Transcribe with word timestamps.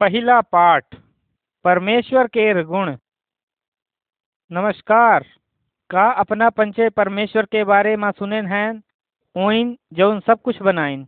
पहिला 0.00 0.40
पाठ, 0.42 0.94
परमेश्वर 1.64 2.26
के 2.26 2.62
गुण 2.64 2.96
नमस्कार। 4.50 5.24
का 5.90 6.04
अपना 6.12 6.48
पंचे 6.50 6.88
परमेश्वर 6.90 7.44
के 7.44 7.62
बारे 7.64 7.96
में 7.96 8.10
सुनेन 8.10 8.46
हैं 8.46 8.82
ओइन 9.36 9.76
जौन 9.92 10.20
सब 10.20 10.42
कुछ 10.42 10.60
बनाइन 10.62 11.06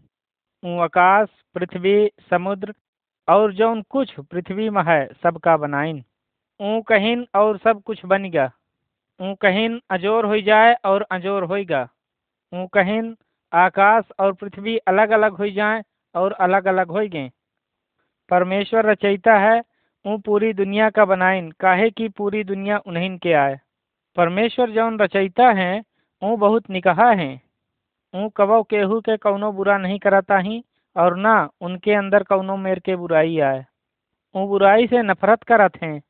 ऊ 0.63 0.79
आकाश, 0.81 1.29
पृथ्वी, 1.55 2.11
समुद्र, 2.31 2.75
और 3.29 3.53
जौन 3.53 3.83
कुछ 3.91 4.15
पृथ्वी 4.23 4.71
में 4.71 4.83
है 4.83 5.01
सबका 5.23 5.57
बनाइन 5.57 6.03
ऊ 6.61 6.81
कहिन 6.83 7.27
और 7.35 7.59
सब 7.59 7.83
कुछ 7.83 8.05
बन 8.05 8.31
गया। 8.31 8.51
ऊ 9.21 9.35
कहिन 9.35 9.81
अजोर 9.91 10.27
हो 10.27 10.41
जाए 10.41 10.75
और 10.85 11.07
अजोर 11.11 11.45
होगा 11.45 11.89
ऊ 12.53 12.67
कहिन 12.67 13.17
आकाश 13.53 14.05
और 14.19 14.33
पृथ्वी 14.33 14.79
अलग 14.89 15.11
अलग 15.11 15.37
हो 15.37 15.49
जाए 15.51 15.83
और 16.15 16.33
अलग 16.41 16.67
अलग 16.67 16.91
हो 16.91 17.09
गए 17.09 17.31
परमेश्वर 18.29 18.87
रचयिता 18.87 19.35
है, 19.35 19.63
ऊ 20.07 20.19
पूरी 20.19 20.53
दुनिया 20.53 20.91
का 20.91 21.05
बनाइन। 21.05 21.51
काहे 21.51 21.91
कि 21.91 22.09
पूरी 22.09 22.45
दुनिया 22.45 22.79
उन्हीं 22.87 23.19
के 23.19 23.33
आए। 23.33 23.61
परमेश्वर 24.17 24.71
जौन 24.71 24.99
रचयिता 24.99 25.51
हैं, 25.51 25.85
ऊ 26.23 26.37
बहुत 26.37 26.71
निकहा 26.71 27.11
हैं। 27.11 27.43
ऊ 28.15 28.29
कबो 28.29 28.63
केहू 28.63 29.01
के 29.01 29.17
कौनो 29.17 29.53
बुरा 29.53 29.79
नहीं 29.79 29.99
कराता 29.99 30.39
ही, 30.39 30.65
और 30.97 31.17
ना 31.17 31.51
उनके 31.61 31.93
अंदर 31.93 32.23
कौनो 32.23 32.57
मेर 32.57 32.79
के 32.79 32.97
बुराई 32.97 33.39
आए। 33.39 33.67
ऊ 34.35 34.47
बुराई 34.47 34.87
से 34.87 35.03
नफरत 35.03 35.43
करत 35.43 35.83
हैं। 35.83 36.03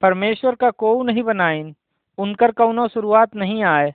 परमेश्वर 0.00 0.54
का 0.54 0.70
कोऊ 0.70 1.02
नहीं 1.02 1.22
बनाइन, 1.22 1.76
उनकर 2.18 2.52
कौनो 2.52 2.88
शुरुआत 2.88 3.36
नहीं 3.36 3.64
आए। 3.64 3.94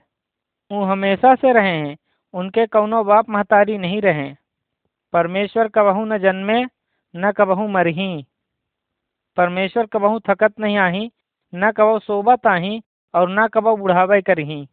ऊ 0.72 0.82
हमेशा 0.82 1.34
से 1.34 1.52
रहे 1.52 1.76
हैं, 1.76 1.96
उनके 2.34 2.66
कौनो 2.66 3.04
बाप 3.04 3.30
महतारी 3.30 3.78
नहीं 3.78 4.00
रहे। 4.00 4.34
परमेश्वर 5.12 5.68
कबहू 5.68 6.04
न 6.04 6.18
जन्मे 6.18 6.64
न 7.14 7.30
कबहू 7.32 7.66
मरही। 7.68 8.26
परमेश्वर 9.36 9.86
कबहू 9.86 10.18
थकत 10.20 10.58
नहीं 10.60 10.76
आही, 10.78 11.10
न 11.52 11.70
कबहू 11.70 11.98
सोबत 11.98 12.46
आही 12.46 12.80
और 13.14 13.30
न 13.30 13.46
कबहू 13.46 13.76
बुढ़ावे 13.76 14.20
करही। 14.22 14.66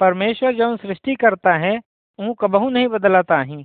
परमेश्वर 0.00 0.54
जौन 0.54 0.76
सृष्टि 0.76 1.14
करता 1.14 1.54
है, 1.54 1.78
ऊ 2.18 2.32
कबहू 2.34 2.70
नहीं 2.70 2.88
बदलता 2.88 3.40
ही 3.42 3.64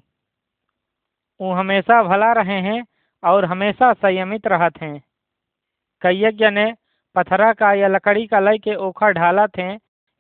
ऊ 1.40 1.52
हमेशा 1.52 2.02
भला 2.04 2.32
रहे 2.34 2.60
हैं 2.62 2.86
और 3.24 3.46
हमेशा 3.46 3.92
संयमित 3.94 4.48
रहत 4.48 4.82
हैं। 4.82 5.04
कईयक 6.02 6.42
ने 6.54 6.74
पथरा 7.16 7.52
का 7.54 7.74
या 7.74 7.88
लकड़ी 7.88 8.26
का 8.28 8.40
लय 8.40 8.58
के 8.58 8.76
ओखा 8.76 9.10
ढाला 9.12 9.46
थे 9.48 9.68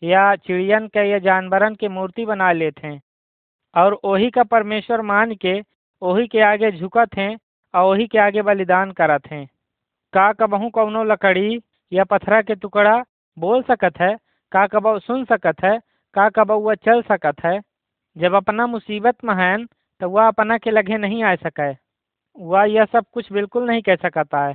या 0.04 0.36
चिड़ियन 0.36 0.88
के 0.88 1.10
या 1.10 1.20
जानवरन 1.20 1.76
के 1.76 1.88
मूर्ति 1.88 2.26
बना 2.26 2.52
लेते 2.52 2.88
हैं 2.88 3.02
और 3.76 4.00
वही 4.06 4.30
का 4.30 4.44
परमेश्वर 4.44 5.02
मान 5.02 5.36
के 5.36 5.54
वही 6.02 6.28
के 6.28 6.42
आगे 6.42 6.72
झुकत 6.72 7.18
हैं 7.18 7.36
और 7.76 7.86
वही 7.86 8.08
के 8.08 8.18
आगे 8.20 8.42
बलिदान 8.42 8.92
करत 8.92 9.28
हैं। 9.28 9.46
का 10.14 10.32
कबहू 10.34 10.70
कौनो 10.70 11.04
लकड़ी 11.04 11.60
या 11.92 12.04
पथरा 12.04 12.42
के 12.42 12.56
टुकड़ा 12.56 12.98
बोल 13.38 13.62
सकत 13.64 14.00
है, 14.00 14.16
का 14.52 14.66
कबहू 14.68 15.00
सुन 15.00 15.24
सकत 15.26 15.64
है, 15.64 15.78
का 16.16 16.30
कबहू 16.30 16.60
वह 16.60 16.76
चल 16.76 17.02
सकत 17.02 17.44
है। 17.46 17.60
जब 18.16 18.34
अपना 18.34 18.68
मुसीबत 18.68 19.24
में 19.26 19.34
हैं 19.36 19.66
तो 20.02 20.10
वह 20.10 20.28
अपना 20.28 20.58
के 20.58 20.72
लगे 20.72 20.98
नहीं 20.98 21.24
आ 21.24 21.36
सके। 21.38 21.72
वह 22.36 22.64
यह 22.64 22.86
सब 22.86 23.06
कुछ 23.14 23.32
बिल्कुल 23.34 23.66
नहीं 23.68 23.82
कह 23.82 23.96
सकता 23.96 24.46
है 24.46 24.54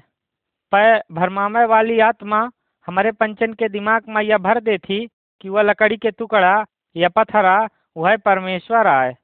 पर 0.73 1.03
भरमामे 1.13 1.65
वाली 1.65 1.99
आत्मा 2.01 2.41
हमारे 2.89 3.13
पंचन 3.13 3.53
के 3.53 3.69
दिमाग 3.69 4.09
में 4.09 4.23
यह 4.23 4.39
भर 4.39 4.61
देती 4.61 5.07
कि 5.41 5.49
वह 5.49 5.63
लकड़ी 5.63 5.97
के 5.97 6.11
टुकड़ा 6.11 6.65
या 6.97 7.09
पथरा 7.09 7.57
वह 7.97 8.17
परमेश्वर 8.17 8.87
आए। 8.87 9.15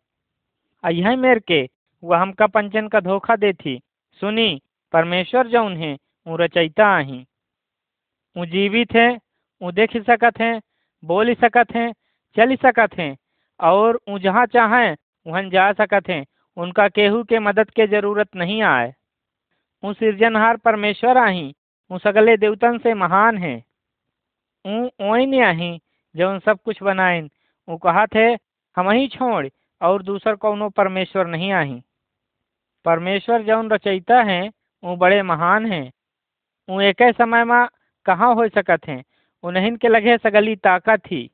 यह 0.85 1.17
मेर 1.17 1.39
के 1.39 1.69
वह 2.03 2.19
हमका 2.19 2.47
पंचन 2.47 2.89
का 2.89 3.01
धोखा 3.01 3.37
देती। 3.37 3.79
सुनी, 4.23 4.61
परमेश्वर 4.95 5.47
जौन 5.47 5.77
है 5.77 5.97
वो 6.27 6.37
रचयिता 6.37 6.87
आही। 6.89 7.25
वो 8.37 8.47
जीवित 8.47 8.93
है 8.93 9.09
वो 9.61 9.73
देख 9.73 9.97
सकत 9.97 10.41
हैं, 10.41 10.61
बोल 11.03 11.35
सकत 11.35 11.75
हैं, 11.75 11.93
चल 12.37 12.55
सकत 12.57 12.99
हैं, 12.99 13.17
और 13.61 14.01
वो 14.09 14.19
जहाँ 14.19 14.47
चाहें 14.47 14.97
वहाँ 15.27 15.43
जा 15.43 15.73
सकत 15.73 16.09
हैं। 16.09 16.25
उनका 16.57 16.89
केहू 16.89 17.23
के 17.25 17.39
मदद 17.39 17.71
के 17.71 17.87
ज़रूरत 17.87 18.37
नहीं 18.37 18.61
आए। 18.63 18.93
वो 19.83 19.93
सृजनहार 19.93 20.57
परमेश्वर 20.57 21.17
आही 21.19 21.55
वो 21.91 21.99
सगले 21.99 22.37
देवतन 22.37 22.79
से 22.79 22.95
महान 22.95 23.39
हैं। 23.39 23.59
ऊ 24.65 24.89
ओइन 25.05 25.43
आही 25.45 25.79
जौन 26.15 26.39
सब 26.39 26.59
कुछ 26.65 26.83
बनाइन 26.83 27.29
वो 27.69 27.77
कहा 27.77 28.07
थे 28.07 28.27
हम 28.77 28.91
ही 28.91 29.09
छोड़, 29.09 29.47
और 29.81 30.03
दूसर 30.03 30.35
कौनो 30.37 30.69
परमेश्वर 30.71 31.27
नहीं 31.27 31.53
आही। 31.53 31.81
परमेश्वर 32.87 33.43
जौन 33.43 33.71
रचयिता 33.71 34.23
हैं 34.23 34.51
वो 34.83 34.97
बड़े 34.97 35.23
महान 35.23 35.67
हैं। 35.67 35.91
वो 36.69 36.81
एक 36.81 37.03
समय 37.19 37.45
में 37.45 37.67
कहाँ 38.07 38.35
हो 38.35 38.49
सकत 38.49 38.87
हैं? 38.89 39.03
उन्हीं 39.45 39.77
के 39.77 39.89
लगे 39.89 40.17
सगली 40.19 40.57
ताकत 40.57 41.01
थी 41.11 41.31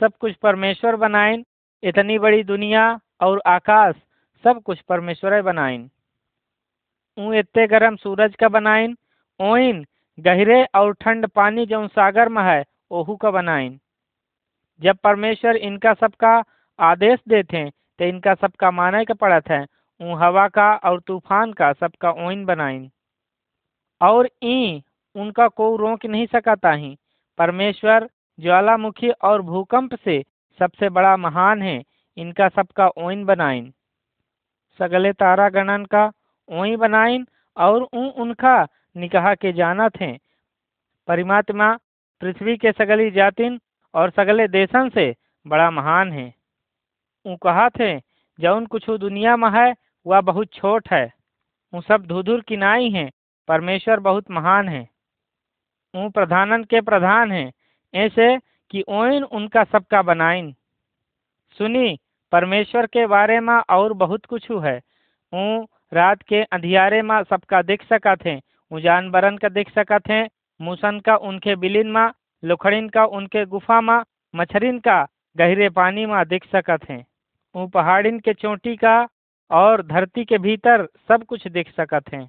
सब 0.00 0.12
कुछ 0.20 0.34
परमेश्वर 0.36 0.96
बनाइन 0.96 1.44
इतनी 1.82 2.18
बड़ी 2.18 2.42
दुनिया 2.44 3.00
और 3.20 3.42
आकाश 3.46 3.94
सब 4.44 4.62
कुछ 4.62 4.80
परमेश्वर 4.80 5.40
बनाइन 5.42 5.88
ऊ 7.18 7.32
इतने 7.32 7.66
गर्म 7.66 7.96
सूरज 7.96 8.34
का 8.36 8.48
बनाइन 8.48 8.96
ओइन 9.40 9.84
गहरे 10.20 10.64
और 10.74 10.92
ठंड 10.94 11.26
पानी 11.28 11.66
जो 11.66 11.86
सागर 11.88 12.28
में 12.28 12.42
है, 12.42 12.64
ओहू 12.90 13.16
का 13.16 13.30
बनाइन 13.30 13.78
जब 14.80 14.96
परमेश्वर 14.96 15.56
इनका 15.56 15.94
सबका 15.94 16.34
आदेश 16.78 17.18
देते 17.28 17.56
हैं 17.56 17.70
तो 17.70 18.04
इनका 18.04 18.34
सबका 18.34 18.70
माने 18.70 19.04
का 19.04 19.14
पड़त 19.14 19.48
है 19.50 19.64
ऊ 20.00 20.14
हवा 20.14 20.46
का 20.48 20.74
और 20.84 21.00
तूफ़ान 21.00 21.52
का 21.52 21.72
सबका 21.72 22.10
ओइन 22.26 22.44
बनाइन 22.44 22.90
और 24.00 24.28
ई 24.44 24.82
उनका 25.14 25.46
को 25.48 25.74
रोक 25.76 26.04
नहीं 26.06 26.26
सकता 26.26 26.72
ही 26.72 26.96
परमेश्वर 27.38 28.08
ज्वालामुखी 28.38 29.10
और 29.24 29.42
भूकंप 29.42 29.94
से 29.94 30.22
सबसे 30.60 30.88
बड़ा 30.88 31.16
महान 31.16 31.62
है, 31.62 31.82
इनका 32.16 32.48
सबका 32.48 32.88
ओइन 32.98 33.24
बनाइन 33.24 33.72
सगले 34.80 35.12
तारा 35.12 35.48
गणन 35.48 35.84
का 35.84 36.10
ओई 36.48 36.76
बनाइन 36.76 37.26
और 37.56 37.82
ऊ 37.82 38.08
उनका 38.22 38.56
निकाह 38.96 39.34
के 39.34 39.52
जाना 39.52 39.88
थे 39.88 40.12
परमात्मा 41.08 41.72
पृथ्वी 42.22 42.56
के 42.56 42.72
सगली 42.72 43.10
जातिन 43.10 43.58
और 43.94 44.10
सगले 44.10 44.46
देशन 44.48 44.88
से 44.88 45.14
बड़ा 45.46 45.70
महान 45.70 46.12
है। 46.12 46.32
ऊ 47.26 47.36
कहा 47.36 47.68
थे 47.70 47.96
जौन 48.38 48.66
कुछ 48.66 48.88
दुनिया 48.90 49.36
में 49.36 49.48
है 49.50 49.72
वह 50.06 50.20
बहुत 50.20 50.52
छोट 50.52 50.88
है। 50.90 51.12
वो 51.74 51.80
सब 51.80 52.06
धुधुर 52.06 52.40
किनाई 52.40 52.90
हैं। 52.90 53.10
परमेश्वर 53.48 54.00
बहुत 54.00 54.30
महान 54.30 54.68
है। 54.68 54.88
ऊ 55.94 56.08
प्रधानन 56.10 56.64
के 56.64 56.80
प्रधान 56.80 57.32
हैं। 57.32 57.52
ऐसे 57.94 58.38
कि 58.70 58.84
ओइन 58.88 59.24
उनका 59.24 59.64
सबका 59.64 60.02
बनाइन 60.02 60.54
सुनी, 61.58 62.00
परमेश्वर 62.32 62.86
के 62.86 63.06
बारे 63.06 63.40
में 63.40 63.54
और 63.54 63.92
बहुत 63.92 64.24
कुछ 64.24 64.50
है। 64.50 64.82
ऊ 65.34 65.66
रात 65.92 66.22
के 66.22 66.42
अंधियारे 66.42 67.02
में 67.02 67.22
सबका 67.22 67.62
देख 67.62 67.82
सकत 67.82 68.18
हैं। 68.26 68.42
ऊ 68.72 68.80
जानवरन 68.80 69.36
का 69.36 69.48
देख 69.48 69.74
सकत 69.74 70.02
हैं। 70.08 70.28
मूसन 70.60 71.00
का 71.00 71.16
उनके 71.16 71.56
बिलिन 71.56 71.90
में, 71.90 72.10
लोखड़िन 72.44 72.88
का 72.88 73.04
उनके 73.04 73.44
गुफा 73.44 73.80
में, 73.80 74.02
मछरिन 74.34 74.78
का 74.78 75.06
गहरे 75.36 75.68
पानी 75.68 76.06
में 76.06 76.28
देख 76.28 76.44
सकत 76.52 76.80
हैं। 76.90 77.06
ऊ 77.54 77.66
पहाड़िन 77.66 78.20
के 78.20 78.34
चोटी 78.34 78.76
का 78.76 79.08
और 79.50 79.82
धरती 79.86 80.24
के 80.24 80.38
भीतर 80.38 80.86
सब 81.08 81.24
कुछ 81.24 81.46
देख 81.48 81.70
सकत 81.76 82.12
हैं। 82.14 82.28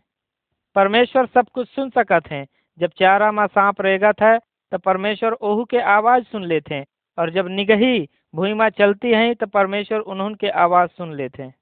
परमेश्वर 0.76 1.26
सब 1.26 1.48
कुछ 1.54 1.68
सुन 1.70 1.90
सकत 1.90 2.28
हैं। 2.32 2.46
जब 2.80 2.90
चारा 3.00 3.32
माँ 3.32 3.48
सांप 3.48 3.82
रेगत 3.82 4.16
था 4.22 4.38
तो 4.72 4.78
परमेश्वर 4.78 5.34
ओहू 5.34 5.66
के 5.66 5.80
आवाज़ 5.80 6.24
सुन 6.24 6.46
लेते 6.46 6.76
हैं। 6.76 6.86
और 7.18 7.30
जब 7.32 7.48
निगही 7.48 8.08
भूमि 8.36 8.70
चलती 8.70 9.12
हैं 9.12 9.36
तो 9.36 9.46
परमेश्वर 9.48 10.00
उन्होंने 10.00 10.36
के 10.36 10.50
आवाज़ 10.50 10.90
सुन 10.90 11.14
लेते 11.14 11.44
हैं। 11.44 11.56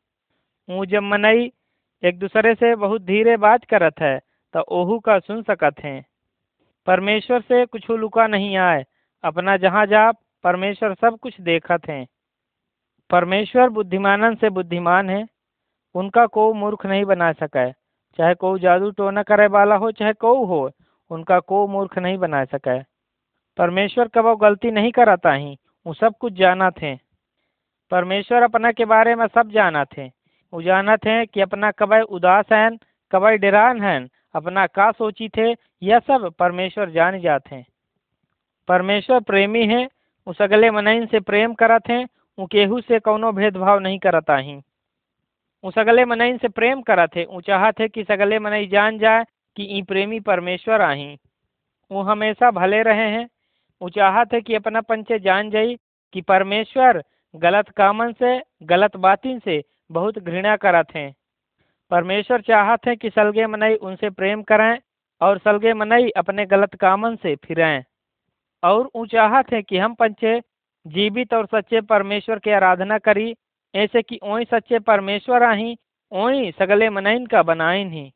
ऊ 0.70 0.86
जब 0.86 1.04
मनई 1.04 1.52
एक 2.04 2.20
दूसरे 2.20 2.54
से 2.56 2.76
बहुत 2.76 3.02
धीरे 3.02 3.38
बात 3.38 3.64
करत 3.66 4.00
है 4.00 4.20
तो 4.54 4.62
ओहू 4.62 5.00
का 5.00 5.18
सुन 5.20 5.42
सकत 5.44 5.76
हैं। 5.80 6.06
परमेश्वर 6.88 7.42
से 7.42 7.66
कुछ 7.66 7.90
लुका 7.90 8.28
नहीं 8.28 8.58
आए। 8.58 8.84
अपना 9.24 9.58
जहाँ 9.58 9.86
जा 9.86 10.12
परमेश्वर 10.44 10.94
सब 10.94 11.18
कुछ 11.22 11.40
देखत 11.42 11.88
हैं। 11.90 12.06
परमेश्वर 13.10 13.70
बुद्धिमानन 13.70 14.36
से 14.36 14.50
बुद्धिमान 14.50 15.10
है। 15.10 15.26
उनका 15.96 16.26
को 16.26 16.54
मूर्ख 16.54 16.86
नहीं 16.86 17.06
बना 17.06 17.32
सके 17.32 17.72
चाहे 18.20 18.34
को 18.34 18.58
जादू 18.58 18.92
टोना 18.92 19.24
करे 19.24 19.48
वाला 19.48 19.76
हो, 19.76 19.92
चाहे 19.92 20.14
को 20.14 20.46
हो, 20.46 20.72
उनका 21.12 21.40
को 21.40 21.68
मूर्ख 21.68 21.98
नहीं 21.98 22.18
बना 22.18 22.44
सके 22.46 22.80
परमेश्वर 23.58 24.08
कब 24.08 24.34
गलती 24.42 24.72
नहीं 24.72 24.92
कराता 24.92 25.34
ही? 25.34 25.58
वो 25.88 25.94
सब 25.94 26.14
कुछ 26.20 26.34
जाना 26.34 26.70
थे 26.72 26.96
परमेश्वर 27.92 28.44
अपना 28.44 28.72
के 28.72 28.86
बारे 28.86 29.16
में 29.16 29.28
सब 29.28 29.50
जाना 29.50 29.86
थे 29.86 30.08
वो 30.54 30.62
जाना 30.62 30.98
थे 30.98 31.26
कि 31.26 31.42
अपना 31.42 31.72
कब 31.72 31.94
उदास 31.94 32.46
हैं 32.52 32.78
कब 33.12 33.28
डरान 33.28 33.82
हैं, 33.82 34.08
अपना 34.36 34.66
का 34.68 34.92
सोची 34.92 35.30
थे 35.30 35.52
यह 35.84 36.00
सब 36.00 36.34
परमेश्वर 36.40 36.90
जान 36.90 37.20
जाते 37.20 37.56
हैं। 37.56 37.66
परमेश्वर 38.68 39.20
प्रेमी 39.20 39.66
है, 39.68 39.88
उस 40.28 40.42
अगले 40.42 40.72
मनइन 40.72 41.06
से 41.06 41.20
प्रेम 41.20 41.54
करत 41.54 41.90
हैं 41.90 42.06
वो 42.40 42.46
केहू 42.46 42.82
से 42.82 43.00
कौनो 43.00 43.32
भेदभाव 43.32 43.80
नहीं 43.80 44.00
करता 44.00 44.36
ही। 44.36 44.60
उ 45.66 45.70
सगले 45.72 46.04
मनइन 46.06 46.38
से 46.38 46.48
प्रेम 46.48 46.82
करत 46.82 47.10
थे। 47.16 47.24
उ 47.26 47.40
चाहत 47.42 47.80
है 47.80 47.88
कि 47.88 48.04
सगले 48.04 48.38
मनई 48.40 48.68
जान 48.68 48.98
जाए 49.00 49.24
कि 49.58 49.64
ई 49.78 49.82
प्रेमी 49.82 50.20
परमेश्वर 50.20 50.82
आही। 50.82 51.08
वो 51.92 52.02
हमेशा 52.02 52.50
भले 52.52 52.82
रहे 52.84 53.08
हैं। 53.12 53.28
वो 53.82 53.90
चाहत 53.90 54.34
है 54.34 54.42
कि 54.42 54.56
अपना 54.56 54.82
पंचे 54.82 55.20
जान 55.20 55.50
जाई 55.50 55.76
कि 56.14 56.22
परमेश्वर 56.22 57.02
गलत 57.34 57.70
कामन 57.70 58.12
से, 58.14 58.42
गलत 58.64 58.96
बातिन 58.98 59.40
से 59.40 59.62
बहुत 59.92 60.20
घृणा 60.20 60.56
करत 60.56 60.96
हैं 60.96 61.14
परमेश्वर 61.92 62.42
चाहत 62.42 62.88
है 62.88 62.96
कि 62.96 63.10
सलगे 63.10 63.48
मनई 63.48 63.76
उनसे 63.82 64.10
प्रेम 64.10 64.42
करें 64.44 64.78
और 65.22 65.38
सलगे 65.38 65.74
मनई 65.74 66.10
अपने 66.18 66.46
गलत 66.46 66.76
कामन 66.76 67.16
से 67.16 67.36
फिरें 67.36 67.84
और 68.64 68.90
वो 68.96 69.06
चाहत 69.06 69.52
है 69.54 69.62
कि 69.62 69.78
हम 69.78 69.94
पंचे 69.94 70.40
जीवित 70.86 71.34
और 71.34 71.46
सच्चे 71.46 71.82
परमेश्वर 71.82 72.40
की 72.40 72.52
आराधना 72.52 72.98
करी 72.98 73.34
ऐसे 73.76 74.02
कि 74.02 74.20
ओई 74.24 74.46
सच्चे 74.46 74.80
परमेश्वर 74.80 75.44
आही, 75.44 75.76
ओई 76.12 76.52
सगले 76.52 76.90
मनइन 76.90 77.26
का 77.26 77.42
बनाइन 77.44 77.92
ही। 77.92 78.12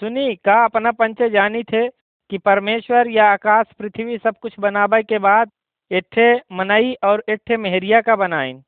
सुनी, 0.00 0.34
का 0.36 0.64
अपना 0.64 0.90
पंचे 0.90 1.28
जानी 1.30 1.62
थे 1.62 1.88
कि 2.30 2.38
परमेश्वर 2.38 3.08
या 3.08 3.30
आकाश, 3.32 3.66
पृथ्वी 3.78 4.18
सब 4.18 4.36
कुछ 4.42 4.58
बनाबे 4.60 5.02
के 5.02 5.18
बाद 5.18 5.50
एठे 5.90 6.34
मनई 6.52 6.94
और 7.04 7.24
एठे 7.28 7.56
मेहरिया 7.56 8.00
का 8.00 8.16
बनाइन 8.16 8.62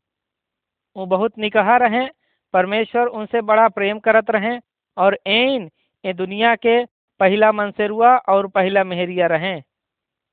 वो 0.97 1.07
बहुत 1.07 1.39
निकहा 1.39 1.77
रहे, 1.77 2.07
परमेश्वर 2.55 3.07
उनसे 3.09 3.41
बड़ा 3.41 3.69
प्रेम 3.69 3.99
करत 3.99 4.31
रहे 4.31 4.59
और 4.97 5.19
एन 5.27 5.71
ये 6.05 6.13
दुनिया 6.13 6.55
के 6.57 6.85
पहला 7.21 7.51
मनसेरुआ 7.53 8.17
और 8.29 8.47
पहला 8.47 8.85
मेहरिया 8.85 9.27
रहे। 9.27 9.61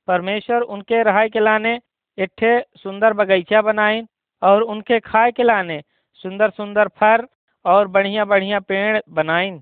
परमेश्वर 0.07 0.61
उनके 0.61 1.01
रहाय 1.03 1.29
के 1.29 1.39
लाने 1.39 1.79
इट्ठे 2.17 2.59
सुंदर 2.77 3.13
बगीचा 3.13 3.61
बनाइन 3.61 4.07
और 4.41 4.61
उनके 4.63 4.99
खाए 4.99 5.31
के 5.31 5.43
लाने 5.43 5.81
सुंदर 6.21 6.49
सुंदर 6.49 6.87
फर 6.87 7.27
और 7.65 7.87
बढ़िया 7.87 8.25
बढ़िया 8.25 8.59
पेड़ 8.59 8.99
बनाइन 9.09 9.61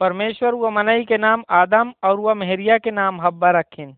परमेश्वर 0.00 0.54
व 0.54 0.70
मनई 0.70 1.04
के 1.04 1.16
नाम 1.18 1.44
आदम 1.50 1.92
और 2.04 2.20
वह 2.20 2.34
मेहरिया 2.34 2.78
के 2.78 2.90
नाम 2.90 3.20
हब्बा 3.20 3.50
रखिन। 3.50 3.94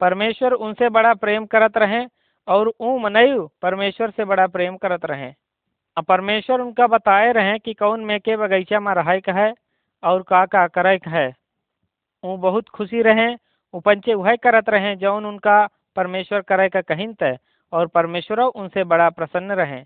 परमेश्वर 0.00 0.52
उनसे 0.52 0.88
बड़ा 0.88 1.12
प्रेम 1.14 1.46
करत 1.46 1.76
रहे 1.76 2.04
और 2.48 2.72
ऊ 2.80 2.98
मनई 2.98 3.36
परमेश्वर 3.62 4.10
से 4.10 4.24
बड़ा 4.24 4.46
प्रेम 4.46 4.76
करत 4.76 5.04
रहे। 5.04 5.32
परमेश्वर 6.08 6.60
उनका 6.60 6.86
बताए 6.86 7.32
रहे 7.32 7.58
कि 7.58 7.74
कौन 7.74 8.04
में 8.04 8.18
के 8.20 8.36
बगीचा 8.36 8.80
में 8.80 8.92
रहे 8.94 9.20
है 9.30 9.52
और 10.02 10.22
का 10.22 10.44
का 10.46 10.66
करे 10.68 10.98
है। 11.06 11.28
वो 12.24 12.36
बहुत 12.36 12.68
खुशी 12.68 13.02
रहे 13.02 13.28
वो 13.74 13.80
पंचे 13.80 14.14
वह 14.14 14.36
करत 14.36 14.68
रहे 14.68 14.94
जौन 14.96 15.26
उनका 15.26 15.66
परमेश्वर 15.96 16.40
करे 16.40 16.68
का 16.68 16.80
कहिन 16.80 17.12
तय 17.14 17.38
और 17.74 17.86
परमेश्वर 17.86 18.40
उनसे 18.40 18.84
बड़ा 18.84 19.10
प्रसन्न 19.10 19.52
रहे। 19.52 19.84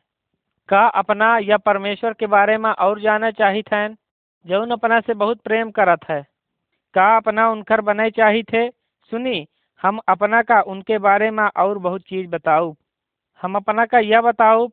का 0.68 0.86
अपना 0.86 1.38
या 1.38 1.56
परमेश्वर 1.56 2.12
के 2.12 2.26
बारे 2.26 2.58
में 2.58 2.70
और 2.70 3.00
जाना 3.00 3.30
चाहित 3.30 3.72
हैं? 3.72 3.96
जौन 4.46 4.70
अपना 4.70 5.00
से 5.00 5.14
बहुत 5.14 5.40
प्रेम 5.40 5.70
करत 5.70 6.00
है। 6.08 6.26
का 6.94 7.16
अपना 7.16 7.50
उनकर 7.50 7.80
बने 7.80 8.10
चाहिए 8.10 8.42
थे 8.42 8.70
सुनी, 9.10 9.48
हम 9.82 10.00
अपना 10.08 10.42
का 10.42 10.60
उनके 10.60 10.98
बारे 10.98 11.30
में 11.30 11.50
और 11.56 11.78
बहुत 11.78 12.00
चीज़ 12.00 12.28
बताऊ। 12.28 12.74
हम 13.42 13.56
अपना 13.56 13.86
का 13.86 13.98
यह 13.98 14.20
बताऊ 14.20 14.68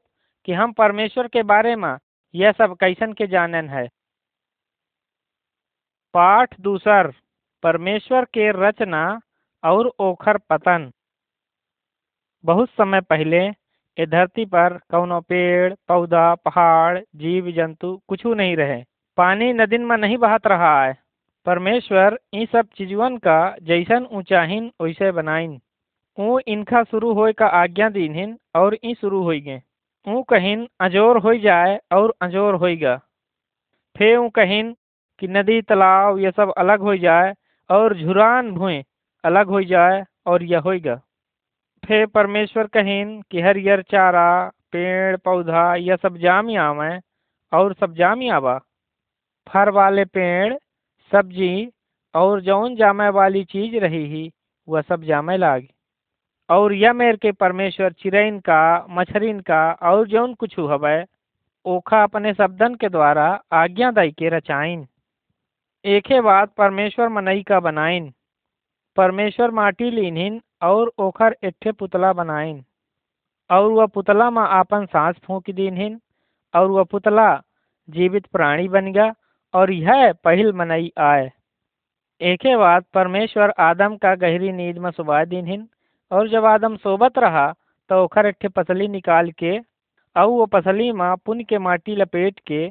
कि 0.45 0.53
हम 0.53 0.71
परमेश्वर 0.71 1.27
के 1.27 1.43
बारे 1.43 1.75
में 1.75 1.97
यह 2.35 2.51
सब 2.51 2.77
कैसन 2.77 3.13
के 3.13 3.27
जानन 3.27 3.69
है। 3.69 3.87
पाठ 6.13 6.59
दूसर, 6.61 7.13
परमेश्वर 7.63 8.25
के 8.25 8.51
रचना 8.51 9.19
और 9.63 9.91
ओखर 9.99 10.37
पतन। 10.37 10.91
बहुत 12.45 12.69
समय 12.69 13.01
पहले 13.01 13.45
ये 13.97 14.05
धरती 14.05 14.45
पर 14.45 14.77
कौनो 14.91 15.19
पेड़, 15.21 15.73
पौधा, 15.87 16.35
पहाड़, 16.35 16.99
जीव, 17.15 17.51
जंतु 17.51 18.01
कुछ 18.07 18.25
नहीं 18.25 18.55
रहे। 18.57 18.83
पानी 19.17 19.53
नदीन 19.53 19.85
में 19.85 19.97
नहीं 19.97 20.17
बहत 20.17 20.47
रहा 20.47 20.85
है। 20.85 20.97
परमेश्वर 21.45 22.19
इन 22.33 22.45
सब 22.45 22.67
चीजवन 22.77 23.17
का 23.17 23.55
जैसन 23.63 24.07
ऊंचाहिन 24.11 24.71
वैसे 24.81 25.11
बनाइन 25.11 25.59
ऊ 26.19 26.39
इनका 26.47 26.83
शुरू 26.83 27.13
होए 27.13 27.33
का 27.33 27.47
आज्ञा 27.47 27.89
दीनहिन 27.89 28.37
और 28.55 28.77
ई 28.85 28.93
शुरू 29.01 29.21
हो 29.23 29.29
गए 29.29 29.61
ऊ 30.07 30.21
कहिन, 30.23 30.67
अजोर 30.79 31.17
हो 31.17 31.35
जाए 31.35 31.79
और 31.91 32.13
अजोर 32.21 32.55
होगा 32.55 32.95
फे 33.97 34.15
ऊ 34.15 34.29
कहिन 34.29 34.75
कि, 35.19 35.27
नदी, 35.27 35.61
तालाब, 35.61 36.19
ये 36.19 36.31
सब 36.31 36.53
अलग 36.57 36.79
हो 36.79 36.95
जाए 36.95 37.33
और 37.69 37.97
झुरान 37.97 38.51
भुए 38.51 38.83
अलग 39.23 39.47
हो 39.47 39.61
जाए 39.63 40.03
और 40.25 40.43
यह 40.43 40.59
होगा 40.59 41.01
फे 41.85 42.05
परमेश्वर 42.05 42.67
कहिन 42.67 43.21
कि 43.31 43.41
हरियर 43.41 43.81
चारा, 43.81 44.51
पेड़, 44.71 45.17
पौधा 45.17 45.75
यह 45.75 45.95
सब 45.95 46.17
जामी 46.17 46.55
आवे, 46.55 46.99
और 47.53 47.73
सब 47.73 47.93
जामी 47.93 48.29
आवा? 48.29 48.59
फर 49.49 49.69
वाले 49.69 50.05
पेड़, 50.05 50.53
सब्ज़ी, 51.11 51.71
और 52.15 52.41
जौन 52.41 52.75
जामे 52.75 53.09
वाली 53.09 53.43
चीज़ 53.43 53.75
रही 53.75 54.05
ही, 54.05 54.31
वह 54.69 54.81
सब 54.81 55.03
जामे 55.03 55.37
लागी। 55.37 55.69
और 56.49 56.73
यह 56.73 56.93
मेर 56.93 57.15
के 57.15 57.31
परमेश्वर 57.31 57.91
चिरैन 57.91 58.39
का, 58.39 58.85
मछरिन 58.89 59.39
का, 59.39 59.71
और 59.71 60.07
जौन 60.07 60.33
कुछ 60.33 60.59
हवै, 60.59 61.05
ओखा 61.65 62.03
अपने 62.03 62.33
शब्दन 62.33 62.75
के 62.75 62.89
द्वारा 62.89 63.43
आज्ञा 63.51 63.91
दई 63.91 64.11
के 64.11 64.29
रचाइन 64.29 64.87
एके 65.85 66.21
बाद 66.21 66.47
परमेश्वर 66.47 67.09
मनई 67.09 67.43
का 67.43 67.59
बनाइन 67.59 68.13
परमेश्वर 68.95 69.51
माटी 69.51 69.91
लीनहिन 69.91 70.41
और 70.61 70.91
ओखर 70.99 71.35
एठे 71.43 71.71
पुतला 71.71 72.11
बनाइन 72.13 72.63
और 73.49 73.71
वह 73.71 73.85
पुतला 73.85 74.29
में 74.29 74.41
आपन 74.41 74.85
सांस 74.85 75.15
फूंक 75.25 75.49
दीनहिन। 75.51 75.99
और 76.53 76.69
वह 76.71 76.83
पुतला 76.83 77.35
जीवित 77.89 78.25
प्राणी 78.33 78.67
बन 78.67 78.91
गया 78.91 79.13
और 79.53 79.71
यह 79.71 80.11
पहिल 80.23 80.51
मनई 80.53 80.91
आए। 80.99 81.29
एके 82.21 82.55
बाद 82.57 82.83
परमेश्वर 82.93 83.53
आदम 83.59 83.95
का 83.97 84.13
गहरी 84.15 84.51
नींद 84.51 84.77
में 84.77 84.89
सुबह 84.91 85.23
दीनहिन। 85.25 85.67
और 86.11 86.29
जब 86.29 86.45
आदम 86.45 86.75
सोबत 86.77 87.17
रहा 87.19 87.51
तो 87.89 88.03
ओखर 88.03 88.25
एठे 88.25 88.47
पसली 88.47 88.87
निकाल 88.87 89.31
के 89.31 89.57
और 90.15 90.27
वो 90.27 90.45
पसली 90.45 90.91
में 90.91 91.15
पुन 91.25 91.43
के 91.43 91.57
माटी 91.59 91.95
लपेट 91.95 92.39
के 92.39 92.67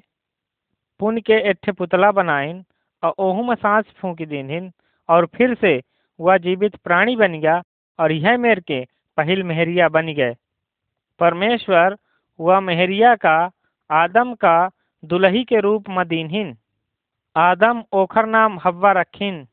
पुन 1.00 1.18
के 1.20 1.34
एठे 1.50 1.72
पुतला 1.72 2.10
बनाइन 2.12 2.64
और 3.02 3.14
ओहू 3.18 3.42
में 3.44 3.54
सांस 3.56 3.84
फूंक 3.98 4.22
दीनहिन। 4.22 4.70
और 5.08 5.26
फिर 5.34 5.54
से 5.54 5.80
वह 6.20 6.36
जीवित 6.38 6.76
प्राणी 6.84 7.16
बन 7.16 7.32
गया 7.40 7.62
और 7.98 8.12
यह 8.12 8.36
मेर 8.36 8.60
के 8.60 8.86
पहिल 9.16 9.42
मेहरिया 9.42 9.88
बन 9.88 10.06
गए। 10.06 10.34
परमेश्वर 11.20 11.96
वह 12.40 12.60
मेहरिया 12.60 13.14
का, 13.14 13.50
आदम 13.90 14.34
का 14.34 14.70
दुलही 15.04 15.44
के 15.44 15.60
रूप 15.60 15.88
में 15.88 16.08
दीनहिन 16.08 16.56
आदम 17.36 17.84
ओखर 17.92 18.26
नाम 18.26 18.58
हव्वा 18.64 18.92
रखिन। 18.92 19.46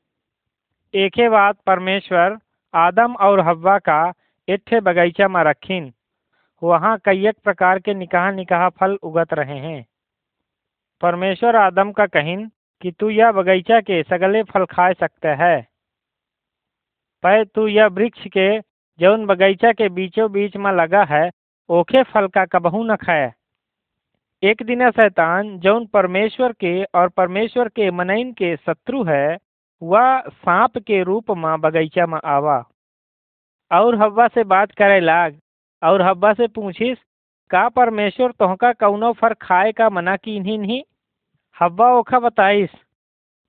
एके 0.96 1.30
बात 1.30 1.58
परमेश्वर 1.66 2.38
आदम 2.76 3.16
और 3.16 3.40
हव्वा 3.40 3.78
का 3.78 4.14
एठे 4.50 4.80
बगीचा 4.80 5.28
में 5.28 5.44
रखिन। 5.44 5.94
वहाँ 6.64 6.98
कई 7.06 7.28
एक 7.28 7.38
प्रकार 7.44 7.80
के 7.80 7.94
निकाह 7.94 8.32
निकाह 8.32 8.70
फल 8.70 8.98
उगत 9.04 9.34
रहे 9.34 9.58
हैं। 9.58 9.86
परमेश्वर 11.02 11.56
आदम 11.56 11.92
का 11.92 12.06
कहिन 12.06 12.52
कि 12.82 12.92
तू 12.92 13.10
यह 13.10 13.32
बगीचा 13.32 13.82
के 13.82 14.04
सगले 14.04 14.44
फल 14.44 14.66
खा 14.66 14.94
सकते 14.94 15.28
है। 15.28 15.68
पै 17.24 17.44
तू 17.46 17.68
यह 17.68 17.88
वृक्ष 17.88 18.28
के 18.28 18.60
जौन 19.00 19.26
बगीचा 19.26 19.72
के 19.72 19.90
बीचों 19.90 20.32
बीच 20.32 20.58
में 20.58 20.72
लगा 20.72 21.04
है, 21.04 21.30
ओखे 21.70 22.04
फल 22.04 22.28
का 22.28 22.46
कबहू 22.46 22.84
न 22.84 22.96
खाए। 22.96 23.32
एक 24.44 24.64
दिन 24.64 24.90
शैतान 24.92 25.60
जौन 25.60 25.86
परमेश्वर 25.86 26.52
के 26.52 26.84
और 26.84 27.10
परमेश्वर 27.10 27.68
के 27.68 27.92
मनइन 27.92 28.32
के 28.34 28.56
शत्रु 28.56 29.04
है, 29.04 29.38
वह 29.84 30.22
सांप 30.22 30.78
के 30.78 31.04
रूप 31.04 31.32
में 31.32 31.62
बगीचा 31.62 32.06
में 32.06 32.20
आवा। 32.26 32.64
और 33.72 33.96
हव्वा 33.96 34.28
से 34.28 34.44
बात 34.44 34.72
करे 34.72 35.00
लाग, 35.00 35.40
और 35.84 36.02
हव्वा 36.02 36.34
से 36.34 36.48
पूछिस, 36.48 36.98
का 37.50 37.70
परमेश्वर 37.70 38.32
तोहका 38.32 38.74
कौनो 38.74 39.14
फर 39.14 39.34
खाए 39.34 39.72
का 39.72 39.90
मना 39.90 40.16
की 40.16 40.40
नहीं? 40.40 40.82
हव्वा 41.62 41.94
ओखा 41.94 42.20
बताइस 42.20 42.70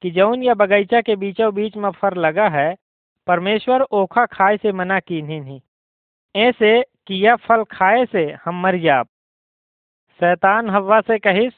कि 0.02 0.10
जौन 0.10 0.42
या 0.42 0.54
बगीचा 0.54 1.00
के 1.00 1.16
बीचों 1.16 1.54
बीच 1.54 1.76
में 1.76 1.90
फर 1.90 2.16
लगा 2.16 2.48
है 2.48 2.74
परमेश्वर 3.26 3.80
ओखा 3.80 4.26
खाए 4.26 4.56
से 4.56 4.72
मना 4.72 5.00
की 5.00 5.22
नहीं 5.22 5.60
ऐसे 6.36 6.82
कि 6.82 7.14
यह 7.14 7.36
फल 7.36 7.64
खाए 7.64 8.06
से 8.06 8.36
हम 8.44 8.60
मर 8.62 8.78
जाब। 8.78 9.06
शैतान 10.20 10.70
हव्वा 10.70 11.00
से 11.00 11.18
कहिस, 11.18 11.52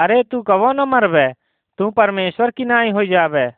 अरे 0.00 0.22
तू 0.22 0.42
कबो 0.42 0.72
न 0.72 0.80
मरबे, 0.80 1.32
तू 1.78 1.90
परमेश्वर 1.90 2.50
की 2.50 2.64
नाई 2.64 2.90
हो 2.90 3.04
जाबे। 3.04 3.52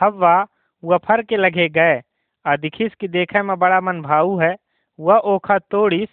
हव्वा 0.00 0.46
वह 0.84 0.98
फर 0.98 1.22
के 1.22 1.36
लगे 1.36 1.68
गए, 1.68 2.02
आ 2.46 2.56
दिखिस 2.56 2.94
कि 2.94 3.08
देखे 3.08 3.42
में 3.42 3.58
बड़ा 3.58 3.80
मन 3.80 4.02
भाऊ 4.02 4.38
है। 4.38 4.56
वह 5.00 5.16
ओखा 5.16 5.58
तोड़िस 5.58 6.08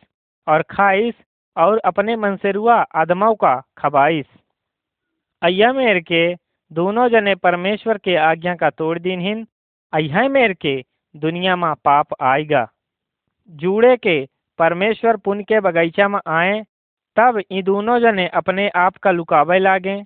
और 0.48 0.62
खाइस 0.62 1.15
और 1.58 1.77
अपने 1.77 2.15
मन 2.15 2.36
से 2.36 2.51
रुआ 2.51 2.75
आदमों 2.75 3.36
का 3.36 3.62
खबाइस। 3.77 4.25
अय्या 5.41 5.74
मेर 5.74 6.00
के 6.00 6.36
दोनों 6.72 7.10
जने 7.10 7.36
परमेश्वर 7.36 7.98
के 7.98 8.15
आज्ञा 8.15 8.56
का 8.56 8.70
तोड़ 8.70 9.00
दीनहिन 9.00 9.38
अय्या 9.38 9.59
मेर 9.96 10.53
के 10.53 10.86
दुनिया 11.15 11.55
में 11.55 11.74
पाप 11.75 12.08
आएगा। 12.22 12.72
जूड़े 13.50 13.98
के 13.98 14.27
परमेश्वर 14.60 15.17
पुन 15.17 15.43
के 15.43 15.60
बगीचा 15.60 16.08
में 16.08 16.19
आए, 16.27 16.63
तब 17.15 17.41
ये 17.51 17.62
दोनों 17.62 18.00
जने 18.00 18.27
अपने 18.27 18.69
आप 18.69 18.98
का 18.98 19.12
लुकावे 19.12 19.60
लागे। 19.60 20.05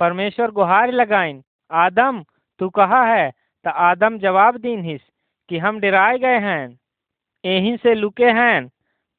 परमेश्वर 0.00 0.50
गुहार 0.50 0.92
लगाइन 0.92 1.42
आदम, 1.70 2.24
तू 2.58 2.68
कहा 2.68 3.04
है? 3.04 3.30
तो 3.64 3.70
आदम 3.70 4.18
जवाब 4.18 4.56
दीन 4.56 4.84
हिस 4.84 5.00
कि 5.48 5.58
हम 5.58 5.80
डराए 5.80 6.18
गए 6.18 6.38
हैं 6.38 6.78
यहीं 7.44 7.76
से 7.76 7.94
लुके 7.94 8.30
हैं। 8.30 8.70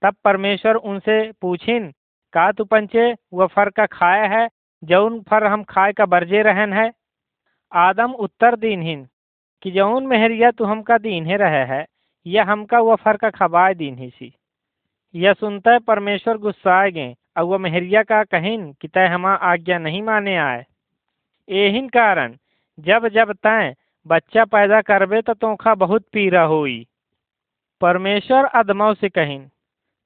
तब 0.02 0.16
परमेश्वर 0.24 0.76
उनसे 0.76 1.32
पूछिन, 1.42 1.94
का 2.34 2.52
तू 2.52 2.64
पंचे 2.64 3.16
वह 3.34 3.48
फर 3.48 3.70
का 3.70 3.86
खाए 3.86 4.28
है 4.28 4.50
जौन 4.84 5.22
फर 5.22 5.48
हम 5.48 5.64
खाए 5.64 5.94
का 5.94 6.06
बरजे 6.06 6.42
रहन 6.42 6.74
है? 6.74 6.94
आदम 7.74 8.12
उत्तर 8.12 8.56
दीनहिन 8.56 9.08
कि 9.64 9.72
जौन 9.72 10.08
मेहरिया 10.08 10.52
तू 10.52 10.66
हमका 10.66 10.98
दीन्हे 10.98 11.38
रहे 11.38 11.66
है 11.66 11.86
यह 12.26 12.44
हमका 12.44 12.80
वह 12.80 12.96
फर 12.96 13.18
का 13.18 13.30
खबाए 13.30 13.74
दीन 13.74 13.98
ही 13.98 14.10
सी। 14.10 14.34
यह 15.16 15.34
सुनते 15.34 15.80
परमेश्वर 15.80 16.38
गुस्साए 16.38 16.92
गए, 16.92 17.16
और 17.38 17.44
वह 17.44 17.58
मेहरिया 17.58 18.04
का 18.04 18.24
कहिन 18.24 18.74
कि 18.74 18.88
तय 18.88 19.06
हमा 19.06 19.34
आज्ञा 19.34 19.78
नहीं 19.78 20.02
माने 20.02 20.36
आए। 20.38 20.66
यही 21.50 21.88
कारण, 21.88 22.36
जब 22.80 23.08
जब 23.08 23.34
तय 23.34 23.76
बच्चा 24.08 24.46
पैदा 24.46 24.82
करबे 24.82 25.22
तो 25.22 25.34
तोखा 25.34 25.76
बहुत 25.76 26.06
पीरा 26.14 26.42
होई। 26.42 26.88
परमेश्वर 27.82 28.46
अदमव 28.46 28.94
से 28.94 29.10
कहिन, 29.10 29.50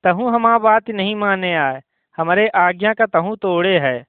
तहु 0.04 0.30
हमा 0.30 0.58
बात 0.58 0.90
नहीं 0.90 1.16
माने 1.16 1.56
आए, 1.56 1.82
हमारे 2.18 2.48
आज्ञा 2.48 2.94
का 2.94 3.06
तहु 3.06 3.36
तोड़े 3.36 3.80
है। 3.80 4.06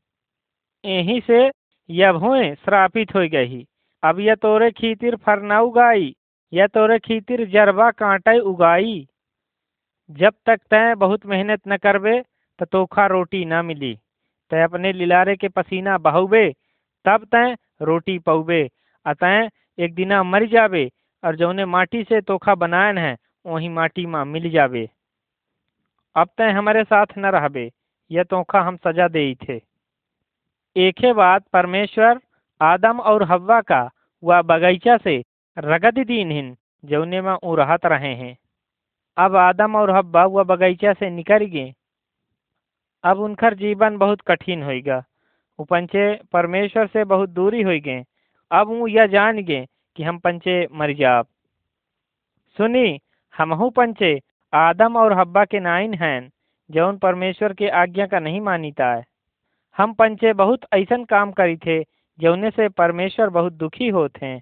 यहीं 0.85 1.21
से 1.21 1.50
यह 1.90 2.55
श्रापित 2.55 3.14
हो 3.14 3.21
गई। 3.21 3.67
अब 4.02 4.21
यह 4.21 4.35
तोरे 4.35 4.71
खीतिर 4.71 5.17
फर 5.17 5.43
न 5.43 5.59
उगाई 5.61 6.14
यह 6.52 6.67
तोरे 6.67 6.99
खीतिर 6.99 7.45
जरबा 7.49 7.90
कांटे 7.90 8.38
उगाई। 8.40 9.07
जब 10.11 10.35
तक 10.47 10.61
तय 10.71 10.95
बहुत 10.95 11.26
मेहनत 11.26 11.61
न 11.69 11.76
करबे 11.76 12.21
तो 12.59 12.64
तोखा 12.64 13.07
रोटी 13.07 13.45
न 13.45 13.64
मिली। 13.64 13.95
तय 14.50 14.62
अपने 14.62 14.93
लिलारे 14.93 15.35
के 15.37 15.49
पसीना 15.49 15.97
बहुबे 15.99 16.49
तब 17.05 17.25
तय 17.25 17.57
रोटी 17.83 18.19
पौबे 18.19 18.62
अतः 19.07 19.49
एक 19.78 19.95
दिना 19.95 20.23
मर 20.23 20.47
जाबे, 20.47 20.90
और 21.23 21.37
जौने 21.37 21.64
माटी 21.64 22.02
से 22.05 22.21
तोखा 22.21 22.55
बनायन 22.55 22.99
है 22.99 23.17
वही 23.47 23.69
माटी 23.69 24.07
माँ 24.07 24.25
मिल 24.25 24.50
जाबे। 24.50 24.88
अब 26.17 26.28
तय 26.38 26.50
हमारे 26.50 26.85
साथ 26.85 27.07
न 27.19 27.26
रहबे, 27.26 27.71
यह 28.11 28.23
तोखा 28.23 28.61
हम 28.61 28.76
सजा 28.76 29.09
दे 29.09 29.35
थे। 29.43 29.61
एक 30.76 31.05
बात, 31.17 31.45
परमेश्वर 31.52 32.21
आदम 32.61 33.00
और 33.00 33.23
हव्वा 33.23 33.61
का 33.61 33.88
वह 34.23 34.43
बगीचा 34.43 34.97
से 34.97 35.23
रगद 35.57 35.99
दीन 35.99 36.31
हिन 36.31 36.57
जौने 36.85 37.21
में 37.21 37.35
ऊ 37.35 37.55
रहत 37.55 37.87
रहे 37.87 38.15
हैं। 38.15 38.37
अब 39.17 39.37
आदम 39.37 39.77
और 39.77 39.91
हब्बा 39.91 40.25
वह 40.25 40.43
बगीचा 40.45 40.93
से 40.93 41.11
निकल 41.11 41.45
गए। 41.45 41.73
अब 43.05 43.21
उनकर 43.21 43.55
जीवन 43.55 43.97
बहुत 43.99 44.21
कठिन 44.21 44.62
होगा 44.62 45.03
वो 45.59 45.65
पंचे 45.65 46.15
परमेश्वर 46.33 46.87
से 46.87 47.05
बहुत 47.05 47.31
दूरी 47.31 47.62
हो 47.62 47.79
गए। 47.85 48.05
अब 48.50 48.69
वो 48.69 48.87
यह 48.87 49.07
जान 49.07 49.43
गए 49.43 49.67
कि 49.97 50.03
हम 50.03 50.19
पंचे 50.19 50.67
मर 50.73 50.93
जाब। 50.93 51.27
सुनी 52.57 53.00
हमहू 53.35 53.69
पंचे 53.71 54.19
आदम 54.53 54.97
और 54.97 55.12
हब्बा 55.12 55.45
के 55.45 55.61
नाइन 55.61 55.95
हैं 55.95 56.31
जौन 56.71 56.99
परमेश्वर 56.99 57.53
के 57.53 57.69
आज्ञा 57.69 58.07
का 58.07 58.19
नहीं 58.19 58.41
मानीता 58.41 58.93
है। 58.95 59.05
हम 59.77 59.93
पंचे 59.95 60.33
बहुत 60.33 60.65
ऐसा 60.73 61.03
काम 61.05 61.33
करी 61.33 61.57
थे 61.57 61.79
जौने 62.19 62.51
से 62.51 62.69
परमेश्वर 62.69 63.29
बहुत 63.29 63.53
दुखी 63.53 63.89
होते 63.89 64.27
हैं। 64.27 64.41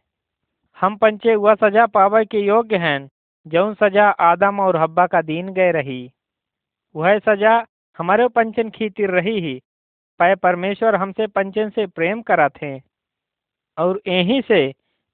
हम 0.78 0.96
पंचे 0.96 1.34
वह 1.34 1.54
सजा 1.54 1.86
पावे 1.86 2.24
के 2.24 2.38
योग्य 2.38 2.76
हैं। 2.76 2.98
जौन 3.46 3.74
सजा 3.74 4.08
आदम 4.08 4.60
और 4.60 4.76
हब्बा 4.76 5.06
का 5.06 5.22
दीन 5.22 5.48
गए 5.48 5.70
रही। 5.72 6.10
वह 6.94 7.18
सजा 7.18 7.64
हमारे 7.98 8.28
पंचन 8.28 8.70
खीतिर 8.70 9.10
रही 9.10 9.40
ही। 9.40 9.60
पाए 10.20 10.34
परमेश्वर 10.34 10.94
हमसे 10.94 11.26
पंचन 11.26 11.70
से 11.70 11.86
प्रेम 11.86 12.22
करा 12.22 12.48
थे 12.48 12.78
और 13.78 14.00
यहीं 14.08 14.40
से 14.42 14.66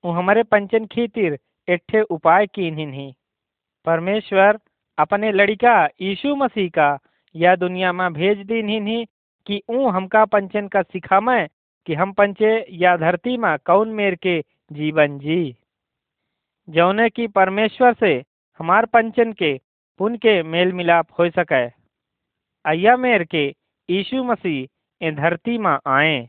वो 0.04 0.12
हमारे 0.12 0.42
पंचन 0.42 0.87
खीतिर 0.87 1.38
इट्ठे 1.69 2.00
उपाय 2.00 2.47
की 2.47 2.71
ही 2.71 3.12
परमेश्वर 3.87 4.59
अपने 4.99 5.33
लड़का 5.33 5.75
यीशु 6.00 6.35
मसीह 6.37 6.69
का 6.69 6.99
यह 7.35 7.57
दुनिया 7.57 7.92
में 7.92 8.12
भेज 8.12 8.38
दीन 8.47 8.69
ही 8.69 9.04
कि 9.47 9.61
ऊ 9.71 9.88
हमका 9.88 10.25
पंचन 10.25 10.69
का 10.69 10.83
सिखामे 10.83 11.42
कि 11.86 11.94
हम 11.94 12.12
पंचे 12.12 12.66
या 12.70 12.96
धरती 12.96 13.36
में 13.36 13.56
कौन 13.66 13.88
मेर 13.88 14.14
के 14.14 14.40
जीवन 14.72 15.18
जी? 15.18 15.56
जौने 16.68 17.08
की 17.10 17.26
परमेश्वर 17.26 17.94
से 17.94 18.24
हमार 18.58 18.86
पंचन 18.86 19.32
के, 19.32 19.60
पुन 19.98 20.16
के 20.16 20.42
मेल 20.42 20.72
मिलाप 20.72 21.06
हो 21.18 21.30
सके। 21.30 21.66
अय्या 22.64 22.96
मेर 22.96 23.24
के 23.24 23.54
यीशु 23.90 24.24
मसीह 24.24 25.06
ए 25.06 25.10
धरती 25.10 25.58
में 25.58 25.78
आए। 25.86 26.28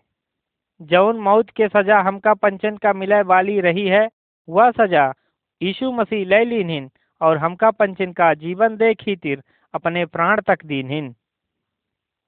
जौन 0.81 1.19
मौत 1.19 1.50
के 1.50 1.67
सजा 1.67 2.00
हमका 2.00 2.33
पंचन 2.33 2.77
का 2.77 2.93
मिले 2.93 3.22
वाली 3.22 3.60
रही 3.60 3.88
है, 3.88 4.10
वह 4.50 4.72
सजा 4.72 5.13
यीशु 5.62 5.91
मसीह 5.91 6.25
ले 6.25 6.45
लीन 6.45 6.89
और 7.22 7.38
हमका 7.38 7.72
पंचन 7.72 8.12
का 8.12 8.33
जीवन 8.33 8.77
दे 8.77 8.93
खीतिर 8.93 9.43
अपने 9.74 10.05
प्राण 10.05 10.41
तक 10.41 10.65
दीन 10.65 11.15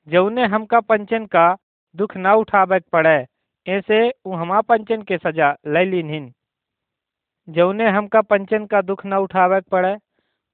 जौने 0.07 0.45
हमका 0.45 0.79
पंचन 0.79 1.25
का 1.25 1.57
दुख 1.95 2.15
न 2.17 2.31
उठावे 2.35 2.79
पड़े, 2.91 3.25
ऐसे 3.65 4.07
वो 4.25 4.35
हमा 4.35 4.61
पंचन 4.63 5.01
के 5.03 5.17
सजा 5.17 5.51
ले 5.67 5.83
लीन 5.85 6.31
जौने 7.47 7.89
हमका 7.89 8.21
पंचन 8.23 8.65
का 8.65 8.81
दुख 8.81 9.05
न 9.05 9.13
उठावे 9.19 9.59
पड़े 9.71 9.95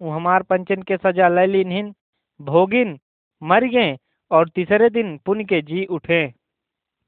वो 0.01 0.11
हमार 0.11 0.43
पंचन 0.43 0.81
के 0.83 0.97
सजा 0.97 1.27
ले 1.29 1.45
लीन 1.47 1.93
भोगिन 2.39 2.97
मर 3.41 3.63
गए 3.67 3.97
और 4.31 4.49
तीसरे 4.49 4.89
दिन 4.89 5.17
पुण्य 5.25 5.43
के 5.43 5.61
जी 5.61 5.85
उठे। 5.87 6.23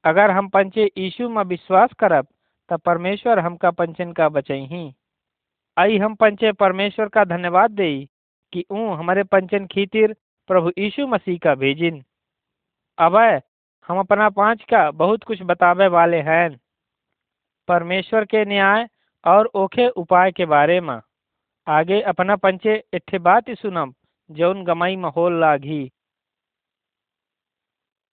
अगर 0.04 0.30
हम 0.30 0.48
पंचे 0.48 0.84
यीशु 0.98 1.28
में 1.28 1.42
विश्वास 1.44 1.92
करब 1.98 2.26
तब 2.70 2.80
परमेश्वर 2.80 3.38
हमका 3.38 3.70
पंचन 3.72 4.12
का 4.12 4.28
बचई 4.28 4.64
ही। 4.66 4.90
आई 5.76 5.98
हम 5.98 6.14
पंचे 6.14 6.52
परमेश्वर 6.54 7.08
का 7.08 7.24
धन्यवाद 7.26 7.70
दे 7.72 7.88
कि 8.52 8.64
ऊ 8.70 8.88
हमारे 8.90 9.22
पंचन 9.24 9.66
खीतिर 9.66 10.14
प्रभु 10.50 10.72
यीशु 10.78 11.06
मसीह 11.06 11.38
का 11.38 11.54
भेजिन। 11.54 12.02
अब 12.98 13.16
हम 13.88 13.98
अपना 13.98 14.28
पाँच 14.28 14.62
का 14.62 14.90
बहुत 14.90 15.24
कुछ 15.24 15.42
बतावे 15.42 15.86
वाले 15.86 16.20
हैं। 16.20 16.60
परमेश्वर 17.68 18.24
के 18.24 18.44
न्याय 18.44 18.88
और 19.26 19.46
ओखे 19.46 19.88
उपाय 19.88 20.32
के 20.32 20.46
बारे 20.46 20.80
में। 20.80 21.00
आगे 21.68 22.00
अपना 22.00 22.36
पंचे 22.36 22.84
इट्ठे 22.92 23.18
बात 23.18 23.48
ही 23.48 23.54
सुनम, 23.54 23.94
जौन 24.30 24.64
गमाई 24.64 24.96
माहौल 24.96 25.40
लागी। 25.40 25.90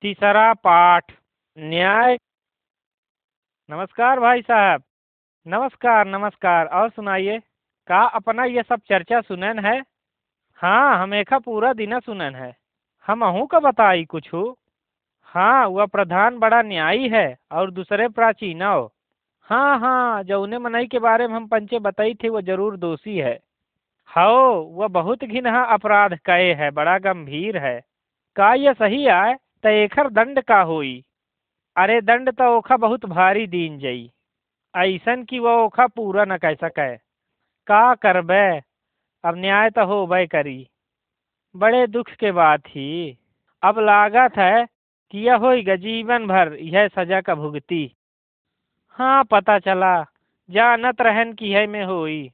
तीसरा 0.01 0.53
पाठ, 0.53 1.11
न्याय। 1.59 2.17
नमस्कार 3.69 4.19
भाई 4.19 4.41
साहब। 4.41 4.83
नमस्कार 5.47 6.07
नमस्कार। 6.07 6.67
और 6.67 6.89
सुनाइए, 6.89 7.39
का 7.87 8.01
अपना 8.03 8.43
ये 8.45 8.63
सब 8.63 8.79
चर्चा 8.89 9.21
सुनन 9.21 9.59
है? 9.59 9.83
हाँ 10.55 11.03
हमेखा 11.03 11.39
पूरा 11.39 11.73
दिन 11.73 11.99
सुनन 11.99 12.35
है। 12.35 12.57
हम 13.07 13.25
अहू 13.25 13.45
का 13.45 13.59
बताई 13.59 14.05
कुछ 14.05 14.33
हाँ। 14.33 14.60
वह 15.35 15.85
प्रधान 15.85 16.39
बड़ा 16.39 16.61
न्यायी 16.61 17.09
है 17.09 17.37
और 17.51 17.71
दूसरे 17.71 18.07
प्राचीन 18.07 18.61
हाँ 19.49 19.79
हाँ 19.79 20.23
जौने 20.23 20.57
मनई 20.57 20.87
के 20.87 20.99
बारे 20.99 21.27
में 21.27 21.35
हम 21.35 21.47
पंचे 21.47 21.79
बताई 21.79 22.13
थे 22.13 22.29
वो 22.29 22.41
ज़रूर 22.41 22.77
दोषी 22.77 23.17
है। 23.17 23.39
हाओ, 24.05 24.61
वह 24.63 24.87
बहुत 24.87 25.23
घिनहा 25.23 25.63
अपराध 25.63 26.17
कहे 26.25 26.53
है, 26.53 26.71
बड़ा 26.71 26.97
गंभीर 26.97 27.57
है। 27.57 27.81
का 28.35 28.53
यह 28.53 28.73
सही 28.73 29.07
आए 29.07 29.35
त 29.63 29.65
एखर 29.65 30.09
दंड 30.09 30.41
का 30.41 30.61
होई? 30.61 31.03
अरे, 31.77 32.01
दंड 32.01 32.31
तो 32.31 32.57
ओखा 32.57 32.77
बहुत 32.77 33.05
भारी 33.05 33.47
दीन 33.47 33.79
जई। 33.79 34.11
ऐसन 34.75 35.23
कि 35.23 35.39
वह 35.39 35.51
ओखा 35.51 35.87
पूरा 35.87 36.25
न 36.25 36.37
कह 36.37 36.53
सके। 36.53 36.97
का 37.67 37.95
करबे? 37.95 38.59
अब 39.23 39.35
न्याय 39.37 39.69
तो 39.69 39.85
हो 39.85 40.07
बे 40.07 40.27
करी। 40.27 40.67
बड़े 41.55 41.87
दुख 41.87 42.09
के 42.09 42.31
बात 42.31 42.61
ही। 42.67 43.17
अब 43.63 43.79
लागत 43.79 44.37
है 44.37 44.67
कि 45.11 45.19
यह 45.19 45.35
होगा 45.35 45.75
जीवन 45.75 46.27
भर, 46.27 46.53
यह 46.53 46.87
सजा 46.87 47.21
का 47.21 47.35
भुगती। 47.35 47.95
हाँ 48.89 49.23
पता 49.23 49.59
चला, 49.59 50.05
जानत 50.49 51.01
रहन 51.01 51.33
की 51.33 51.51
है 51.51 51.67
में 51.67 51.83
होई। 51.83 52.31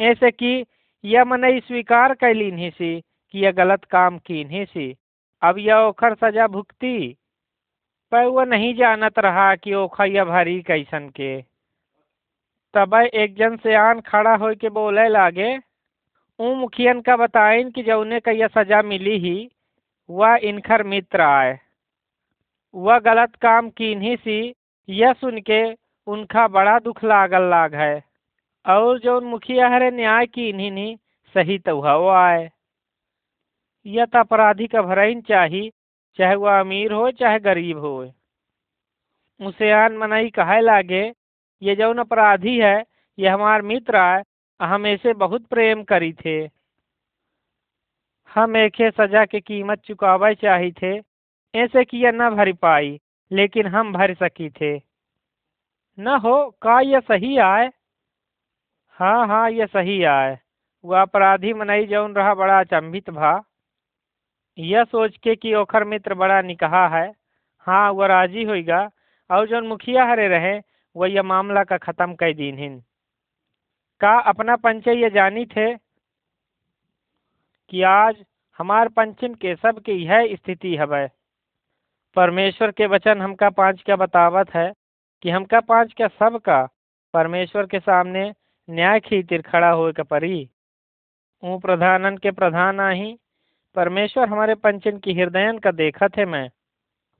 ऐसे 0.00 0.30
कि 0.30 0.66
यह 1.04 1.24
मनई 1.24 1.60
स्वीकार 1.60 2.14
कैलीन 2.14 2.58
ही 2.58 2.70
सी 2.70 3.00
कि 3.00 3.38
यह 3.38 3.50
गलत 3.50 3.84
काम 3.84 4.18
कीन 4.18 4.50
ही 4.50 4.64
सी, 4.64 4.96
अब 5.42 5.58
यह 5.58 5.76
ओखर 5.76 6.14
सजा 6.14 6.46
भुगती। 6.46 7.16
पर 8.12 8.24
वह 8.24 8.44
नहीं 8.44 8.74
जानत 8.74 9.18
रहा 9.18 9.56
कि 9.56 9.74
ओखा 9.74 10.04
यह 10.04 10.24
भरी 10.24 10.62
कैसन 10.62 11.08
के। 11.08 11.42
तब 12.74 12.94
एक 13.14 13.34
जन 13.34 13.56
से 13.56 13.74
आन 13.74 14.00
खड़ा 14.00 14.34
हो 14.36 14.54
के 14.54 14.68
बोले 14.68 15.08
लागे, 15.08 15.60
ऊ 16.40 16.54
मुखियन 16.54 17.00
का 17.00 17.16
बताइन 17.16 17.70
कि 17.70 17.82
जौने 17.82 18.20
का 18.20 18.30
यह 18.30 18.46
सजा 18.46 18.82
मिली 18.82 19.18
ही 19.18 19.50
वह 20.10 20.38
इनखर 20.42 20.82
मित्र 20.82 21.20
आए। 21.20 21.60
वह 22.74 22.98
गलत 22.98 23.36
काम 23.36 23.70
कीन 23.70 24.02
ही 24.02 24.16
सी, 24.16 24.54
यह 24.88 25.12
सुन 25.12 25.40
के 25.40 25.74
उनका 26.06 26.48
बड़ा 26.48 26.78
दुख 26.78 27.04
लागल 27.04 27.42
लाग 27.42 27.74
है। 27.74 28.04
और 28.66 28.98
जो 28.98 29.20
मुखिया 29.20 29.68
हरे 29.68 29.90
न्याय 29.90 30.26
की 30.26 30.48
इन्हीं 30.48 30.96
सही 31.34 31.58
तो 31.58 31.76
वो 31.76 32.08
आए। 32.08 32.50
यह 33.86 34.04
तो 34.04 34.18
अपराधी 34.18 34.66
का 34.66 34.82
भरइन 34.82 35.20
चाही, 35.20 35.72
चाहे 36.18 36.34
वह 36.34 36.60
अमीर 36.60 36.92
हो, 36.92 37.10
चाहे 37.10 37.38
गरीब 37.38 37.78
हो। 37.78 38.12
मुसेयान 39.40 39.96
मनाई 39.96 40.30
कहे 40.30 40.60
लागे, 40.60 41.14
ये 41.62 41.76
जौन 41.76 41.98
अपराधी 41.98 42.58
है, 42.58 42.84
ये 43.18 43.28
हमार 43.28 43.62
मित्र 43.62 43.96
आए 43.96 44.24
हम 44.60 44.86
ऐसे 44.86 45.12
बहुत 45.12 45.46
प्रेम 45.46 45.82
करी 45.82 46.12
थे। 46.12 46.57
हम 48.30 48.56
एके 48.56 48.90
सजा 48.90 49.24
के 49.24 49.40
कीमत 49.40 49.80
चुकावे 49.86 50.34
चाही 50.34 50.70
थे 50.72 50.96
ऐसे 51.54 51.84
किया 51.84 52.10
न 52.14 52.28
भर 52.30 52.52
पाई, 52.54 52.98
लेकिन 53.30 53.66
हम 53.66 53.92
भर 53.92 54.14
सकी 54.14 54.48
थे 54.50 54.76
न 55.98 56.16
हो, 56.16 56.50
का 56.62 56.80
यह 56.80 57.00
सही 57.00 57.36
आए 57.40 57.70
हाँ 58.98 59.26
हाँ 59.28 59.50
ये 59.50 59.66
सही 59.66 60.02
आए 60.06 60.38
वह 60.84 61.00
अपराधी 61.02 61.52
मनई 61.54 61.86
जौन 61.86 62.14
रहा 62.14 62.34
बड़ा 62.34 62.58
अचंभित 62.60 63.10
भा। 63.10 63.32
यह 64.58 64.84
सोच 64.84 65.16
के 65.16 65.34
कि 65.36 65.54
ओखर 65.54 65.84
मित्र 65.84 66.14
बड़ा 66.14 66.40
निकहा 66.42 66.86
है। 66.88 67.10
हाँ 67.66 67.90
वह 67.92 68.06
राज़ी 68.06 68.44
होगा 68.44 68.80
और 69.30 69.46
जौन 69.48 69.66
मुखिया 69.66 70.04
हरे 70.04 70.28
रहे, 70.28 70.58
वह 70.96 71.10
यह 71.10 71.22
मामला 71.24 71.64
का 71.64 71.76
ख़त्म 71.78 72.14
कर 72.14 72.32
दीन 72.34 72.78
का 74.00 74.18
अपना 74.22 74.56
पंचे 74.56 74.94
ये 74.94 75.10
जानी 75.10 75.44
थे? 75.46 75.74
कि 77.70 77.82
आज 77.82 78.24
हमार 78.58 78.88
पंचन 78.88 79.34
के 79.34 79.54
सब 79.56 79.80
के 79.80 79.92
यह 79.92 80.36
स्थिति 80.36 80.76
हवै। 80.76 81.08
परमेश्वर 82.16 82.70
के 82.70 82.86
वचन 82.86 83.20
हमका 83.20 83.50
पाँच 83.50 83.82
का 83.82 83.96
बतावत 83.96 84.50
है 84.54 84.72
कि 85.22 85.30
हमका 85.30 85.60
पाँच 85.60 85.92
का 85.92 86.08
सब 86.08 86.38
का 86.38 86.68
परमेश्वर 87.12 87.66
के 87.66 87.80
सामने 87.80 88.34
न्याय 88.70 89.00
खीतिर 89.00 89.42
खड़ा 89.42 89.70
हो 89.70 89.92
के 89.92 90.02
परी। 90.02 90.50
ऊ 91.44 91.58
प्रधानन 91.58 92.16
के 92.16 92.30
प्रधान 92.30 92.80
आही, 92.80 93.18
परमेश्वर 93.74 94.28
हमारे 94.28 94.54
पंचन 94.54 94.98
की 94.98 95.12
हृदयन 95.12 95.58
का 95.58 95.70
देखा 95.70 96.08
थे 96.08 96.24
मैं। 96.24 96.50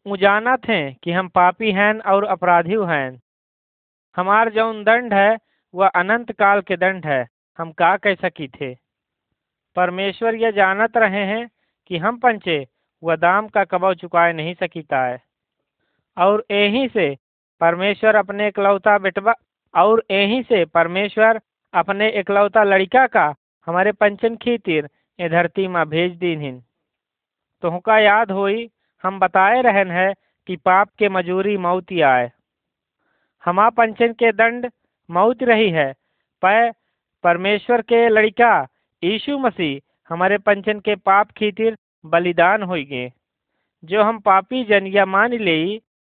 ऊ 0.06 0.16
जाना 0.16 0.56
थे 0.56 0.92
कि 0.92 1.12
हम 1.12 1.28
पापी 1.28 1.72
हैं 1.72 2.00
और 2.00 2.24
अपराधी 2.24 2.74
हैं। 2.74 3.22
हमार 4.16 4.50
जौन 4.50 4.84
दंड 4.84 5.14
है, 5.14 5.38
वह 5.74 5.88
अनंत 5.88 6.32
काल 6.32 6.60
के 6.60 6.76
दंड 6.76 7.06
है, 7.06 7.26
हम 7.58 7.72
का 7.72 7.96
कह 7.96 8.14
सकी 8.14 8.48
थे। 8.48 8.87
परमेश्वर 9.78 10.34
यह 10.34 10.50
जानत 10.50 10.96
रहे 10.96 11.24
हैं 11.24 11.46
कि 11.86 11.98
हम 11.98 12.16
पंचे 12.18 12.66
वह 13.02 13.16
दाम 13.16 13.48
का 13.48 13.64
कबाव 13.64 13.94
चुकाए 13.94 14.32
नहीं 14.32 14.54
सकीता 14.54 15.02
है। 15.04 15.18
और 16.16 16.44
यहीं 16.50 16.86
से 16.88 17.04
परमेश्वर 17.60 18.16
अपने 18.16 18.48
इकलौता 18.48 18.96
बेटवा, 18.98 19.34
और 19.74 20.02
यहीं 20.10 20.42
से 20.42 20.64
परमेश्वर 20.64 21.40
अपने 21.74 22.08
इकलौता 22.10 22.62
लड़का 22.64 23.06
का 23.06 23.34
हमारे 23.66 23.92
पंचन 23.92 24.36
खीतिर 24.36 24.88
ए 25.18 25.28
धरती 25.28 25.66
में 25.68 25.84
भेज 25.88 26.16
दीन 26.16 26.40
हिन 26.40 26.62
तुहका 27.62 27.98
याद 27.98 28.30
होई, 28.30 28.70
हम 29.04 29.18
बताए 29.20 29.60
रहन 29.62 29.90
है 29.90 30.12
कि 30.48 30.56
पाप 30.56 30.88
के 30.98 31.08
मजूरी 31.08 31.56
मौत 31.56 31.92
आए। 32.04 32.30
हमा 33.44 33.68
पंचन 33.70 34.12
के 34.12 34.32
दंड 34.32 34.68
मौत 35.08 35.42
रही 35.42 35.70
है, 35.70 35.92
पै 36.42 36.72
परमेश्वर 37.24 37.82
के 37.82 38.08
लड़का 38.08 38.50
यीशु 39.04 39.38
मसीह 39.38 39.80
हमारे 40.08 40.38
पंचन 40.46 40.78
के 40.80 40.94
पाप 41.08 41.30
खीतिर 41.38 41.76
बलिदान 42.12 42.62
हो 42.62 42.74
गए 42.90 43.10
जो 43.82 44.02
हम 44.02 44.18
पापी 44.20 44.62
जन 44.64 44.86
या 44.86 45.04
मान 45.06 45.32
ले 45.48 45.58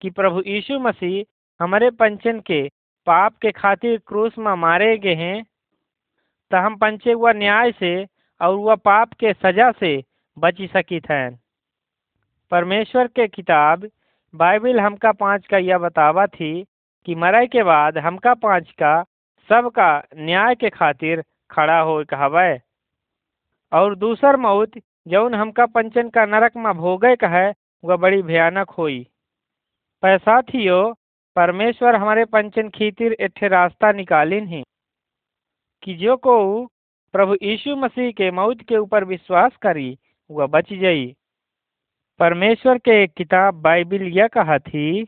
कि 0.02 0.10
प्रभु 0.18 0.42
यीशु 0.46 0.78
मसीह 0.78 1.24
हमारे 1.60 1.90
पंचन 2.02 2.38
के 2.46 2.62
पाप 3.06 3.36
के 3.42 3.50
खातिर 3.52 3.98
क्रूस 4.06 4.38
में 4.38 4.54
मारे 4.62 4.96
गए 4.98 5.14
हैं 5.14 5.42
तो 6.50 6.56
हम 6.66 6.76
पंचे 6.76 7.12
हुआ 7.12 7.32
न्याय 7.32 7.72
से 7.80 7.92
और 8.40 8.54
वह 8.54 8.74
पाप 8.84 9.12
के 9.20 9.32
सजा 9.32 9.70
से 9.80 9.92
बची 10.36 10.66
सकी 10.76 11.00
थे 11.00 11.20
परमेश्वर 12.52 13.06
के 13.16 13.26
किताब 13.28 13.88
बाइबिल 14.34 14.80
हमका 14.80 15.12
पाँच 15.20 15.46
का 15.46 15.58
यह 15.58 15.78
बतावा 15.78 16.26
थी 16.38 16.52
कि 17.06 17.14
मरे 17.14 17.46
के 17.46 17.62
बाद 17.62 17.98
हमका 18.06 18.34
पाँच 18.44 18.70
का 18.82 19.02
सबका 19.48 19.90
न्याय 20.16 20.54
के 20.54 20.70
खातिर 20.70 21.22
खड़ा 21.50 21.78
हो 21.80 22.02
कहवे। 22.10 22.58
और 23.72 23.94
दूसर 23.96 24.36
मौत, 24.36 24.70
जौन 25.08 25.34
हमका 25.34 25.66
पंचन 25.66 26.08
का 26.08 26.24
नरक 26.26 26.56
में 26.56 26.72
भोगे 26.74 27.14
कहे 27.16 27.48
वह 27.84 27.96
बड़ी 27.96 28.22
भयानक 28.22 28.70
होई। 28.70 29.06
पैसा 30.02 30.40
थियो 30.42 30.82
परमेश्वर 31.36 31.96
हमारे 31.96 32.24
पंचन 32.24 32.68
खीतिर 32.68 33.12
एठे 33.20 33.48
रास्ता 33.48 33.92
निकालिन 33.92 34.46
ही, 34.48 34.62
कि 35.82 35.94
जो 35.94 36.16
को 36.16 36.66
प्रभु 37.14 37.36
यीशु 37.42 37.76
मसीह 37.76 38.10
के 38.10 38.30
मौत 38.30 38.60
के 38.60 38.76
ऊपर 38.76 39.04
विश्वास 39.04 39.56
करी, 39.56 39.96
वह 40.30 40.46
बच 40.46 40.72
जाई। 40.72 41.14
परमेश्वर 42.20 42.78
के 42.78 43.02
एक 43.02 43.12
किताब 43.12 43.54
बाइबिल 43.54 44.02
यह 44.08 44.26
कहा 44.28 44.58
थी 44.58 45.06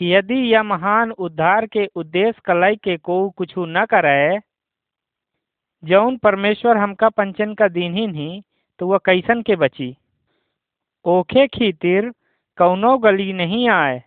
यदि 0.00 0.34
यह 0.52 0.62
महान 0.62 1.10
उद्धार 1.12 1.66
के 1.66 1.84
उद्देश्य 1.96 2.40
कलई 2.44 2.76
के 2.76 2.96
को 2.96 3.18
कुछ 3.30 3.54
न 3.58 3.84
करे 3.84 4.38
जौन 5.84 6.16
परमेश्वर 6.16 6.76
हमका 6.76 7.08
पंचन 7.08 7.54
का 7.54 7.68
दिन 7.68 7.94
ही 7.94 8.06
नहीं 8.06 8.42
तो 8.78 8.88
वह 8.88 8.98
कैसन 8.98 9.42
के 9.42 9.56
बची? 9.56 9.96
ओखे 11.04 11.46
खीतिर 11.46 12.10
कौनो 12.58 12.98
गली 12.98 13.32
नहीं 13.32 13.68
आए। 13.68 14.02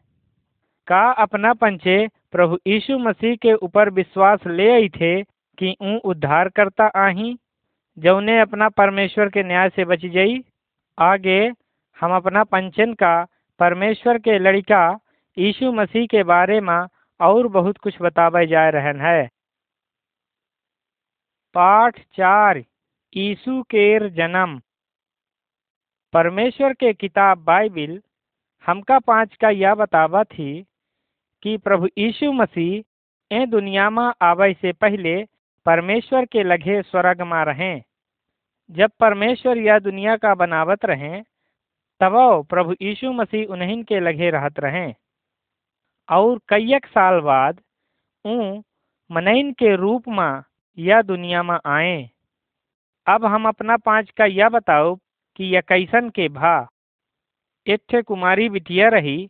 का 0.87 1.11
अपना 1.11 1.53
पंचे 1.53 2.07
प्रभु 2.31 2.57
यीशु 2.67 2.97
मसीह 2.97 3.35
के 3.35 3.53
ऊपर 3.53 3.89
विश्वास 3.89 4.39
ले 4.47 4.71
आई 4.71 4.89
थे 4.89 5.23
कि 5.57 5.75
ऊ 5.81 5.97
उद्धार 5.97 6.49
करता 6.49 6.85
आही? 6.85 7.37
जौने 7.97 8.39
अपना 8.39 8.69
परमेश्वर 8.69 9.29
के 9.29 9.43
न्याय 9.43 9.69
से 9.69 9.85
बच 9.85 10.05
जाई? 10.05 10.43
आगे, 10.99 11.53
हम 12.01 12.15
अपना 12.15 12.43
पंचन 12.43 12.93
का, 12.93 13.25
परमेश्वर 13.59 14.17
के 14.17 14.39
लड़का 14.39 14.99
यीशु 15.37 15.71
मसीह 15.71 16.05
के 16.05 16.23
बारे 16.23 16.61
में 16.61 16.87
और 17.21 17.47
बहुत 17.47 17.77
कुछ 17.77 18.01
बतावे 18.01 18.47
जा 18.47 18.69
रहन 18.69 19.01
है। 19.01 19.29
पाठ 21.53 21.99
चार 21.99 22.57
यीशु 23.15 23.63
केर 23.63 24.09
जन्म। 24.09 24.61
परमेश्वर 26.13 26.73
के 26.73 26.93
किताब 26.93 27.37
बाइबिल, 27.37 28.01
हमका 28.65 28.99
पाँच 28.99 29.35
का 29.35 29.49
यह 29.49 29.75
बतावा 29.75 30.23
थी 30.23 30.65
कि 31.43 31.57
प्रभु 31.57 31.87
यीशु 31.97 32.31
मसीह 32.31 32.83
ए 33.35 33.45
दुनिया 33.45 33.89
में 33.89 34.11
आवे 34.21 34.53
से 34.53 34.71
पहले 34.71 35.23
परमेश्वर 35.65 36.25
के 36.25 36.43
लगे 36.43 36.81
स्वर्ग 36.81 37.21
में 37.21 37.45
रहें। 37.45 37.83
जब 38.71 38.91
परमेश्वर 38.99 39.57
यह 39.57 39.79
दुनिया 39.79 40.17
का 40.17 40.35
बनावत 40.35 40.85
रहें, 40.85 41.23
तब 41.99 42.45
प्रभु 42.49 42.75
यीशु 42.81 43.11
मसीह 43.11 43.45
उन्हीं 43.45 43.83
के 43.83 43.99
लगे 43.99 44.29
रहत 44.29 44.59
रहें। 44.59 44.93
और 46.09 46.39
कईक 46.49 46.85
साल 46.85 47.19
बाद 47.19 47.61
ऊ 48.25 48.61
मनइन 49.11 49.51
के 49.51 49.75
रूप 49.75 50.07
में 50.07 50.43
यह 50.79 51.01
दुनिया 51.01 51.43
में 51.43 51.59
आए। 51.65 52.09
अब 53.07 53.25
हम 53.25 53.47
अपना 53.47 53.77
पाँच 53.77 54.09
का 54.09 54.25
यह 54.25 54.49
बताओ 54.49 54.95
कि 55.35 55.43
यह 55.43 55.61
कैसन 55.61 56.09
के 56.09 56.29
भा। 56.29 56.67
एक 57.67 57.95
कुमारी 57.95 58.49
बिटिया 58.49 58.89
रही, 58.89 59.29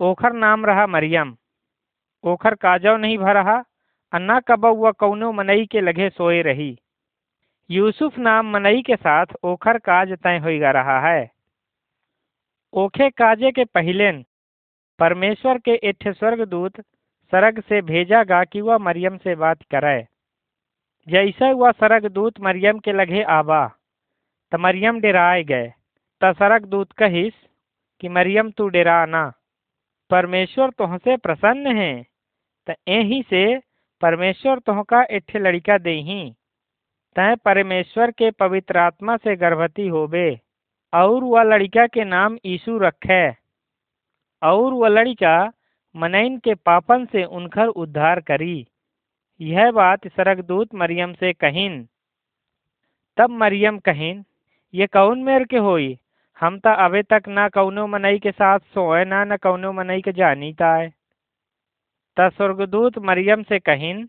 ओखर 0.00 0.32
नाम 0.32 0.66
रहा 0.66 0.86
मरियम। 0.86 1.36
ओखर 2.24 2.54
काजव 2.54 2.96
नहीं 2.96 3.18
भरहा 3.18 3.64
अन्ना 4.12 4.40
कब 4.40 4.64
वह 4.64 4.90
कौनो 4.90 5.32
मनई 5.32 5.66
के 5.66 5.80
लगे 5.80 6.10
सोए 6.10 6.42
रही। 6.42 6.78
यूसुफ 7.70 8.18
नाम 8.18 8.50
मनई 8.50 8.82
के 8.82 8.96
साथ 8.96 9.26
ओखर 9.44 9.78
काज 9.78 10.12
तय 10.12 10.38
होगा 10.38 10.70
रहा 10.70 11.08
है। 11.08 11.30
ओखे 12.72 13.10
काजे 13.10 13.50
के 13.50 13.64
पहिलेन 13.64 14.24
परमेश्वर 14.98 15.58
के 15.58 15.80
एठ 15.84 16.08
स्वर्गदूत 16.08 16.80
सरग 17.32 17.60
से 17.60 17.82
भेजा 17.82 18.24
गा 18.24 18.44
कि 18.44 18.60
वह 18.60 18.78
मरियम 18.78 19.16
से 19.16 19.34
बात 19.34 19.62
करे 19.62 20.15
जैसे 21.08 21.52
वह 21.52 21.70
सरगदूत 21.70 22.40
मरियम 22.40 22.78
के 22.78 22.92
लगे 22.92 23.22
आबा। 23.22 23.66
त 24.52 24.54
मरियम 24.54 25.00
डेराए 25.00 25.44
गए। 25.44 25.72
त 26.24 26.32
सरगदूत 26.32 26.92
कहिस 26.92 27.32
कि 28.00 28.08
मरियम, 28.08 28.50
तू 28.50 28.68
डेरा 28.68 29.06
ना। 29.06 29.32
परमेश्वर 30.10 30.70
तुहसे 30.70 31.16
प्रसन्न 31.16 31.76
है। 31.76 32.06
त 32.68 32.74
यही 32.88 33.22
से 33.22 33.58
परमेश्वर 34.02 34.58
तुहका 34.58 35.02
एठे 35.10 35.38
लड़का 35.38 35.78
देही। 35.78 36.34
तय 37.16 37.36
परमेश्वर 37.44 38.10
के 38.10 38.30
पवित्र 38.30 38.78
आत्मा 38.78 39.16
से 39.16 39.36
गर्भवती 39.36 39.88
होबे। 39.88 40.40
और 40.94 41.24
वह 41.24 41.42
लड़का 41.42 41.86
के 41.86 42.04
नाम 42.04 42.38
यीशु 42.46 42.78
रखे। 42.78 43.30
और 44.42 44.72
वह 44.72 44.88
लड़का 44.88 45.52
मनैन 45.96 46.38
के 46.38 46.54
पापन 46.54 47.04
से 47.04 47.24
उनकर 47.24 47.66
उद्धार 47.66 48.20
करी। 48.20 48.66
यह 49.40 49.70
बात 49.70 50.06
सरगदूत 50.08 50.74
मरियम 50.74 51.12
से 51.12 51.32
कहिन। 51.32 51.88
तब 53.16 53.30
मरियम 53.30 53.78
कहिन, 53.78 54.24
ये 54.74 54.86
कौन 54.86 55.22
मेर 55.22 55.44
के 55.44 55.56
होई? 55.56 55.98
हम 56.40 56.58
तो 56.58 56.70
अबे 56.70 57.02
तक 57.02 57.22
ना 57.28 57.48
कौनो 57.48 57.86
मनई 57.86 58.18
के 58.18 58.30
साथ 58.30 58.58
सोए, 58.58 59.04
ना 59.04 59.24
न 59.24 59.36
कौनो 59.36 59.72
मनई 59.72 60.00
के 60.00 60.12
जानी 60.12 60.52
ताए। 60.52 60.92
त 62.16 62.30
स्वर्गदूत 62.34 62.98
मरियम 62.98 63.42
से 63.42 63.58
कहिन, 63.58 64.08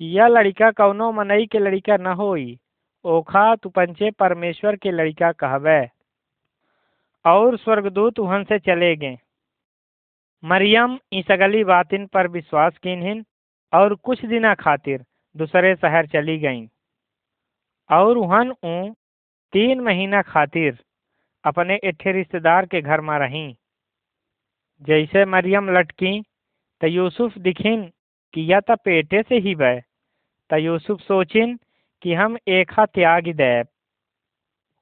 यह 0.00 0.26
लड़का 0.26 0.70
कौनो 0.70 1.12
मनई 1.12 1.46
के 1.46 1.58
लड़का 1.58 1.96
न 1.96 2.06
होई, 2.06 2.58
ओखा 3.04 3.54
तू 3.56 3.68
पंचे 3.68 4.10
परमेश्वर 4.10 4.76
के 4.76 4.90
लड़का 4.90 5.32
कहबे 5.32 5.80
और 7.24 7.56
स्वर्गदूत 7.56 8.18
वहन 8.18 8.44
से 8.44 8.58
चले 8.58 8.96
गए। 8.96 9.18
मरियम 10.44 10.98
ई 11.12 11.22
सगली 11.22 11.64
बातिन 11.64 12.06
पर 12.06 12.28
विश्वास 12.28 12.78
किन्हिन 12.78 13.24
और 13.72 13.94
कुछ 13.94 14.24
दिना 14.24 14.54
खातिर 14.54 15.04
दूसरे 15.36 15.74
शहर 15.76 16.06
चली 16.06 16.38
गईं। 16.38 16.66
और 17.90 18.18
वहन 18.18 18.50
ऊ 18.50 18.92
तीन 19.52 19.80
महीना 19.80 20.22
खातिर 20.22 20.78
अपने 21.44 21.78
एठे 21.84 22.12
रिश्तेदार 22.12 22.66
के 22.66 22.80
घर 22.80 23.00
में 23.00 23.18
रहीं। 23.18 23.54
जैसे 24.82 25.24
मरियम 25.24 25.70
लटकी, 25.70 26.20
त 26.80 26.84
यूसुफ 26.84 27.38
दिखिन 27.38 27.90
कि 28.34 28.40
यह 28.40 28.60
त 28.60 28.76
पेटे 28.84 29.22
से 29.22 29.38
ही 29.38 29.54
बे 29.54 29.80
त 30.50 30.58
यूसुफ 30.60 31.00
सोचिन 31.00 31.58
कि 32.02 32.14
हम 32.14 32.36
एखा 32.48 32.86
त्याग 32.86 33.28
देब। 33.32 33.66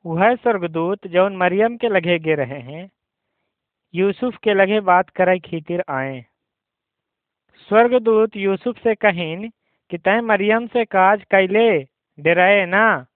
वह 0.04 0.34
स्वर्गदूत 0.34 1.06
जौन 1.06 1.36
मरियम 1.36 1.76
के 1.76 1.88
लगे 1.88 2.18
गे 2.18 2.34
रहे 2.34 2.60
हैं, 2.60 2.90
यूसुफ 3.94 4.36
के 4.36 4.54
लगे 4.54 4.80
बात 4.80 5.10
करे 5.10 5.38
खीतिर 5.38 5.82
आए। 5.90 6.24
स्वर्गदूत 7.70 8.36
यूसुफ 8.36 8.78
से 8.78 8.94
कहिन 8.94 9.50
कि 9.90 9.98
तय 9.98 10.20
मरियम 10.20 10.66
से 10.66 10.84
काज 10.84 11.24
कैले? 11.30 11.86
डराए 12.20 12.66
ना। 12.66 13.06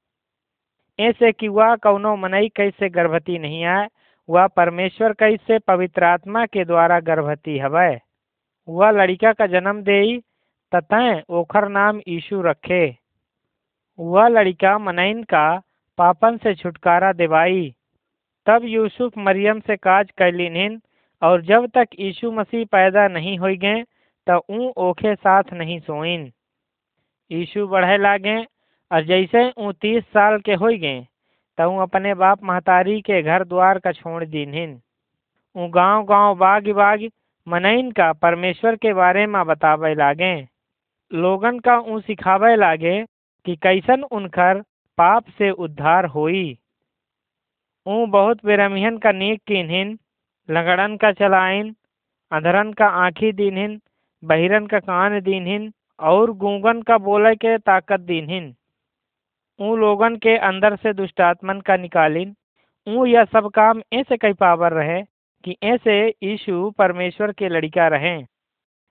ऐसे 1.01 1.33
कि 1.33 1.49
वह 1.49 1.77
कौनो 1.77 2.17
मनई 2.17 2.49
कैसे 2.49 2.89
गर्भवती 2.89 3.39
नहीं 3.39 3.65
आए 3.65 3.89
वह 4.29 4.47
परमेश्वर 4.47 5.13
कैसे 5.13 5.59
पवित्र 5.59 6.05
आत्मा 6.05 6.47
के 6.47 6.65
द्वारा 6.65 7.01
गर्भवती 7.01 7.59
हवै। 7.59 7.99
वह 8.69 8.91
लड़िका 8.91 9.33
का 9.33 9.47
जन्म 9.47 9.83
देई, 9.83 10.21
ततः 10.73 11.23
ओखर 11.29 11.69
नाम 11.69 12.01
यीशु 12.09 12.43
रखे। 12.43 12.97
वह 13.99 14.29
लड़का 14.29 14.79
मनइन 14.79 15.23
का 15.23 15.63
पापन 15.99 16.37
से 16.37 16.55
छुटकारा 16.55 17.13
दिवाई। 17.13 17.75
तब 18.47 18.61
यूसुफ 18.65 19.19
मरियम 19.19 19.61
से 19.61 19.77
काज 19.77 20.11
कैलिन 20.11 20.81
और 21.23 21.43
जब 21.43 21.67
तक 21.67 21.89
यीशु 21.99 22.33
मसीह 22.33 22.65
पैदा 22.65 23.09
नहीं 23.09 23.39
हो 23.39 23.47
गए 23.47 23.85
त 24.27 24.41
ऊ 24.51 24.71
ओखे 24.89 25.15
साथ 25.15 25.53
नहीं 25.53 25.79
सोइन 25.81 26.31
यीशु 27.31 27.67
बढ़े 27.69 27.97
लागे, 27.99 28.37
और 28.91 29.05
जैसे 29.05 29.51
ऊ 29.59 29.73
तीस 29.83 30.05
साल 30.15 30.39
के 30.47 30.55
हो 30.63 30.69
गए, 30.85 31.01
त 31.59 31.61
ऊ 31.61 31.79
अपने 31.83 32.15
बाप 32.15 32.45
महतारी 32.45 33.01
के 33.03 33.23
घर 33.23 33.45
द्वार 33.45 33.79
का 33.85 33.93
छोड़ 33.93 34.25
दीन्हिन 34.25 34.81
ऊ 35.57 35.69
गाँव 35.75 36.05
गाँव 36.07 36.35
बाग 36.39 36.69
बाग 36.77 37.09
मनइन 37.47 37.91
का 37.93 38.13
परमेश्वर 38.23 38.77
के 38.83 38.93
बारे 38.95 39.27
में 39.27 39.45
बतावे 39.47 39.95
लागे। 39.95 40.35
लोगन 41.11 41.59
का 41.67 41.79
ऊ 41.79 42.01
सिखावे 42.01 42.55
लागे 42.57 43.03
कि 43.47 43.57
कैसन 43.63 44.03
उनकर 44.13 44.61
पाप 44.99 45.25
से 45.39 45.51
उद्धार 45.51 46.07
होई। 46.15 46.45
ऊ 47.87 48.07
बहुत 48.11 48.45
बेरमिहन 48.47 48.99
का 48.99 49.13
नीक 49.13 49.41
किन्हिन 49.47 49.99
लगड़न 50.49 50.97
का 50.97 51.13
चलाइन 51.13 51.75
अधरन 52.33 52.73
का 52.73 52.87
आँखी 53.05 53.33
दीन्हिन 53.33 53.81
बहिरन 54.25 54.67
का 54.67 54.79
कान 54.79 55.21
दीन्हिन, 55.21 55.73
और 56.01 56.31
गूंगन 56.33 56.83
का 56.83 56.99
बोले 56.99 57.35
के 57.35 57.59
ताकत 57.59 58.01
दीन्हिन। 58.01 58.55
ऊ 59.61 59.77
लोगन 59.77 60.17
के 60.17 60.37
अंदर 60.37 60.77
से 60.77 60.93
दुष्टात्मन 60.93 61.61
का 61.61 61.77
निकालिन। 61.77 62.35
ऊ 62.87 63.07
यह 63.07 63.25
सब 63.25 63.51
काम 63.51 63.83
ऐसे 63.93 64.17
कई 64.17 64.33
पावर 64.33 64.73
रहे 64.73 65.03
कि 65.45 65.57
ऐसे 65.63 66.15
यीशु 66.23 66.71
परमेश्वर 66.71 67.33
के 67.33 67.49
लड़का 67.49 67.89
रहे। 67.89 68.23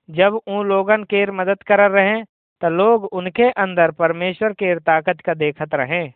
जब 0.10 0.40
ऊ 0.48 0.64
लोगन 0.64 1.04
केर 1.04 1.32
मदद 1.32 1.64
कर 1.64 1.90
रहे, 1.92 2.24
त 2.62 2.66
लोग 2.66 3.04
उनके 3.04 3.50
अंदर 3.50 3.92
परमेश्वर 3.92 4.54
केर 4.54 4.80
ताकत 4.80 5.22
का 5.22 5.34
देखत 5.34 5.76
रहे। 5.76 6.10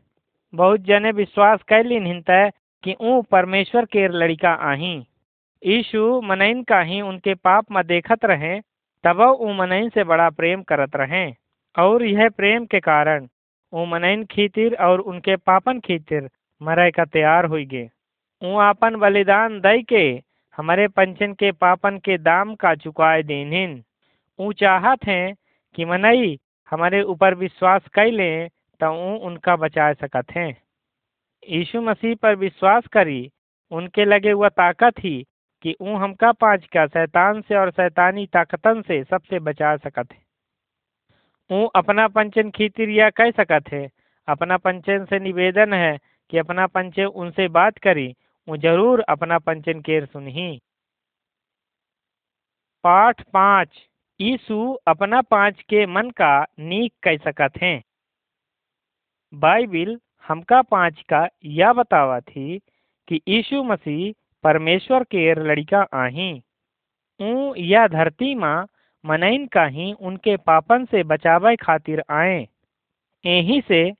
बहुत 0.53 0.80
जने 0.80 1.12
विश्वास 1.12 1.63
कैलिन 1.63 2.06
हिंतै 2.06 2.49
कि 2.84 2.95
ऊ 3.01 3.21
परमेश्वर 3.21 3.86
केर 3.86 4.12
लड़का 4.12 4.49
आही। 4.49 4.95
यीशु 5.65 6.21
मनइन 6.21 6.63
का 6.63 6.82
ही 6.82 7.01
उनके 7.01 7.34
पाप 7.34 7.71
में 7.71 7.86
देखत 7.88 8.25
रहे 8.25 8.60
तब 9.08 9.20
ऊ 9.22 9.54
मनइन 9.54 9.89
से 9.89 10.04
बड़ा 10.04 10.30
प्रेम 10.30 10.62
करत 10.62 10.96
रहे 10.96 11.26
और 11.76 12.04
यह 12.04 12.30
प्रेम 12.30 12.65
के 12.65 12.80
कारण 12.80 13.28
ऊ 13.74 13.86
मनइन 13.86 14.24
खीतिर 14.26 14.76
और 14.76 15.00
उनके 15.00 15.36
पापन 15.36 15.80
खीतिर 15.80 16.30
मरे 16.62 16.89
का 16.91 17.06
तैयार 17.06 17.46
हुई 17.46 17.65
गे 17.65 17.89
ऊ 18.41 18.58
आपन 18.60 18.96
बलिदान 18.96 19.60
दई 19.62 19.84
के 19.84 20.04
हमारे 20.58 20.88
पंचन 20.88 21.34
के 21.34 21.52
पापन 21.52 21.98
के 21.98 22.17
दाम 22.17 22.54
का 22.56 22.74
चुकाए 22.76 23.24
देनिन। 23.24 23.82
ऊ 24.39 24.52
चाहत 24.54 25.06
हैं 25.06 25.36
कि 25.76 25.86
मनई 25.86 26.38
हमारे 26.72 27.02
ऊपर 27.04 27.36
विश्वास 27.36 27.88
कैले 27.96 28.30
तो 28.82 28.91
ऊ 28.91 29.17
उनका 29.28 29.56
बचा 29.56 29.91
सकत 29.93 30.32
हैं। 30.32 30.52
यीशु 31.50 31.82
मसीह 31.82 32.15
पर 32.15 32.36
विश्वास 32.36 32.88
करी, 32.88 33.32
उनके 33.72 34.06
लगे 34.06 34.32
हुआ 34.32 34.50
ताकत 34.50 35.00
ही 35.00 35.15
कि 35.63 35.76
ऊ 35.82 35.96
हमका 35.96 36.32
पाँच 36.32 36.65
का 36.74 36.86
शैतान 36.88 37.41
से 37.41 37.56
और 37.56 37.72
शैतानी 37.72 38.26
ताकतन 38.34 38.82
से 38.82 39.04
सबसे 39.04 39.39
बचा 39.39 39.76
सकत 39.78 40.12
है। 40.13 40.26
ऊ 41.50 41.65
अपना 41.76 42.08
पंचन 42.08 42.50
खीतिर 42.52 42.89
या 42.89 43.10
कह 43.10 43.32
सकत 43.32 43.72
है। 43.74 43.88
अपना 44.28 44.58
पंचन 44.58 45.06
से 45.06 45.20
निवेदन 45.20 45.74
है 45.74 45.98
कि 46.30 46.38
अपना 46.38 46.65
पंचे 46.67 47.06
उनसे 47.06 47.48
बात 47.50 47.78
करी 47.78 48.08
वो 48.48 48.58
ज़रूर 48.58 49.02
अपना 49.10 49.38
पंचन 49.39 49.82
केर 49.82 50.06
सुनही। 50.06 50.58
पाठ 52.84 53.22
पाँच 53.34 53.70
यीशु 54.20 54.58
अपना 54.88 55.22
पाँच 55.22 55.62
के 55.62 55.86
मन 55.86 56.10
का 56.12 56.32
नीक 56.60 56.93
कह 57.04 57.17
सकत 57.17 57.58
हैं। 57.62 57.82
बाइबिल 59.34 59.98
हमका 60.28 60.62
पाँच 60.62 61.02
का 61.10 61.28
यह 61.46 61.74
बतावा 61.74 62.20
थी 62.20 62.58
कि 63.08 63.20
यीशु 63.28 63.63
मसीह 63.63 64.13
परमेश्वर 64.43 65.04
केर 65.04 65.43
लड़िका 65.43 65.82
आही। 65.93 66.32
ऊ 67.21 67.54
यह 67.56 67.88
धरती 67.88 68.36
माँ 68.36 68.67
मनइन 69.06 69.47
का 69.47 69.65
ही 69.65 69.93
उनके 69.93 70.38
पापन 70.38 70.86
से 70.86 71.04
बचावे 71.04 71.56
खातिर 71.56 72.04
आए। 72.10 72.47
यही 73.26 73.62
से 73.67 73.93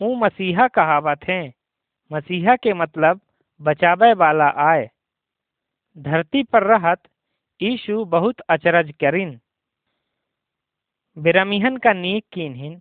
ऊ 0.00 0.14
मसीहा 0.14 0.68
कहावत 0.68 1.24
हैं। 1.28 1.52
मसीहा 2.12 2.56
के 2.56 2.72
मतलब 2.72 3.20
बचावे 3.60 4.12
वाला 4.14 4.48
आए। 4.56 4.90
धरती 5.98 6.42
पर 6.42 6.62
रहत 6.62 7.02
यीशु 7.62 8.04
बहुत 8.04 8.40
अचरज 8.40 8.92
करिन। 9.00 9.40
बिरमिहन 11.18 11.76
का 11.76 11.92
नीक 11.92 12.24
किन्हिन, 12.32 12.80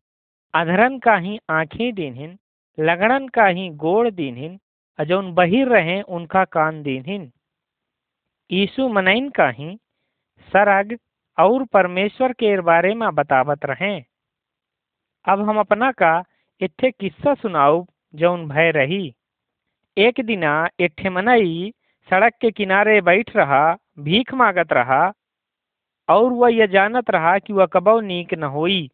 अधरन 0.53 0.99
का 0.99 1.15
ही 1.15 1.39
आँखें 1.49 1.93
दीन्हिन, 1.93 2.37
लगड़न 2.79 3.27
का 3.27 3.45
ही 3.45 3.69
गोड़ 3.69 4.09
दीन्हिन 4.09 4.59
अजौन 4.99 5.33
बहिर 5.33 5.67
रहे 5.67 6.01
उनका 6.01 6.43
कान 6.45 6.83
दीन्हिन। 6.83 7.31
यीशु 8.51 8.87
मनइन 8.87 9.29
का 9.29 9.49
ही 9.49 9.77
सरग 10.53 10.97
और 11.37 11.65
परमेश्वर 11.65 12.33
के 12.33 12.61
बारे 12.61 12.93
में 12.93 13.15
बतावत 13.15 13.65
रहे। 13.65 13.99
अब 15.25 15.41
हम 15.49 15.59
अपना 15.59 15.91
का 15.91 16.23
इत्थे 16.61 16.91
किस्सा 16.91 17.33
सुनाऊ, 17.33 17.85
जौन 18.15 18.47
भय 18.47 18.71
रही। 18.71 19.15
एक 19.97 20.19
दिना 20.19 20.69
इट्ठे 20.79 21.09
मनई 21.09 21.73
सड़क 22.09 22.33
के 22.41 22.51
किनारे 22.51 23.01
बैठ 23.01 23.35
रहा, 23.35 23.77
भीख 23.99 24.33
मांगत 24.33 24.73
रहा, 24.73 25.13
और 26.09 26.31
वह 26.31 26.53
यह 26.53 26.65
जानत 26.65 27.09
रहा 27.09 27.37
कि 27.39 27.53
वह 27.53 27.65
कबो 27.65 27.99
नीक 28.01 28.33
न 28.33 28.43
होई, 28.43 28.89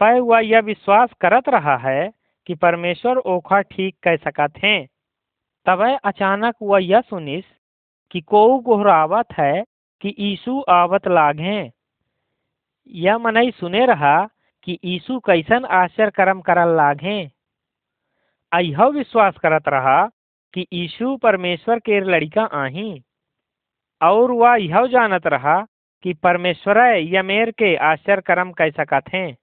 पर 0.00 0.20
वह 0.20 0.38
यह 0.38 0.60
विश्वास 0.60 1.10
करत 1.20 1.48
रहा 1.48 1.76
है 1.76 2.10
कि 2.46 2.54
परमेश्वर 2.54 3.16
ओखा 3.16 3.60
ठीक 3.60 3.96
कह 4.02 4.16
सकत 4.16 4.52
हैं। 4.64 4.88
तब 5.66 5.98
अचानक 6.04 6.54
वह 6.62 6.84
यह 6.84 7.00
सुनिस 7.00 7.44
कि 8.10 8.20
को 8.20 8.58
गोहरावत 8.58 9.26
है 9.32 9.64
कि 10.00 10.14
यीशु 10.18 10.64
आवत 10.68 11.08
लाग। 11.08 11.70
यह 12.88 13.18
मनई 13.18 13.50
सुने 13.50 13.86
रहा 13.86 14.28
कि 14.62 14.78
यीशु 14.84 15.20
कैसन 15.20 15.64
आश्चर्य 15.64 16.10
कर्म 16.10 16.40
करल 16.40 16.76
लाग। 16.76 17.30
अह 18.52 18.86
विश्वास 18.86 19.38
करत 19.38 19.68
रहा 19.68 20.06
कि 20.54 20.66
यीशु 20.72 21.16
परमेश्वर 21.16 21.78
के 21.78 22.00
लड़िका 22.00 22.44
आही। 22.44 23.02
और 24.02 24.30
वह 24.30 24.54
यह 24.54 24.86
जानत 24.86 25.26
रहा 25.26 25.66
कि 26.02 26.14
परमेश्वर 26.14 26.78
यमेर 26.96 27.50
के 27.50 27.76
आश्चर्य 27.76 28.22
कर्म 28.22 28.52
कह 28.52 28.70
सकत 28.70 29.02
हैं। 29.14 29.36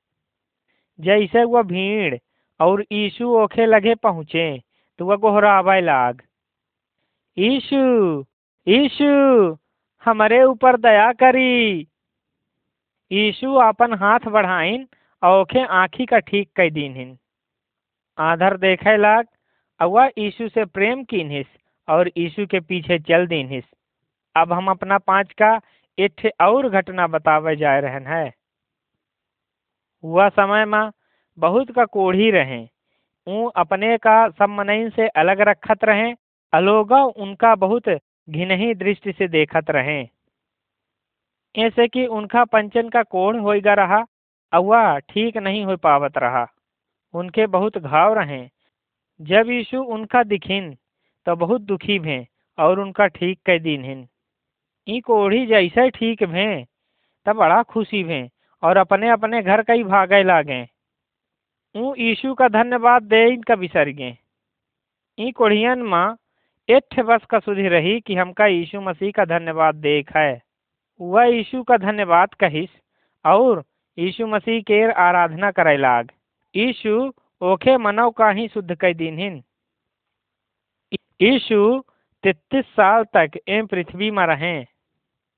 जैसे 0.99 1.43
वह 1.43 1.61
भीड़ 1.61 2.15
और 2.61 2.85
यीशु 2.91 3.27
ओखे 3.27 3.65
लगे 3.65 3.95
पहुँचे। 3.95 4.66
तो 4.99 5.05
वह 5.05 5.15
गोहरावे 5.15 5.81
लाग। 5.81 6.21
यीशु 7.37 7.77
यीशु 8.67 9.05
हमारे 10.05 10.43
ऊपर 10.43 10.77
दया 10.77 11.11
करी। 11.13 11.87
यीशु 13.11 13.53
अपन 13.53 13.93
हाथ 13.93 14.27
बढ़ाइन 14.27 14.87
औखे 15.23 15.65
आँखी 15.65 16.05
का 16.05 16.19
ठीक 16.19 16.49
कह 16.55 16.69
दीन 16.69 17.17
आधर 18.17 18.57
देखे 18.57 18.97
लाग 18.97 19.27
अवा 19.79 20.05
यीशु 20.07 20.49
से 20.49 20.65
प्रेम 20.65 21.03
कीन्हिस, 21.03 21.45
और 21.87 22.09
यीशु 22.17 22.45
के 22.45 22.59
पीछे 22.59 22.99
चल 22.99 23.27
दीन्हिस। 23.27 23.63
अब 24.35 24.53
हम 24.53 24.67
अपना 24.67 24.97
पाँच 24.97 25.31
का 25.31 25.59
एक 25.97 26.29
और 26.41 26.69
घटना 26.69 27.07
बतावे 27.07 27.55
जा 27.55 27.77
रहन 27.79 28.07
है। 28.07 28.33
वह 30.03 30.29
समय 30.29 30.65
में 30.65 30.89
बहुत 31.37 31.71
का 31.71 31.85
कोढ़ी 31.85 32.31
रहे। 32.31 32.67
ऊ 33.27 33.47
अपने 33.57 33.97
का 33.97 34.17
सबसे 34.29 35.07
अलग 35.17 35.41
रखत 35.41 35.83
रहें, 35.83 36.15
अलोगा 36.53 37.03
उनका 37.03 37.53
बहुत 37.55 37.89
घिनही 38.29 38.73
दृष्टि 38.75 39.11
से 39.11 39.27
देखत 39.27 39.69
रहें। 39.69 40.07
ऐसे 41.55 41.87
कि 41.87 42.05
उनका 42.07 42.43
पंचन 42.45 42.89
का 42.89 43.01
कोण 43.05 43.39
होगा 43.39 43.73
रहा 43.73 44.03
अवा 44.53 44.81
ठीक 44.99 45.37
नहीं 45.37 45.63
हो 45.65 45.75
पावत 45.77 46.17
रहा। 46.17 46.45
उनके 47.13 47.45
बहुत 47.47 47.77
घाव 47.77 48.13
रहे। 48.13 48.41
जब 49.19 49.49
यीशु 49.49 49.81
उनका 49.83 50.23
दिखिन 50.23 50.73
तो 51.27 51.35
बहुत 51.35 51.61
दुखी 51.61 51.99
भें 51.99 52.25
और 52.57 52.79
उनका 52.79 53.07
ठीक 53.09 53.39
कह 53.45 53.57
दिन 53.57 53.83
हिन 53.85 54.07
ई 54.87 54.99
कोढ़ी 54.99 55.45
जैसे 55.45 55.89
ठीक 55.89 56.23
भें, 56.23 56.65
तब 57.25 57.35
बड़ा 57.35 57.61
खुशी 57.63 58.03
भें 58.03 58.29
और 58.63 58.77
अपने 58.77 59.09
अपने 59.09 59.41
घर 59.41 59.61
कई 59.63 59.83
भागे 59.83 60.23
लागे। 60.23 60.63
यीशु 61.77 62.33
का 62.33 62.47
धन्यवाद 62.47 63.03
दे 63.03 63.25
इनका 63.33 63.55
बिसर 63.55 63.89
गए 63.97 64.17
ई 65.17 65.31
कोढ़ियन 65.37 65.81
माँ 65.93 66.07
एठ 66.69 66.99
बस 67.05 67.25
का 67.29 67.39
सुधी 67.39 67.67
रही 67.69 67.99
कि 68.07 68.15
हमका 68.15 68.45
यीशु 68.45 68.81
मसीह 68.81 69.11
का 69.15 69.25
धन्यवाद 69.25 69.75
देख 69.75 70.15
है 70.17 70.41
वह 70.99 71.25
यीशु 71.35 71.63
का 71.63 71.77
धन्यवाद 71.77 72.33
कहिस 72.39 72.69
और 73.25 73.63
यीशु 73.97 74.27
मसीह 74.27 74.61
के 74.61 74.81
आराधना 75.01 75.51
करे 75.51 75.77
लाग 75.77 76.11
यीशु 76.55 77.11
ओखे 77.41 77.77
मनव 77.77 78.09
का 78.17 78.29
ही 78.29 78.47
शुद्ध 78.47 78.75
कई 78.81 78.93
दिन 78.93 79.17
हिन 79.19 79.41
यीशु 81.21 81.59
तैतीस 82.23 82.65
साल 82.75 83.03
तक 83.15 83.37
एम 83.47 83.67
पृथ्वी 83.67 84.11
में 84.11 84.25
रहें 84.27 84.65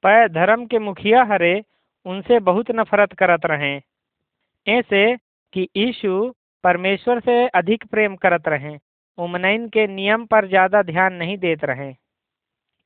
पर 0.04 0.28
धर्म 0.34 0.66
के 0.66 0.80
मुखिया 0.80 1.24
हरे 1.32 1.62
उनसे 2.06 2.40
बहुत 2.50 2.72
नफरत 2.72 3.14
करत 3.20 3.46
रहें 3.46 3.82
ऐसे 4.68 5.04
कि 5.54 5.68
यीशु 5.78 6.34
परमेश्वर 6.64 7.20
से 7.20 7.48
अधिक 7.48 7.86
प्रेम 7.86 8.16
करत 8.16 8.48
रहें, 8.48 8.80
उमनैन 9.18 9.68
के 9.70 9.88
नियम 9.88 10.26
पर 10.26 10.48
ज़्यादा 10.48 10.82
ध्यान 10.82 11.14
नहीं 11.14 11.38
देत 11.38 11.64
रहें। 11.66 11.96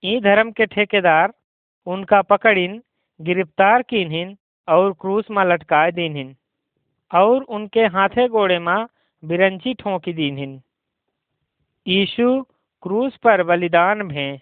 ई 0.03 0.19
धर्म 0.19 0.51
के 0.51 0.65
ठेकेदार 0.65 1.33
उनका 1.87 2.21
पकड़िन, 2.21 2.81
गिरफ़्तार 3.19 3.81
कीन्हिन 3.81 4.35
और 4.67 4.91
क्रूस 4.93 5.31
में 5.31 5.43
लटकाए 5.45 5.91
दीन्हिन, 5.91 6.35
और 7.11 7.43
उनके 7.43 7.85
हाथे 7.85 8.27
गोड़े 8.27 8.59
में 8.59 8.85
बिरंची 9.23 9.73
ठोंकी 9.73 10.13
दीन्हिन। 10.13 10.61
यीशु 11.85 12.41
क्रूस 12.83 13.15
पर 13.15 13.43
बलिदान 13.43 14.01
भें। 14.07 14.39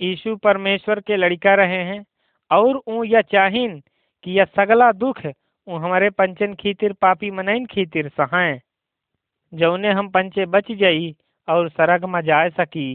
यीशु 0.00 0.36
परमेश्वर 0.36 1.00
के 1.00 1.16
लड़का 1.16 1.54
रहे 1.54 1.82
हैं, 1.84 2.04
और 2.50 2.82
ऊ 2.88 3.04
यह 3.04 3.20
चाहिन 3.20 3.82
कि 4.24 4.30
यह 4.30 4.44
सगला 4.44 4.92
दुख 4.92 5.20
हमारे 5.78 6.10
पंचन 6.10 6.54
खीतिर, 6.54 6.92
पापी 6.92 7.30
मनैन 7.30 7.66
खीतिर 7.66 8.08
सहाय 8.08 8.60
जौने 9.52 9.92
हम 9.92 10.08
पंचे 10.08 10.46
बच 10.46 10.72
जाई 10.72 11.14
और 11.48 11.68
सरग 11.68 12.04
में 12.04 12.20
जा 12.20 12.48
सकी। 12.48 12.90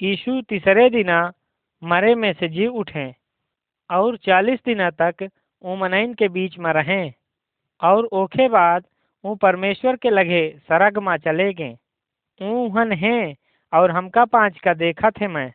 यीशु 0.00 0.40
तीसरे 0.42 0.88
दिना 0.90 1.20
मरे 1.82 2.14
में 2.14 2.32
से 2.32 2.48
जी 2.48 2.66
उठे 2.66 3.14
और 3.90 4.16
चालीस 4.16 4.60
दिना 4.64 4.90
तक 4.90 5.28
ऊ 5.64 5.76
मनैन 5.76 6.14
के 6.14 6.28
बीच 6.28 6.58
में 6.58 6.72
रहें 6.72 7.12
और 7.82 8.04
ओखे 8.12 8.48
बाद 8.48 8.84
ऊ 9.24 9.34
परमेश्वर 9.34 9.96
के 9.96 10.10
लगे 10.10 10.48
सरग 10.68 10.98
में 10.98 11.16
चले 11.16 11.52
गए। 11.52 11.76
ऊ 12.40 12.68
हन 12.68 12.92
हैं 12.92 13.36
और 13.72 13.90
हमका 13.90 14.24
पाँच 14.24 14.58
का 14.58 14.74
देखा 14.74 15.10
थे 15.10 15.28
मैं। 15.28 15.52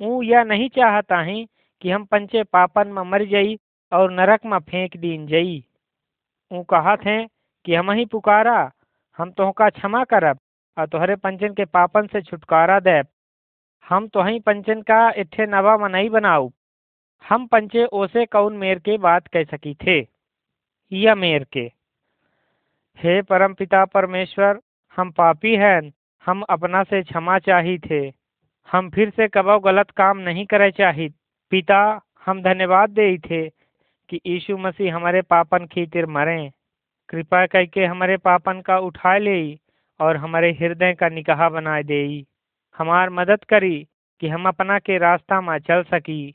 ऊ 0.00 0.22
यह 0.22 0.44
नहीं 0.44 0.68
चाहता 0.68 1.20
ही 1.22 1.46
कि 1.82 1.90
हम 1.90 2.04
पंचे 2.04 2.42
पापन 2.42 2.88
में 2.88 3.02
मर 3.02 3.24
जाई 3.24 3.58
और 3.92 4.12
नरक 4.12 4.40
में 4.46 4.58
फेंक 4.58 4.96
दीन 4.96 5.26
जई। 5.26 5.64
ऊ 6.52 6.62
कहा 6.62 6.96
थे 6.96 7.26
कि 7.64 7.74
हम 7.74 7.90
ही 7.90 8.04
पुकारा, 8.04 8.72
हम 9.16 9.30
तोहका 9.30 9.68
क्षमा 9.68 10.04
करब 10.04 10.38
और 10.78 10.86
तोहरे 10.86 11.16
पंचन 11.16 11.54
के 11.54 11.64
पापन 11.64 12.06
से 12.06 12.22
छुटकारा 12.22 12.80
देब। 12.80 13.06
हम 13.88 14.08
तो 14.08 14.22
ही 14.22 14.40
पंचन 14.40 14.82
का 14.82 15.10
इट्ठे 15.10 15.46
नवा 15.46 15.76
मनई 15.76 16.08
बनाऊ। 16.08 16.50
हम 17.28 17.46
पंचे 17.46 17.84
ओसे 17.84 18.26
कौन 18.26 18.56
मेर 18.56 18.78
के 18.78 18.98
बात 18.98 19.28
कह 19.28 19.44
सकी 19.44 19.74
थे। 19.74 20.06
या 20.92 21.14
मेर 21.14 21.44
के। 21.44 21.72
हे 22.98 23.22
परम 23.22 23.54
पिता 23.54 23.84
परमेश्वर, 23.84 24.60
हम 24.96 25.10
पापी 25.10 25.56
हैं, 25.56 25.92
हम 26.26 26.42
अपना 26.42 26.82
से 26.82 27.02
क्षमा 27.02 27.38
चाही 27.38 27.78
थे। 27.78 28.12
हम 28.72 28.90
फिर 28.90 29.10
से 29.10 29.28
कबो 29.28 29.58
गलत 29.58 29.90
काम 29.90 30.18
नहीं 30.18 30.46
करे 30.46 30.70
चाही। 30.70 31.08
पिता, 31.50 32.00
हम 32.26 32.42
धन्यवाद 32.42 32.90
दे 32.90 33.18
थे। 33.18 33.65
कि 34.10 34.20
यीशु 34.26 34.56
मसीह 34.58 34.94
हमारे 34.96 35.22
पापन 35.22 35.66
खीतिर 35.66 36.06
मरें। 36.06 36.50
कृपा 37.08 37.44
करके 37.46 37.84
हमारे 37.84 38.16
पापन 38.18 38.60
का 38.60 38.78
उठा 38.78 39.16
ले 39.18 39.38
और 40.00 40.16
हमारे 40.16 40.50
हृदय 40.52 40.92
का 40.94 41.08
निकाह 41.08 41.48
बना 41.48 41.80
दे। 41.82 42.02
हमार 42.76 43.10
मदद 43.10 43.44
करी 43.44 43.76
कि 44.22 44.28
हम 44.28 44.48
अपना 44.48 44.78
के 44.78 44.98
रास्ता 44.98 45.40
में 45.40 45.58
चल 45.58 45.82
सकी। 45.82 46.34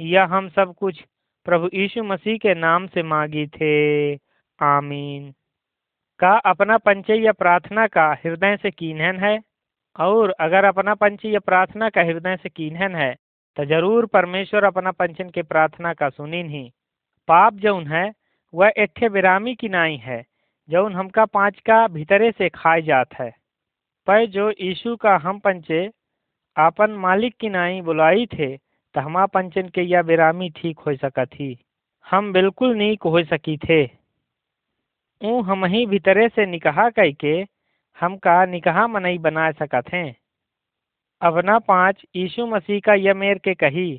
यह 0.00 0.24
हम 0.24 0.48
सब 0.48 0.74
कुछ 0.78 1.00
प्रभु 1.46 1.68
यीशु 1.74 2.02
मसीह 2.04 2.36
के 2.38 2.54
नाम 2.54 2.86
से 2.86 3.02
मांगी 3.02 3.46
थे। 3.46 4.14
आमीन। 4.60 5.32
का 6.20 6.30
अपना 6.46 6.76
पंचय 6.78 7.20
या 7.24 7.32
प्रार्थना 7.32 7.86
का 7.86 8.06
हृदय 8.24 8.56
से 8.56 8.70
कीन्हन 8.70 9.16
है? 9.16 9.38
और 9.96 10.30
अगर 10.40 10.64
अपना 10.64 10.94
पंचय 10.94 11.28
या 11.28 11.38
प्रार्थना 11.40 11.88
का 11.90 12.02
हृदय 12.02 12.36
से 12.36 12.48
कीन्हन 12.48 12.94
है 12.94 13.14
तो 13.56 13.64
ज़रूर 13.64 14.06
परमेश्वर 14.06 14.64
अपना 14.64 14.90
पंचन 14.92 15.30
के 15.30 15.42
प्रार्थना 15.42 15.92
का 15.94 16.08
सुनिन 16.08 16.50
ही 16.50 16.70
पाप 17.28 17.54
जौन 17.56 17.86
है, 17.86 18.10
वह 18.54 18.72
एठे 18.76 19.08
बिरामी 19.08 19.54
की 19.54 19.68
नाई 19.68 19.96
है 19.96 20.24
जौन 20.68 20.94
हमका 20.94 21.24
पाँच 21.26 21.58
का 21.60 21.86
भीतरे 21.88 22.30
से 22.32 22.48
खाए 22.50 22.82
जात 22.82 23.14
है। 23.14 23.30
पर 24.08 24.24
जो 24.26 24.48
यीशु 24.50 24.94
का 24.96 25.16
हम 25.18 25.38
पंचे 25.38 25.88
आपन 26.56 26.90
मालिक 26.98 27.34
की 27.40 27.48
नाई 27.48 27.80
बुलाई 27.80 28.26
थे 28.28 28.56
तो 28.56 29.00
हमा 29.00 29.24
पंचन 29.28 29.68
के 29.68 29.82
यह 29.82 30.02
बिरामी 30.02 30.48
ठीक 30.56 30.78
हो 30.78 30.94
सका 30.96 31.24
थी 31.26 31.56
हम 32.06 32.32
बिल्कुल 32.32 32.74
नीक 32.76 33.02
हो 33.04 33.22
सकी 33.24 33.56
थे। 33.58 33.84
ऊ 35.20 35.40
हम 35.42 35.64
ही 35.66 35.84
भीतरे 35.86 36.28
से 36.28 36.46
निकाह 36.46 36.88
कह 36.90 37.10
के 37.20 37.34
हमका 37.98 38.44
निकाह 38.46 38.86
मनई 38.86 39.18
बना 39.18 39.50
सकत 39.52 39.92
हैं। 39.92 40.16
अपना 41.22 41.58
पाँच 41.60 42.02
यीशु 42.16 42.46
मसीह 42.46 42.80
का 42.80 42.94
यह 42.96 43.14
मेर 43.14 43.38
के 43.38 43.54
कही, 43.54 43.90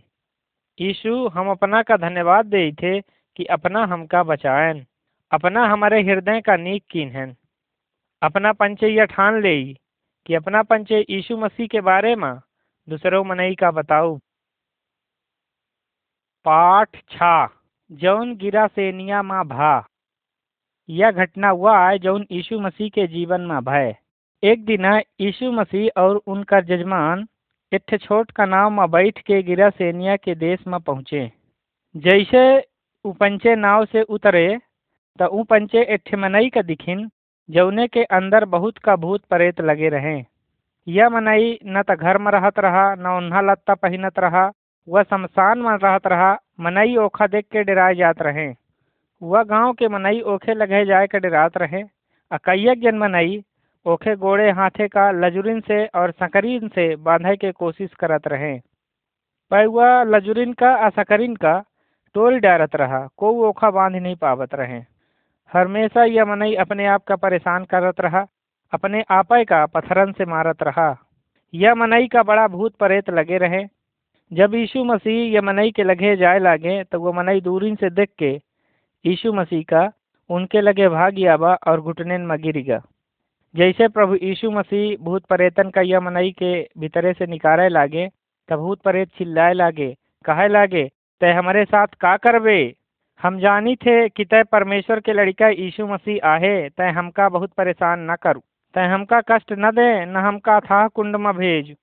यीशु 0.78 1.28
हम 1.28 1.50
अपना 1.52 1.82
का 1.84 1.98
धन्यवाद 2.00 2.46
दे 2.48 2.72
थे 2.74 3.00
कि 3.39 3.45
अपना 3.45 3.84
हमका 3.86 4.21
बचाएन, 4.23 4.86
अपना 5.32 5.65
हमारे 5.65 6.02
हृदय 6.04 6.41
का 6.41 6.56
नीक 6.58 6.84
कीन 6.91 7.10
हैं 7.10 7.38
अपना 8.21 8.52
पंचे 8.54 8.88
यह 8.88 9.06
ठान 9.06 9.41
ले 9.41 9.73
कि 10.25 10.34
अपना 10.36 10.63
पंचे 10.63 10.99
यीशु 11.10 11.38
मसीह 11.38 11.67
के 11.67 11.82
बारे 11.82 12.15
में 12.15 12.34
दूसरों 12.88 13.23
मनई 13.23 13.56
का 13.56 13.71
बताऊ। 13.71 14.17
पाठ 16.45 16.97
छा, 17.12 17.47
जौन 17.91 18.36
गिरा 18.36 18.67
सेनिया 18.67 19.21
माँ 19.23 19.43
भा। 19.45 19.88
यह 20.89 21.12
घटना 21.12 21.49
हुआ 21.49 21.80
है 21.89 21.99
जौन 21.99 22.25
यीशु 22.32 22.60
मसीह 22.60 22.89
के 22.89 23.08
जीवन 23.08 23.41
में 23.41 23.60
भय 23.62 23.95
एक 24.43 24.65
दिन 24.65 24.86
यीशु 25.21 25.52
मसीह 25.52 26.02
और 26.02 26.15
उनका 26.28 26.60
जजमान 26.62 27.28
एक 27.71 27.99
छोट 28.02 28.32
का 28.32 28.45
नाव 28.45 28.69
में 28.69 28.89
बैठ 28.91 29.21
के 29.21 29.41
गिरा 29.43 29.69
सेनिया 29.69 30.15
के 30.15 30.36
देश 30.36 30.67
में 30.67 30.80
पहुँचे। 30.80 31.32
जैसे 31.95 32.69
ऊ 33.06 33.12
पंचे 33.12 33.56
नाव 33.56 33.86
से 33.86 34.02
उतरे 34.02 34.58
तो 35.20 35.28
ऊ 35.28 35.44
पंचे 35.44 35.82
एक 35.82 36.16
मनई 36.16 36.50
का 36.50 36.62
दिखिन, 36.62 37.10
जौने 37.50 37.88
के 37.88 38.04
अंदर 38.04 38.46
बहुत 38.46 38.78
का 38.78 38.96
भूत 38.96 39.22
प्रेत 39.30 39.62
लगे 39.62 39.90
रहे। 39.90 40.24
यह 40.88 41.10
मनई 41.10 41.60
न 41.66 41.82
तो 41.82 41.96
घर 41.96 42.18
में 42.18 42.32
रहत 42.32 42.60
रहा, 42.60 42.96
न 42.96 43.08
उन्हा 43.08 43.42
लत्ता 43.42 43.74
पहनत 43.74 44.20
रहा, 44.20 44.52
वह 44.88 45.04
शमशान 45.04 45.60
में 45.60 45.72
रहत 45.72 46.08
रहा, 46.08 46.38
मनई 46.60 46.96
ओखा 46.96 47.28
देख 47.28 47.46
के 47.52 47.64
डराए 47.64 47.96
जात 47.96 48.22
रहे। 48.22 48.54
वह 49.22 49.44
गाँव 49.44 49.74
के 49.74 49.88
मनई 49.88 50.22
ओखे 50.22 50.54
लगे 50.54 50.86
जाए 50.86 51.08
के 51.08 51.20
डरात 51.20 51.58
रहे। 51.58 51.84
अकैयक 52.32 52.82
जन 52.82 52.98
मनई, 52.98 53.44
ओखे 53.86 54.16
गोड़े 54.16 54.52
हाथे 54.52 54.88
का 54.88 55.12
लजुरिन 55.12 55.60
से 55.60 55.86
और 55.86 56.12
सकरीन 56.12 56.68
से 56.68 56.96
बांधे 56.96 57.36
के 57.36 57.52
कोशिश 57.52 57.94
करत 57.94 58.28
रहे। 58.28 58.60
पर 59.52 59.66
वह 59.68 60.04
लजुरिन 60.04 60.54
का 60.54 60.76
और 60.76 60.90
सकरीन 60.90 61.36
का 61.36 61.64
टोल 62.13 62.39
डारत 62.39 62.76
रहा 62.76 63.08
को 63.17 63.32
ओखा 63.50 63.69
बाँध 63.72 63.95
नहीं 63.95 64.15
पावत 64.15 64.56
रहे। 64.56 64.82
हमेशा 65.52 66.04
यह 66.04 66.26
मनई 66.26 66.54
अपने 66.56 66.86
आप 66.86 67.04
का 67.04 67.15
परेशान 67.15 67.63
करत 67.63 68.02
रहा, 68.02 68.26
अपने 68.74 69.04
आपय 69.12 69.45
का 69.45 69.65
पथरन 69.65 70.12
से 70.12 70.26
मारत 70.26 70.63
रहा। 70.63 70.95
यह 71.54 71.76
मनई 71.76 72.08
का 72.08 72.24
बड़ा 72.24 72.48
भूत 72.48 72.76
प्रेत 72.76 73.10
लगे 73.10 73.38
रहे। 73.38 73.63
जब 74.32 74.54
यीशु 74.56 74.84
मसीह 74.84 75.34
यह 75.34 75.41
मनई 75.41 75.72
के 75.72 75.84
लगे 75.84 76.15
जाए 76.15 76.39
लागे 76.39 76.84
तो 76.84 77.00
वह 77.00 77.13
मनई 77.13 77.41
दूरी 77.41 77.76
से 77.76 77.89
देख 77.89 78.10
के 78.17 78.30
यीशु 79.06 79.34
मसीह 79.34 79.63
का 79.69 79.89
उनके 80.30 80.62
लगे 80.62 80.88
भाग 80.89 81.26
आबा 81.28 81.54
और 81.67 81.82
घुटनेन 81.82 82.22
में 82.22 82.38
गिरिगा 82.41 82.82
जैसे 83.56 83.88
प्रभु 83.88 84.15
यीशु 84.15 84.52
मसीह 84.52 85.04
भूत 85.04 85.26
प्रेतन 85.26 85.69
का 85.69 85.82
यह 85.82 86.00
मनई 86.00 86.32
के 86.32 86.69
भीतरे 86.78 87.13
से 87.13 87.26
निकाले 87.26 87.69
लागे, 87.69 88.10
तब 88.50 88.56
भूत 88.56 88.82
प्रेत 88.82 89.10
चिल्लाए 89.17 89.54
लागे, 89.54 89.95
कहे 90.26 90.48
लागे 90.48 90.89
तय 91.22 91.32
हमारे 91.32 91.66
साथ 91.66 91.88
का 91.88 92.18
करबे 92.18 92.76
हम 93.22 93.40
जानी 93.40 93.76
थे 93.76 94.10
कि 94.10 94.26
तय 94.26 94.44
परमेश्वर 94.44 95.00
के 95.00 95.14
लड़का 95.14 95.48
यीशु 95.48 95.88
मसीह 95.88 96.28
आहे, 96.28 96.70
तय 96.70 96.90
हमका 96.90 97.30
बहुत 97.30 97.52
परेशान 97.52 98.12
न 98.12 98.16
करू। 98.16 98.42
तय 98.74 98.82
हमका 98.82 99.22
कष्ट 99.22 99.52
न 99.52 99.72
दे, 99.72 100.06
न 100.06 100.16
हमका 100.16 100.60
था 100.60 100.88
कुंड 100.88 101.16
में 101.16 101.34
भेज। 101.34 101.76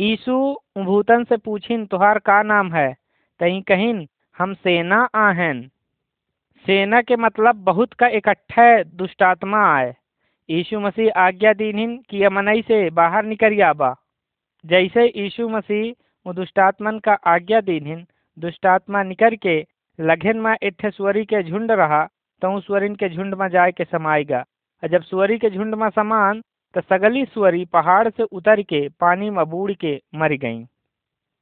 ईसु 0.00 0.56
भूतन 0.78 1.24
से 1.24 1.36
पूछिन, 1.36 1.86
तुहार 1.86 2.18
का 2.18 2.42
नाम 2.42 2.72
है? 2.72 2.96
तई 3.40 3.60
कहिन, 3.60 4.08
हम 4.38 4.54
सेना 4.54 5.08
आहन। 5.14 5.70
सेना 6.66 7.02
के 7.02 7.16
मतलब 7.16 7.54
बहुत 7.54 7.92
का 7.92 8.06
इकट्ठा 8.06 8.82
दुष्टात्मा 8.82 9.76
आए। 9.76 9.94
यीशु 10.50 10.80
मसीह 10.80 11.12
आज्ञा 11.16 11.52
दीनिन 11.52 12.00
कि 12.10 12.24
यमनई 12.24 12.62
से 12.62 12.90
बाहर 12.90 13.24
निकल 13.24 13.62
आबा 13.62 13.94
जैसे 14.66 15.12
यीशु 15.16 15.48
मसीह 15.48 16.32
दुष्टात्मन 16.32 16.98
का 16.98 17.12
आज्ञा 17.12 17.60
दीनिन 17.60 18.06
दुष्टात्मा 18.38 19.02
निकल 19.02 19.36
के 19.36 19.56
लगन 19.98 20.36
में 20.36 20.54
एक 20.54 20.86
स्वरी 20.86 21.24
के 21.24 21.42
झुंड 21.42 21.70
रहा 21.72 22.02
तो 22.42 22.58
स्वरिन 22.60 22.94
के 22.94 23.08
झुंड 23.08 23.34
में 23.34 23.48
जाए 23.48 23.72
के 23.72 23.84
समाएगा। 23.84 24.44
जब 24.82 25.02
स्वरी 25.02 25.38
के 25.38 25.50
झुंड 25.50 25.74
में 25.74 25.88
समान 25.90 26.42
तो 26.74 26.80
सगली 26.82 27.24
स्वरी 27.24 27.64
पहाड़ 27.64 28.08
से 28.08 28.22
उतर 28.22 28.62
के 28.62 28.88
पानी 29.00 29.30
में 29.30 29.44
बूढ़ 29.46 29.72
के 29.74 30.00
मर 30.14 30.32
गई। 30.36 30.64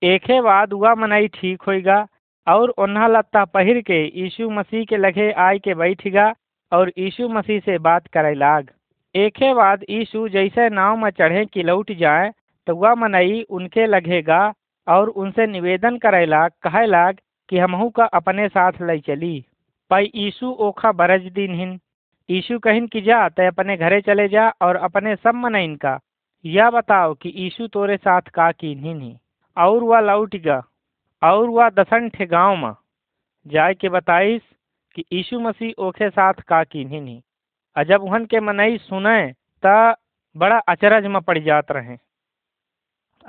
एके 0.02 0.40
बाद 0.40 0.72
हुआ 0.72 0.94
मनई 0.94 1.28
ठीक 1.30 1.62
होएगा, 1.62 2.06
और 2.46 2.70
ओन्हा 2.78 3.06
लत्ता 3.06 3.44
पहिर 3.46 3.80
के 3.80 4.02
यीशु 4.20 4.48
मसीह 4.50 4.84
के 4.84 4.96
लगे 4.96 5.30
आय 5.32 5.58
के 5.58 5.74
बैठगा, 5.74 6.32
और 6.72 6.92
यीशु 6.98 7.28
मसीह 7.28 7.60
से 7.60 7.78
बात 7.80 8.06
करे 8.06 8.34
लाग। 8.34 8.70
एके 9.14 9.52
बाद 9.54 9.84
यीशु 9.90 10.28
जैसे 10.28 10.68
नाव 10.70 10.96
में 10.96 11.10
चढ़े 11.10 11.44
कि 11.46 11.62
लौट 11.62 11.92
जाए 11.92 12.32
तो 12.66 12.74
वह 12.76 12.94
मनई 12.94 13.42
उनके 13.50 13.86
लगेगा 13.86 14.42
और 14.88 15.08
उनसे 15.08 15.46
निवेदन 15.46 15.98
करे 15.98 16.26
लाग 16.26 16.50
कहे 16.62 16.86
लाग 16.86 17.18
कि 17.48 17.58
हमहू 17.58 17.90
का 17.90 18.04
अपने 18.04 18.48
साथ 18.48 18.72
ले 18.82 18.98
चली। 18.98 19.44
पई 19.90 20.10
यीशु 20.14 20.46
ओखा 20.46 20.92
बरज 20.92 21.32
दिन 21.32 21.54
हिन 21.54 21.80
यीशु 22.30 22.58
कहिन 22.58 22.86
कि 22.86 23.00
जा 23.00 23.28
तय 23.28 23.46
अपने 23.46 23.76
घरे 23.76 24.00
चले 24.00 24.28
जा 24.28 24.52
और 24.62 24.76
अपने 24.76 25.16
सब 25.16 25.34
मनइन 25.34 25.76
का। 25.76 26.00
यह 26.44 26.70
बताओ 26.70 27.14
कि 27.14 27.32
यीशु 27.36 27.66
तोरे 27.66 27.96
साथ 27.96 28.20
का 28.20 28.52
कीन्हिन 28.52 29.00
ही? 29.00 29.18
और 29.56 29.82
वह 29.82 30.00
लौट 30.00 30.36
गा। 30.36 30.62
और 31.22 31.48
वह 31.48 31.70
दसन 31.70 32.08
ठे 32.08 32.26
गाँव 32.26 32.56
में। 32.56 32.72
जाय 33.46 33.74
के 33.74 33.88
बताइस 33.88 34.42
कि 34.94 35.04
यीशु 35.12 35.40
मसीह 35.40 35.82
ओखे 35.82 36.10
साथ 36.10 36.34
का 36.34 36.64
कीन्हिन 36.64 37.08
ही। 37.08 37.22
और 37.76 37.84
जब 37.84 38.02
उहन 38.02 38.26
के 38.26 38.40
मनई 38.40 38.78
सुने, 38.78 39.34
त 39.66 39.96
बड़ा 40.36 40.58
अचरज 40.58 41.06
में 41.06 41.22
पड़ 41.22 41.38
जात 41.38 41.72
रहे। 41.72 41.96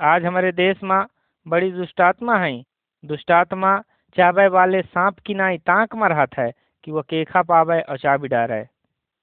आज 0.00 0.24
हमारे 0.24 0.52
देश 0.52 0.82
में 0.82 1.04
बड़ी 1.46 1.70
दुष्टात्मा 1.72 2.36
है। 2.38 2.62
दुष्टात्मा 3.04 3.78
चाबे 4.16 4.46
वाले 4.48 4.80
सांप 4.82 5.18
की 5.18 5.34
नाई 5.34 5.58
ताक 5.58 5.94
में 5.94 6.08
रहत 6.08 6.36
है 6.38 6.50
कि 6.84 6.90
वह 6.90 7.02
केखा 7.02 7.42
पावे 7.42 7.80
और 7.80 7.98
चाबी 7.98 8.28
डारे। 8.28 8.64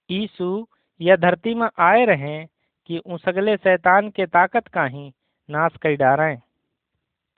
यीशु 0.09 0.67
यह 0.99 1.15
धरती 1.15 1.53
में 1.53 1.67
आए 1.79 2.05
रहे 2.05 2.43
कि 2.89 2.97
उन 2.97 3.17
सगले 3.17 3.55
शैतान 3.57 4.09
के 4.09 4.25
ताकत 4.25 4.67
का 4.67 4.85
ही 4.85 5.11
नाश 5.49 5.75
कर 5.81 5.95
डारें। 5.95 6.41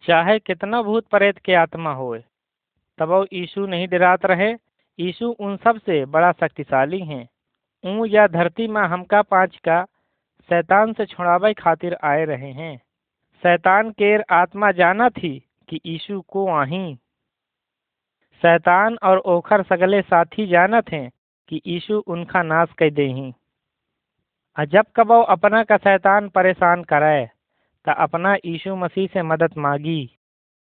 चाहे 0.03 0.37
कितना 0.39 0.81
भूत 0.81 1.07
प्रेत 1.07 1.37
के 1.37 1.53
आत्मा 1.55 1.93
होए, 1.93 2.23
तब 2.99 3.27
यीशु 3.33 3.65
नहीं 3.65 3.87
डरात 3.87 4.25
रहे। 4.25 4.51
यीशु 4.99 5.29
उन 5.39 5.55
सबसे 5.57 6.03
बड़ा 6.05 6.31
शक्तिशाली 6.31 6.99
हैं। 6.99 7.27
ऊँ 7.83 8.07
या 8.07 8.25
धरती 8.27 8.67
में 8.67 8.81
हमका 8.81 9.21
पाँच 9.21 9.55
का 9.57 9.83
शैतान 10.49 10.93
से 10.93 11.05
छुड़ावे 11.05 11.53
खातिर 11.53 11.97
आए 12.03 12.25
रहे 12.25 12.51
हैं। 12.51 12.79
शैतान 13.43 13.89
केर 13.91 14.23
आत्मा 14.31 14.71
जाना 14.71 15.07
थी 15.09 15.31
कि 15.69 15.79
यीशु 15.85 16.19
को 16.27 16.45
आही। 16.49 16.93
शैतान 18.43 18.97
और 19.03 19.17
ओखर 19.27 19.63
सगले 19.63 20.01
साथी 20.01 20.45
जानत 20.47 20.91
हैं 20.91 21.09
कि 21.49 21.61
यीशु 21.67 21.97
उनका 22.07 22.43
नाश 22.43 22.69
कर 22.77 22.89
देही। 22.91 23.33
आ 24.57 24.65
जब 24.65 24.85
कबो 24.95 25.19
अपना 25.29 25.63
का 25.63 25.77
शैतान 25.79 26.29
परेशान 26.29 26.83
कराए 26.83 27.25
तो 27.85 27.93
अपना 28.03 28.33
यीशु 28.35 28.75
मसीह 28.75 29.07
से 29.07 29.21
मदद 29.23 29.57
मांगी। 29.57 30.01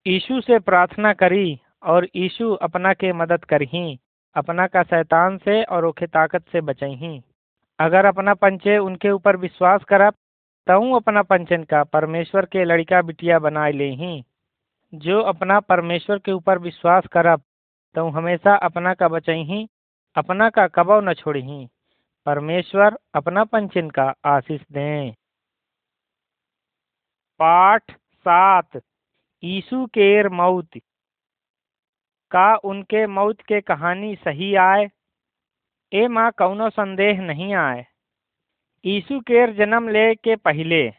यीशु 0.05 0.41
से 0.41 0.59
प्रार्थना 0.59 1.13
करी 1.13 1.59
और 1.83 2.07
यीशु 2.15 2.51
अपना 2.61 2.93
के 2.93 3.13
मदद 3.13 3.45
करही, 3.45 3.99
अपना 4.35 4.67
का 4.67 4.83
शैतान 4.83 5.37
से 5.37 5.63
और 5.63 5.85
ओखे 5.85 6.07
ताकत 6.07 6.43
से 6.51 6.61
बचही। 6.61 7.19
अगर 7.79 8.05
अपना 8.05 8.33
पंचे 8.33 8.77
उनके 8.79 9.11
ऊपर 9.11 9.37
विश्वास 9.37 9.83
करब 9.83 10.13
तऊ 10.67 10.95
अपना 10.95 11.21
पंचन 11.21 11.63
का 11.63 11.83
परमेश्वर 11.83 12.45
के 12.45 12.63
लड़का 12.63 13.01
बिटिया 13.01 13.39
बनाए 13.39 13.71
लेही 13.71 14.23
जो 14.93 15.21
अपना 15.21 15.59
परमेश्वर 15.59 16.19
के 16.19 16.31
ऊपर 16.31 16.57
विश्वास 16.57 17.07
करब 17.11 17.41
तो 17.95 18.09
हमेशा 18.09 18.55
अपना 18.55 18.93
का 18.93 19.07
बचही 19.07 19.67
अपना 20.15 20.49
का 20.49 20.67
कबो 20.67 20.99
न 21.01 21.13
छोड़ही 21.13 21.67
परमेश्वर 22.25 22.97
अपना 23.15 23.43
पंचन 23.43 23.89
का 23.89 24.13
आशीष 24.25 24.61
दें। 24.71 25.13
पाठ 27.39 27.91
सात, 28.15 28.81
यीशु 29.43 29.85
केर 29.85 30.29
मौत। 30.29 30.69
का 32.31 32.55
उनके 32.55 33.07
मौत 33.07 33.41
के 33.41 33.61
कहानी 33.61 34.15
सही 34.15 34.55
आए? 34.55 34.89
ए 35.93 36.07
माँ 36.07 36.31
कौनो 36.31 36.69
संदेह 36.69 37.21
नहीं 37.21 37.53
आए। 37.53 37.85
यीशु 38.85 39.19
केर 39.19 39.53
जन्म 39.53 39.89
ले 39.89 40.15
के 40.15 40.35
पहले 40.35 40.93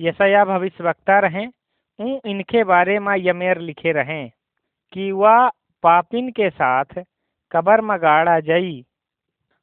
यशया 0.00 0.44
भविष्यवक्ता 0.44 1.18
रहें। 1.18 1.48
ऊ 2.00 2.18
इनके 2.24 2.64
बारे 2.64 2.98
में 2.98 3.16
यमेर 3.16 3.58
लिखे 3.58 3.92
रहें 3.92 4.30
कि 4.92 5.12
वह 5.12 5.48
पापिन 5.82 6.30
के 6.30 6.50
साथ 6.50 6.84
कबर 7.52 7.80
में 7.80 7.98
गाड़ा 7.98 8.40
जई। 8.40 8.84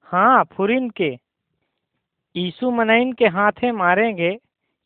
हाँ 0.04 0.44
फुरिन 0.44 0.90
के। 0.90 1.18
यीशु 2.36 2.72
मनइन 2.72 3.14
के 3.14 3.28
हाथे 3.28 3.72
मारेंगे, 3.72 4.38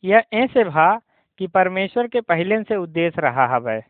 यह 0.04 0.22
ऐसे 0.32 0.64
भा 0.64 1.00
कि 1.38 1.46
परमेश्वर 1.46 2.06
के 2.06 2.20
पहले 2.20 2.62
से 2.62 2.76
उद्देश्य 2.76 3.22
रहा 3.22 3.46
हवै। 3.46 3.80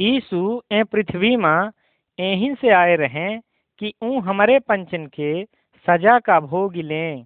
यीशु 0.00 0.62
ए 0.72 0.84
पृथ्वी 0.84 1.36
माँ 1.36 1.72
एहिन 2.18 2.54
से 2.54 2.68
आए 2.68 2.96
रहें 2.96 3.40
कि 3.78 3.94
ऊ 4.02 4.20
हमारे 4.20 4.58
पंचन 4.58 5.06
के 5.06 5.44
सजा 5.86 6.18
का 6.18 6.40
भोग 6.40 6.76
लें। 6.76 7.24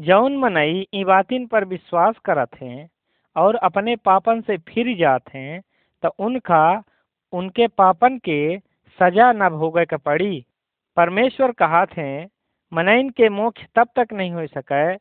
जौन 0.00 0.36
मनई 0.36 0.86
ई 0.94 1.02
बातिन 1.04 1.46
पर 1.46 1.64
विश्वास 1.64 2.18
करत 2.24 2.54
हैं 2.62 2.88
और 3.36 3.56
अपने 3.68 3.96
पापन 4.04 4.40
से 4.40 4.56
फिर 4.68 4.94
जाते 4.98 5.38
हैं 5.38 5.60
तो 6.02 6.08
उनका, 6.18 6.82
उनके 7.32 7.66
पापन 7.68 8.16
के 8.18 8.58
सजा 8.98 9.30
न 9.32 9.48
भोगे 9.48 9.84
के 9.84 9.96
पड़ी। 9.96 10.44
परमेश्वर 10.96 11.52
कहा 11.52 11.84
थे 11.86 12.08
मनइन 12.72 13.10
के 13.10 13.28
मोक्ष 13.28 13.64
तब 13.74 13.88
तक 13.96 14.12
नहीं 14.12 14.32
हो 14.32 14.46
सके 14.46 14.94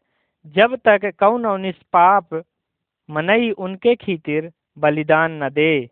जब 0.55 0.75
तक 0.87 1.05
कौन 1.19 1.47
निष्पाप 1.61 2.41
मनई 3.09 3.49
उनके 3.57 3.95
खीतिर 3.95 4.51
बलिदान 4.77 5.43
न 5.43 5.49
दे। 5.49 5.89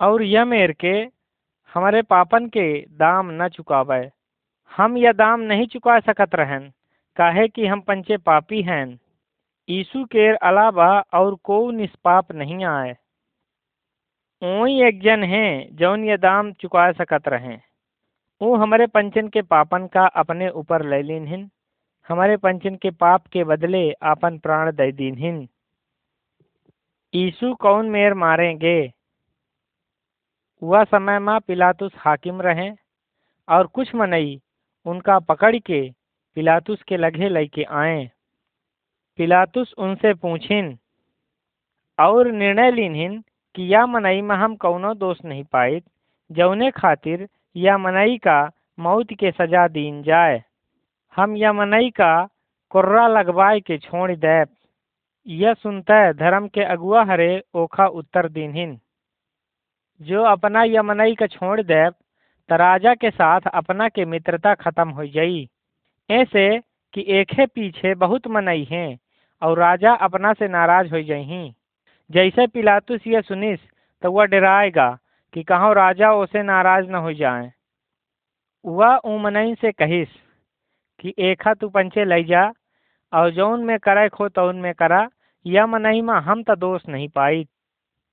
और 0.00 0.22
यह 0.22 0.44
मेर 0.44 0.72
के 0.72 0.96
हमारे 1.74 2.02
पापन 2.02 2.46
के 2.48 2.68
दाम 2.98 3.30
न 3.42 3.48
चुकावे। 3.48 4.08
हम 4.72 4.96
यह 4.96 5.12
दाम 5.12 5.40
नहीं 5.40 5.66
चुका 5.66 5.98
सकत 6.00 6.34
रहन। 6.34 6.70
काहे 7.16 7.48
कि 7.48 7.66
हम 7.66 7.80
पंचे 7.80 8.16
पापी 8.16 8.62
हैं। 8.62 8.86
यीशु 9.68 10.04
के 10.04 10.28
अलावा 10.36 10.88
और 11.14 11.34
को 11.34 11.70
निष्पाप 11.70 12.32
नहीं 12.32 12.64
आए। 12.64 12.96
ओई 14.42 14.82
एक 14.82 15.00
जन 15.00 15.22
है, 15.22 15.76
जौन 15.76 16.04
ये 16.04 16.16
दाम 16.16 16.52
चुका 16.52 16.90
सकत 16.92 17.28
रहे। 17.28 17.56
वो 18.40 18.56
हमारे 18.56 18.86
पंचन 18.86 19.28
के 19.28 19.42
पापन 19.42 19.86
का 19.86 20.06
अपने 20.06 20.48
ऊपर 20.50 20.84
ले 20.86 21.02
लीन 21.02 21.26
हिन 21.26 21.50
हमारे 22.08 22.36
पंचन 22.36 22.74
के 22.74 22.90
पाप 22.90 23.26
के 23.26 23.44
बदले 23.44 23.92
आपन 24.02 24.38
प्राण 24.38 24.72
दे 24.72 24.92
दीन 24.92 25.48
यीशु 27.14 27.54
कौन 27.54 27.88
मेर 27.90 28.14
मारेंगे? 28.14 28.92
वह 30.62 30.84
समय 30.84 31.18
में 31.18 31.38
पिलातुस 31.40 31.92
हाकिम 31.96 32.40
रहे, 32.42 32.70
और 33.48 33.66
कुछ 33.66 33.94
मनई 33.94 34.40
उनका 34.86 35.18
पकड़ 35.18 35.56
के 35.56 36.03
पिलातुस 36.36 36.82
के 36.82 36.96
लगे 36.96 37.28
लेके 37.28 37.62
आए। 37.62 38.10
पिलातुस 39.18 39.74
उनसे 39.78 40.14
पूछिन, 40.14 40.78
और 41.98 42.30
निर्णय 42.32 42.70
लीन 42.70 43.24
कि 43.54 43.74
या 43.74 43.86
मनई 43.86 44.20
में 44.20 44.36
हम 44.36 44.56
कौनो 44.56 44.94
दोष 44.94 45.24
नहीं 45.24 45.44
पाए, 45.44 45.80
जौने 46.30 46.70
खातिर 46.70 47.28
या 47.56 47.78
मनई 47.78 48.18
का 48.18 48.50
मौत 48.78 49.12
के 49.12 49.30
सजा 49.30 49.68
दीन 49.68 50.02
जाए। 50.02 50.42
हम 51.16 51.36
या 51.36 51.52
मनई 51.52 51.90
का 51.90 52.28
कुर्रा 52.70 53.06
लगवाए 53.08 53.60
के 53.60 53.78
छोड़ 53.78 54.12
दे 54.12 54.44
यह 55.26 55.54
सुनते 55.54 56.12
धर्म 56.12 56.48
के 56.48 56.62
अगुआ 56.62 57.04
हरे 57.04 57.42
ओखा 57.54 57.86
उत्तर 57.86 58.28
दीनहिन। 58.28 58.78
जो 60.00 60.22
अपना 60.22 60.64
यमनई 60.64 61.14
का 61.14 61.26
छोड़ 61.26 61.60
दे 61.62 61.90
तराजा 62.48 62.94
के 62.94 63.10
साथ 63.10 63.40
अपना 63.54 63.88
के 63.88 64.04
मित्रता 64.04 64.54
खत्म 64.54 64.88
हो 64.88 65.06
जाई। 65.06 65.48
ऐसे 66.10 66.58
कि 66.94 67.04
एक 67.10 67.32
पीछे, 67.54 67.94
बहुत 67.94 68.26
मनई 68.26 68.66
हैं, 68.70 68.98
और 69.42 69.58
राजा 69.58 69.92
अपना 69.96 70.32
से 70.32 70.48
नाराज़ 70.48 70.94
हो। 70.94 71.00
जाही 71.02 71.52
जैसे 72.10 72.46
पिलातुस 72.46 73.06
यह 73.06 73.20
सुनिस 73.20 73.60
तो 74.02 74.10
वह 74.12 74.24
डराएगा 74.24 74.88
कि 75.34 75.42
कहो 75.42 75.72
राजा 75.72 76.12
उसे 76.12 76.42
नाराज़ 76.42 76.86
न 76.86 76.94
हो 76.94 77.12
जाए। 77.12 77.50
वह 78.64 78.96
उमनई 78.96 79.54
से 79.54 79.72
कहिस 79.72 80.08
कि 81.00 81.14
एक 81.18 81.48
तू 81.60 81.68
पंचे 81.68 82.04
ले 82.04 82.22
जा, 82.24 82.52
और 83.12 83.30
जौन 83.30 83.64
में 83.64 83.78
करे 83.78 84.08
खो 84.08 84.28
तौन 84.28 84.56
में 84.56 84.72
करा 84.74 85.08
यह 85.46 85.66
मनई 85.66 86.00
में 86.00 86.14
हम 86.14 86.42
त 86.42 86.58
दोष 86.58 86.88
नहीं 86.88 87.08
पाई। 87.08 87.44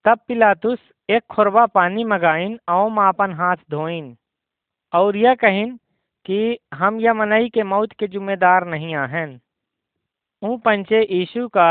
तब 0.06 0.20
पिलातुस 0.28 0.80
एक 1.10 1.24
खुरबा 1.30 1.66
पानी 1.66 2.04
मगाइन 2.04 2.60
और 2.70 2.90
मापन 2.90 3.34
हाथ 3.34 3.58
धोइन 3.72 4.16
और 4.94 5.18
यह 5.18 5.36
कहिन 5.36 5.78
कि 6.26 6.58
हम 6.74 7.00
यह 7.00 7.14
मनई 7.14 7.50
के 7.50 7.64
मौत 7.64 7.92
के 7.92 8.08
जिम्मेदार 8.08 8.66
नहीं 8.68 8.96
आहन। 8.96 9.40
ऊ 10.42 10.58
पंचे 10.58 11.02
यीशु 11.12 11.48
का 11.48 11.70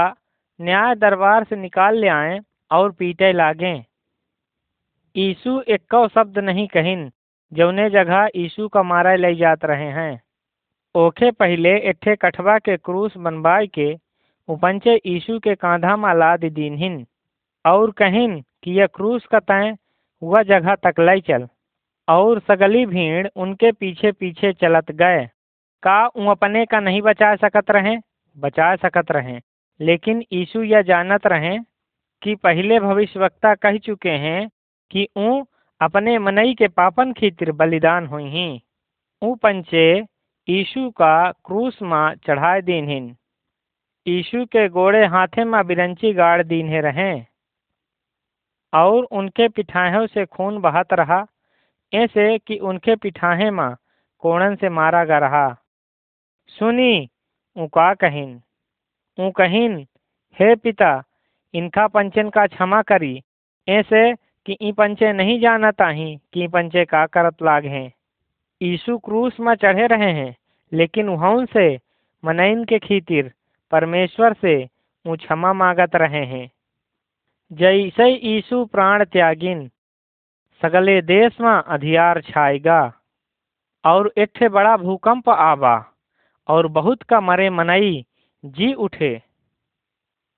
न्याय 0.61 0.95
दरबार 0.95 1.45
से 1.45 1.57
निकाल 1.57 1.99
ले 1.99 2.09
आए 2.09 2.41
और 2.71 2.91
पीटे 2.93 3.33
लागे। 3.33 3.73
यीशु 5.17 5.61
एक 5.69 6.09
शब्द 6.15 6.39
नहीं 6.39 6.67
कहिन, 6.69 7.11
जौने 7.53 7.89
जगह 7.91 8.29
यीशु 8.37 8.69
का 8.69 8.83
मारा 8.83 9.15
ले 9.15 9.35
जात 9.35 9.65
रहे 9.65 9.91
हैं। 9.91 10.23
ओखे 10.95 11.31
पहले 11.31 11.77
एठे 11.81 12.17
कठवा 12.17 12.59
के 12.59 12.77
क्रूस 12.77 13.17
बनवाए 13.17 13.67
के 13.67 13.95
उपंचे 14.49 14.95
यीशु 15.07 15.39
के 15.39 15.55
कांधा 15.55 15.97
में 15.97 16.15
लाद 16.15 16.45
दीनहिन, 16.45 17.05
और 17.65 17.91
कहिन 17.91 18.41
कि 18.63 18.73
यह 18.73 18.87
क्रूस 18.87 19.27
का 19.27 19.41
तय 19.41 19.77
वह 20.23 20.43
जगह 20.43 20.75
तक 20.75 21.01
लय 21.01 21.21
चल। 21.21 21.49
और 22.11 22.41
सगली 22.41 22.87
भीड़ 22.87 23.29
उनके 23.37 23.73
पीछे 23.73 24.13
पीछे 24.13 24.53
चलत 24.53 24.91
गए। 24.91 25.27
का 25.83 26.07
ऊ 26.17 26.27
अपने 26.27 26.67
का 26.67 26.81
नहीं 26.81 27.03
बचा 27.03 27.35
सकत 27.37 27.71
रहे? 27.71 27.97
बचा 28.39 28.77
सकत 28.77 29.13
रहे। 29.13 29.41
लेकिन 29.81 30.23
यीशु 30.33 30.63
यह 30.63 30.83
जानत 30.83 31.27
रहे 31.27 31.59
कि 32.23 32.35
पहले 32.35 32.81
भविष्यवक्ता 32.81 33.55
कह 33.55 33.79
चुके 33.79 34.11
हैं 34.11 34.51
कि 34.91 35.09
ऊ 35.17 35.45
अपने 35.81 36.19
मनई 36.19 36.55
के 36.55 36.69
पापन 36.69 37.13
खीतिर 37.13 37.53
बलिदान 37.53 38.07
हुई 38.07 38.25
ही। 38.25 38.63
ऊ 39.23 39.35
पंचे 39.35 40.01
यीशु 40.49 40.91
का 40.91 41.31
क्रूस 41.31 41.83
माँ 41.83 42.15
चढ़ाए 42.15 42.61
दीनहिन 42.63 43.17
यीशु 44.07 44.45
के 44.45 44.69
गोड़े 44.69 45.07
हाथे 45.07 45.45
में 45.45 45.67
बिरंची 45.67 46.13
गाड़ 46.13 46.43
दीन्हे 46.43 46.81
रहे। 46.81 47.23
और 48.75 49.05
उनके 49.05 49.49
पिठाहों 49.49 50.07
से 50.07 50.25
खून 50.27 50.59
बहत 50.59 50.93
रहा। 50.93 51.27
ऐसे 51.95 52.38
कि 52.38 52.59
उनके 52.59 52.97
पिठाहे 52.97 53.51
में 53.51 53.74
कोणन 54.18 54.57
से 54.57 54.68
मारा 54.68 55.05
गा 55.05 55.18
रहा। 55.18 55.57
सुनी, 56.49 57.09
ऊ 57.57 57.66
का 57.66 57.95
कहिन? 57.95 58.43
ऊ 59.20 59.30
कहिन, 59.30 59.86
हे 60.41 60.55
पिता, 60.55 61.03
इनका 61.55 61.86
पंचन 61.86 62.30
का 62.30 62.47
क्षमा 62.47 62.82
करी। 62.82 63.22
ऐसे 63.68 64.14
कि 64.14 64.57
ई 64.62 64.72
पंचे 64.72 65.12
नहीं 65.12 65.41
जाना 65.41 65.72
ही 65.80 66.18
कि 66.32 66.49
पंचे 66.49 66.84
का 66.84 67.07
करत 67.07 67.43
लाग। 67.43 67.66
हैं 67.66 67.93
यीशु 68.62 68.99
क्रूस 68.99 69.41
में 69.41 69.55
चढ़े 69.55 69.86
रहे 69.86 70.12
हैं, 70.12 70.36
लेकिन 70.72 71.09
वहाँ 71.09 71.47
से 71.47 71.78
मनइन 72.24 72.64
के 72.64 72.78
खीतिर, 72.78 73.32
परमेश्वर 73.70 74.32
से, 74.32 74.68
ऊ 75.07 75.16
क्षमा 75.16 75.53
मांगत 75.53 75.97
रहे 75.97 76.24
हैं। 76.24 76.51
जैसे 77.53 78.26
यीशु 78.26 78.64
प्राण 78.64 79.05
त्यागिन 79.05 79.70
सगले 80.63 81.01
देश 81.03 81.41
में 81.41 81.51
अधियार 81.51 82.21
छाएगा, 82.21 82.81
और 83.85 84.13
एक 84.19 84.43
बड़ा 84.53 84.77
भूकंप 84.77 85.29
आवा, 85.29 85.75
और 86.49 86.67
बहुत 86.67 87.03
का 87.03 87.21
मरे 87.21 87.49
मनई 87.51 88.05
जी 88.45 88.73
उठे। 88.75 89.21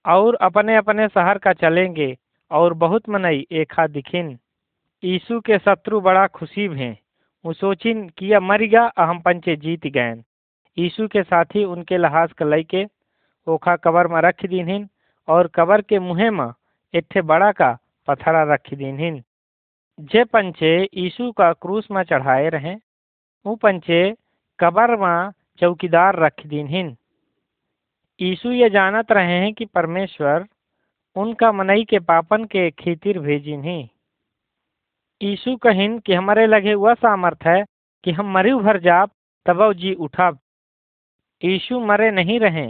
और 0.04 0.34
अपने 0.34 0.76
अपने 0.76 1.08
शहर 1.08 1.38
का 1.38 1.52
चलेंगे, 1.52 2.16
और 2.50 2.74
बहुत 2.74 3.08
मनई 3.08 3.46
एखा 3.52 3.86
दिखिन। 3.86 4.38
यीशु 5.02 5.40
के 5.40 5.58
शत्रु 5.58 6.00
बड़ा 6.00 6.26
खुशी 6.26 6.66
हैं 6.66 6.96
वो 7.44 7.52
सोचिन 7.52 8.08
कि 8.08 8.26
यह 8.26 8.40
मर 8.40 8.62
गया 8.62 8.90
हम 8.98 9.20
पंचे 9.20 9.56
जीत 9.56 9.86
गए 9.86 10.14
यीशु 10.76 11.06
के 11.08 11.22
साथी 11.22 11.64
उनके 11.64 11.96
लहाज 11.96 12.32
का 12.32 12.44
लई 12.44 12.62
के 12.64 12.84
ओखा 13.46 13.76
कबर 13.76 14.06
में 14.06 14.20
रख 14.20 14.44
दीनहिन, 14.46 14.88
और 15.28 15.46
कबर 15.54 15.80
के 15.80 15.98
मुँह 15.98 16.30
में 16.30 16.52
एक 16.94 17.18
बड़ा 17.24 17.52
का 17.52 17.76
पथरा 18.08 18.42
रख 18.54 18.74
दीनहिन। 18.74 19.22
जे 20.00 20.24
पंचे 20.24 20.88
यीशु 20.94 21.32
का 21.32 21.52
क्रूस 21.52 21.90
में 21.90 22.02
चढ़ाए 22.02 22.48
रहे 22.48 22.74
वो 23.46 23.54
पंचे 23.54 24.14
कबर 24.60 24.96
में 24.96 25.30
चौकीदार 25.60 26.18
रख 26.18 26.46
दीनहिन 26.46 26.96
यीशु 28.20 28.50
ये 28.50 28.70
जानत 28.70 29.12
रहे 29.12 29.38
हैं 29.38 29.52
कि 29.54 29.64
परमेश्वर 29.64 30.46
उनका 31.16 31.52
मनई 31.52 31.84
के 31.84 31.98
पापन 31.98 32.44
के 32.44 32.70
खीतिर 32.70 33.18
भेजिन 33.18 33.64
ही। 33.64 33.90
यीशु 35.22 35.56
कहिन 35.56 35.98
कि 35.98 36.14
हमारे 36.14 36.46
लगे 36.46 36.74
वह 36.74 36.94
सामर्थ 36.94 37.46
है 37.46 37.64
कि 38.04 38.12
हम 38.12 38.32
मरी 38.32 38.54
भर 38.54 38.78
जाब 38.80 39.10
तब 39.46 39.72
जी 39.72 39.94
उठब। 39.94 40.38
यीशु 41.44 41.80
मरे 41.80 42.10
नहीं 42.10 42.40
रहे, 42.40 42.66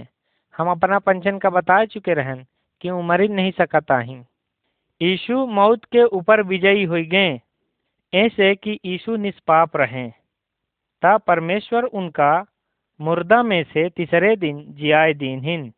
हम 0.55 0.71
अपना 0.71 0.99
पंचन 0.99 1.39
का 1.39 1.51
बता 1.51 1.85
चुके 1.85 2.15
रहन 2.15 2.45
कि 2.81 2.91
वो 2.91 3.03
मरी 3.03 3.29
नहीं 3.29 3.53
सकता 3.53 3.99
ही। 3.99 4.21
यीशु 5.03 5.47
मौत 5.47 5.85
के 5.85 6.05
ऊपर 6.05 6.43
विजयी 6.43 6.85
हो 6.85 6.95
गए। 6.95 7.41
ऐसे 8.15 8.55
कि 8.55 8.81
यीशु 8.85 9.17
निष्पाप 9.17 9.77
रहे। 9.77 10.11
ता 11.03 11.19
परमेश्वर 11.19 11.85
उनका 11.85 12.47
मुर्दा 13.01 13.43
में 13.43 13.65
से 13.65 13.89
तीसरे 13.89 14.37
दिन 14.37 14.65
जियाए 14.69 15.15
दीनहिन। 15.15 15.73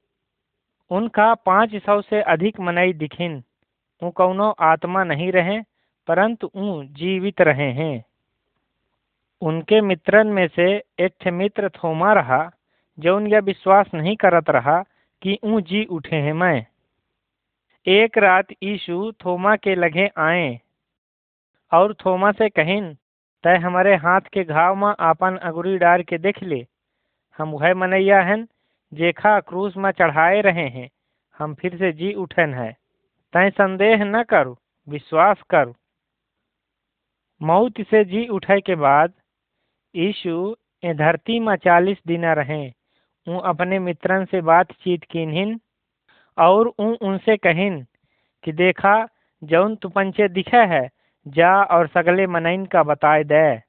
उनका 0.91 1.35
पाँच 1.35 1.77
सौ 1.77 2.01
से 2.01 2.23
अधिक 2.23 2.61
मनई 2.61 2.93
दिखिन। 2.93 3.43
ऊ 4.03 4.11
कौनो 4.11 4.51
आत्मा 4.51 5.05
नहीं 5.05 5.33
रहे, 5.33 5.63
परंतु 6.07 6.51
ऊ 6.57 6.83
जीवित 6.83 7.41
रहे 7.41 7.73
हैं। 7.73 8.05
उनके 9.41 9.81
मित्रन 9.81 10.27
में 10.27 10.49
से 10.49 10.83
एक 10.99 11.29
मित्र 11.29 11.69
थोमा 11.69 12.13
रहा, 12.13 12.51
जो 12.99 13.17
उन 13.17 13.27
यह 13.27 13.41
विश्वास 13.41 13.87
नहीं 13.95 14.17
करत 14.17 14.51
रहा 14.51 14.85
कि 15.23 15.39
ऊ 15.45 15.61
जी 15.61 15.85
उठे 15.85 16.17
हैं 16.17 16.33
मैं। 16.33 16.67
एक 17.87 18.19
रात 18.19 18.47
यीशु 18.63 19.13
थोमा 19.13 19.57
के 19.57 19.75
लगे 19.75 20.09
आए 20.19 20.61
और 21.73 21.95
थोमा 21.95 22.33
से 22.33 22.49
कहिन 22.49 22.95
तय 23.45 23.57
हमारे 23.57 23.95
हाथ 23.97 24.21
के 24.21 24.45
घाव 24.45 24.75
में 24.75 24.95
आपन 25.01 25.37
अगुरी 25.37 25.77
डार 25.79 26.03
के 26.03 26.19
देख 26.19 26.43
ले। 26.43 26.67
हम 27.39 27.51
वह 27.51 27.75
मनैया 27.75 28.23
हन, 28.23 28.49
जेखा 28.95 29.41
क्रूस 29.41 29.77
में 29.77 29.91
चढ़ाए 29.91 30.41
रहे 30.41 30.69
हैं। 30.69 30.89
हम 31.39 31.55
फिर 31.55 31.77
से 31.77 31.93
जी 31.93 32.13
उठन 32.13 32.55
है। 32.55 32.73
तय 33.33 33.51
संदेह 33.51 34.05
न 34.05 34.23
करू, 34.23 34.57
विश्वास 34.89 35.43
करू। 35.51 35.75
मौत 37.43 37.81
से 37.81 38.05
जी 38.05 38.27
उठे 38.29 38.61
के 38.61 38.75
बाद 38.75 39.13
यीशु 39.95 40.57
ए 40.85 40.95
धरती 40.95 41.41
में 41.41 41.57
चालीस 41.57 41.99
दिन 42.07 42.25
रहे। 42.25 42.73
ऊ 43.29 43.39
अपने 43.39 43.79
मित्रन 43.79 44.25
से 44.25 44.41
बातचीत 44.41 45.05
किन्हिन 45.05 45.61
और 46.39 46.69
ऊ 46.69 46.95
उनसे 47.03 47.37
कहिन 47.37 47.87
कि 48.45 48.53
देखा 48.53 49.09
जौन 49.43 49.77
तुपंचे 49.77 50.29
दिखे 50.29 50.57
है, 50.57 50.91
जा 51.27 51.63
और 51.63 51.87
सगले 51.87 52.27
मनइन 52.27 52.67
का 52.67 52.83
बताए 52.83 53.25
दे। 53.25 53.61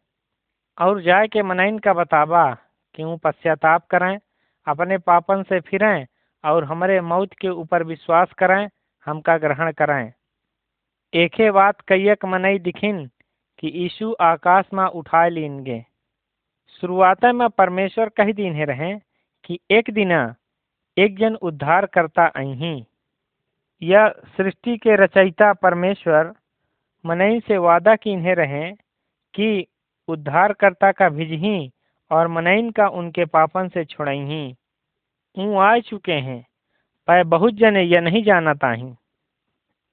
और 0.77 1.01
जाए 1.01 1.27
के 1.27 1.41
मनइन 1.41 1.79
का 1.79 1.93
बताबा 1.93 2.53
कि 2.95 3.17
पश्चाताप 3.23 3.87
करें, 3.87 4.19
अपने 4.67 4.97
पापन 4.97 5.43
से 5.43 5.59
फिरें 5.59 6.05
और 6.43 6.63
हमारे 6.63 7.01
मौत 7.01 7.33
के 7.33 7.49
ऊपर 7.49 7.83
विश्वास 7.83 8.33
करें, 8.33 8.69
हमका 9.05 9.37
ग्रहण 9.37 9.71
करें। 9.71 10.13
एके 11.13 11.51
बात 11.51 11.81
कैयक 11.81 12.25
मनई 12.25 12.59
दिखिन 12.59 13.05
कि 13.59 13.71
यीशु 13.75 14.15
आकाश 14.21 14.65
में 14.73 14.85
उठाए 14.85 15.29
लीनगे 15.29 15.85
शुरुआत 16.81 17.25
में 17.25 17.49
परमेश्वर 17.49 18.09
कह 18.09 18.31
दिन 18.31 18.65
रहें 18.65 18.99
कि 19.43 19.59
एक 19.71 19.89
दिना 19.91 20.35
एक 20.97 21.17
जन 21.17 21.35
उद्धार 21.35 21.85
करता 21.85 22.25
अही। 22.25 22.85
यह 23.81 24.09
सृष्टि 24.37 24.77
के 24.77 24.95
रचयिता 24.95 25.53
परमेश्वर, 25.53 26.33
मनई 27.05 27.39
से 27.39 27.57
वादा 27.57 27.95
किन्हे 27.95 28.33
रहे 28.33 28.71
कि 29.33 29.67
उद्धारकर्ता 30.07 30.91
का 30.91 31.09
भिजही 31.09 31.71
और 32.11 32.27
मनइन 32.27 32.71
का 32.71 32.87
उनके 32.87 33.25
पापन 33.25 33.67
से 33.67 33.85
छुड़ही 33.85 34.55
ऊ 35.37 35.55
आ 35.55 35.79
चुके 35.79 36.13
हैं 36.13 36.45
पर 37.07 37.23
बहुत 37.23 37.53
जने 37.53 37.81
यह 37.83 38.01
नहीं 38.01 38.23
जानता 38.23 38.71
ही। 38.71 38.93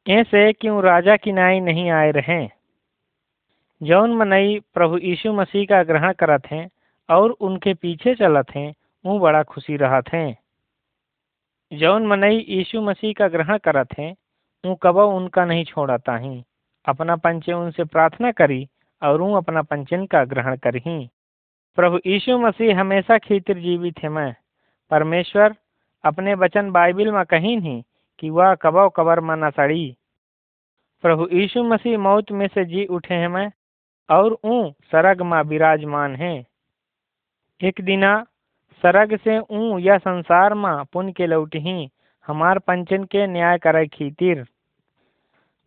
ऐसे 0.09 0.53
क्यों 0.53 0.83
राजा 0.83 1.17
की 1.17 1.33
नाई 1.33 1.61
नहीं 1.61 1.91
आए 1.91 2.11
रहे? 2.11 2.49
जौन 3.83 4.17
मनई 4.17 4.61
प्रभु 4.75 4.99
यीशु 4.99 5.33
मसीह 5.33 5.65
का 5.65 5.83
ग्रहण 5.83 6.13
करत 6.13 6.47
हैं 6.47 6.71
और 7.11 7.31
उनके 7.31 7.75
पीछे 7.75 8.15
चलत 8.15 8.51
हैं 8.51 8.75
वो 9.07 9.19
बड़ा 9.19 9.43
खुशी 9.43 9.77
रहत 9.77 10.09
हैं। 10.13 10.41
जौन 11.73 12.07
मनई 12.07 12.47
यीशु 12.49 12.81
मसीह 12.81 13.12
का 13.12 13.29
ग्रहण 13.29 13.59
करत 13.59 13.89
हैं 13.99 14.14
वो 14.64 14.75
कब 14.75 14.97
उनका 14.97 15.45
नहीं 15.45 15.64
छोड़ता 15.64 16.16
ही। 16.16 16.45
अपना 16.89 17.16
पंचे 17.16 17.53
उनसे 17.53 17.85
प्रार्थना 17.85 18.33
करी 18.33 18.68
और 19.03 19.20
वो 19.20 19.35
अपना 19.35 19.62
पंचन 19.62 20.07
का 20.07 20.25
ग्रहण 20.25 20.57
करही। 20.57 21.11
प्रभु 21.77 21.99
यीशु 22.07 22.39
मसीह 22.39 22.81
हमेशा 22.81 23.18
खीतिर 23.18 23.59
जीवित 23.59 23.99
है 23.99 24.09
मैं। 24.09 24.35
परमेश्वर, 24.91 25.55
अपने 26.05 26.35
वचन 26.35 26.70
बाइबिल 26.70 27.11
में 27.11 27.25
कहीं 27.25 27.57
नहीं 27.57 27.83
कि 28.18 28.31
वह 28.31 28.55
कबो 28.55 28.89
कबर 28.89 29.20
में 29.20 29.37
न 29.37 29.51
सड़ी। 29.51 29.97
प्रभु 31.03 31.29
यीशु 31.33 31.62
मसीह 31.62 31.99
मौत 31.99 32.33
में 32.33 32.49
से 32.49 32.64
जी 32.64 32.87
उठे 32.87 33.14
हैं 33.14 33.29
मैं 33.29 33.53
और 34.11 34.39
ऊ 34.45 34.70
सरग 34.70 35.23
में 35.23 35.43
विराजमान 35.43 36.16
है। 36.16 36.47
एक 37.61 37.81
दिना 37.81 38.27
सरग 38.83 39.16
से 39.24 39.39
ऊ 39.39 39.78
या 39.78 39.97
संसार 39.99 40.55
माँ 40.55 40.85
पुन 40.93 41.11
के 41.12 41.26
लौटही 41.26 41.89
हमार 42.26 42.59
पंचन 42.59 43.05
के 43.12 43.26
न्याय 43.26 43.59
करे 43.59 43.87
खीतिर। 43.87 44.45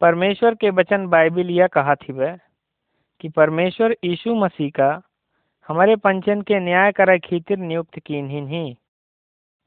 परमेश्वर 0.02 0.56
के 0.62 0.70
वचन 0.80 1.06
बाइबिल 1.08 1.50
यह 1.50 1.68
कहा 1.74 1.96
थी 1.96 2.14
वह 2.14 2.36
कि 3.22 3.30
परमेश्वर 3.36 3.96
यीशु 4.06 4.36
मसीह 4.36 4.70
का 4.76 4.90
हमारे 5.70 5.96
पंचन 5.96 6.42
के 6.48 6.60
न्याय 6.60 6.92
करे 6.92 7.18
खीतिर 7.20 7.58
नियुक्त 7.58 8.00
कीन 8.06 8.28
ही। 8.50 8.66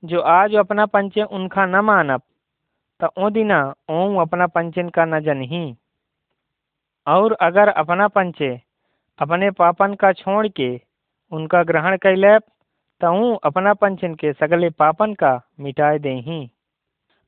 जो 0.02 0.20
आज 0.32 0.54
अपना 0.56 0.86
पंचे 0.86 1.22
उनका 1.22 1.64
न 1.66 1.80
मानप 1.84 2.22
तो 3.00 3.06
ओ 3.24 3.30
दिना 3.30 3.60
ओम 3.90 4.20
अपना 4.20 4.46
पंचन 4.46 4.88
का 4.94 5.04
न 5.04 5.20
जनही 5.24 5.64
और 7.06 7.32
अगर 7.40 7.68
अपना 7.68 8.08
पंचे 8.08 8.50
अपने 9.18 9.50
पापन 9.58 9.94
का 10.00 10.12
छोड़ 10.12 10.46
के 10.48 10.70
उनका 11.32 11.62
ग्रहण 11.62 11.96
कैले 12.02 12.36
तो 13.00 13.34
अपना 13.34 13.74
पंचन 13.74 14.14
के 14.14 14.32
सगले 14.32 14.70
पापन 14.70 15.14
का 15.14 15.40
मिटाए 15.60 15.98
देही। 15.98 16.50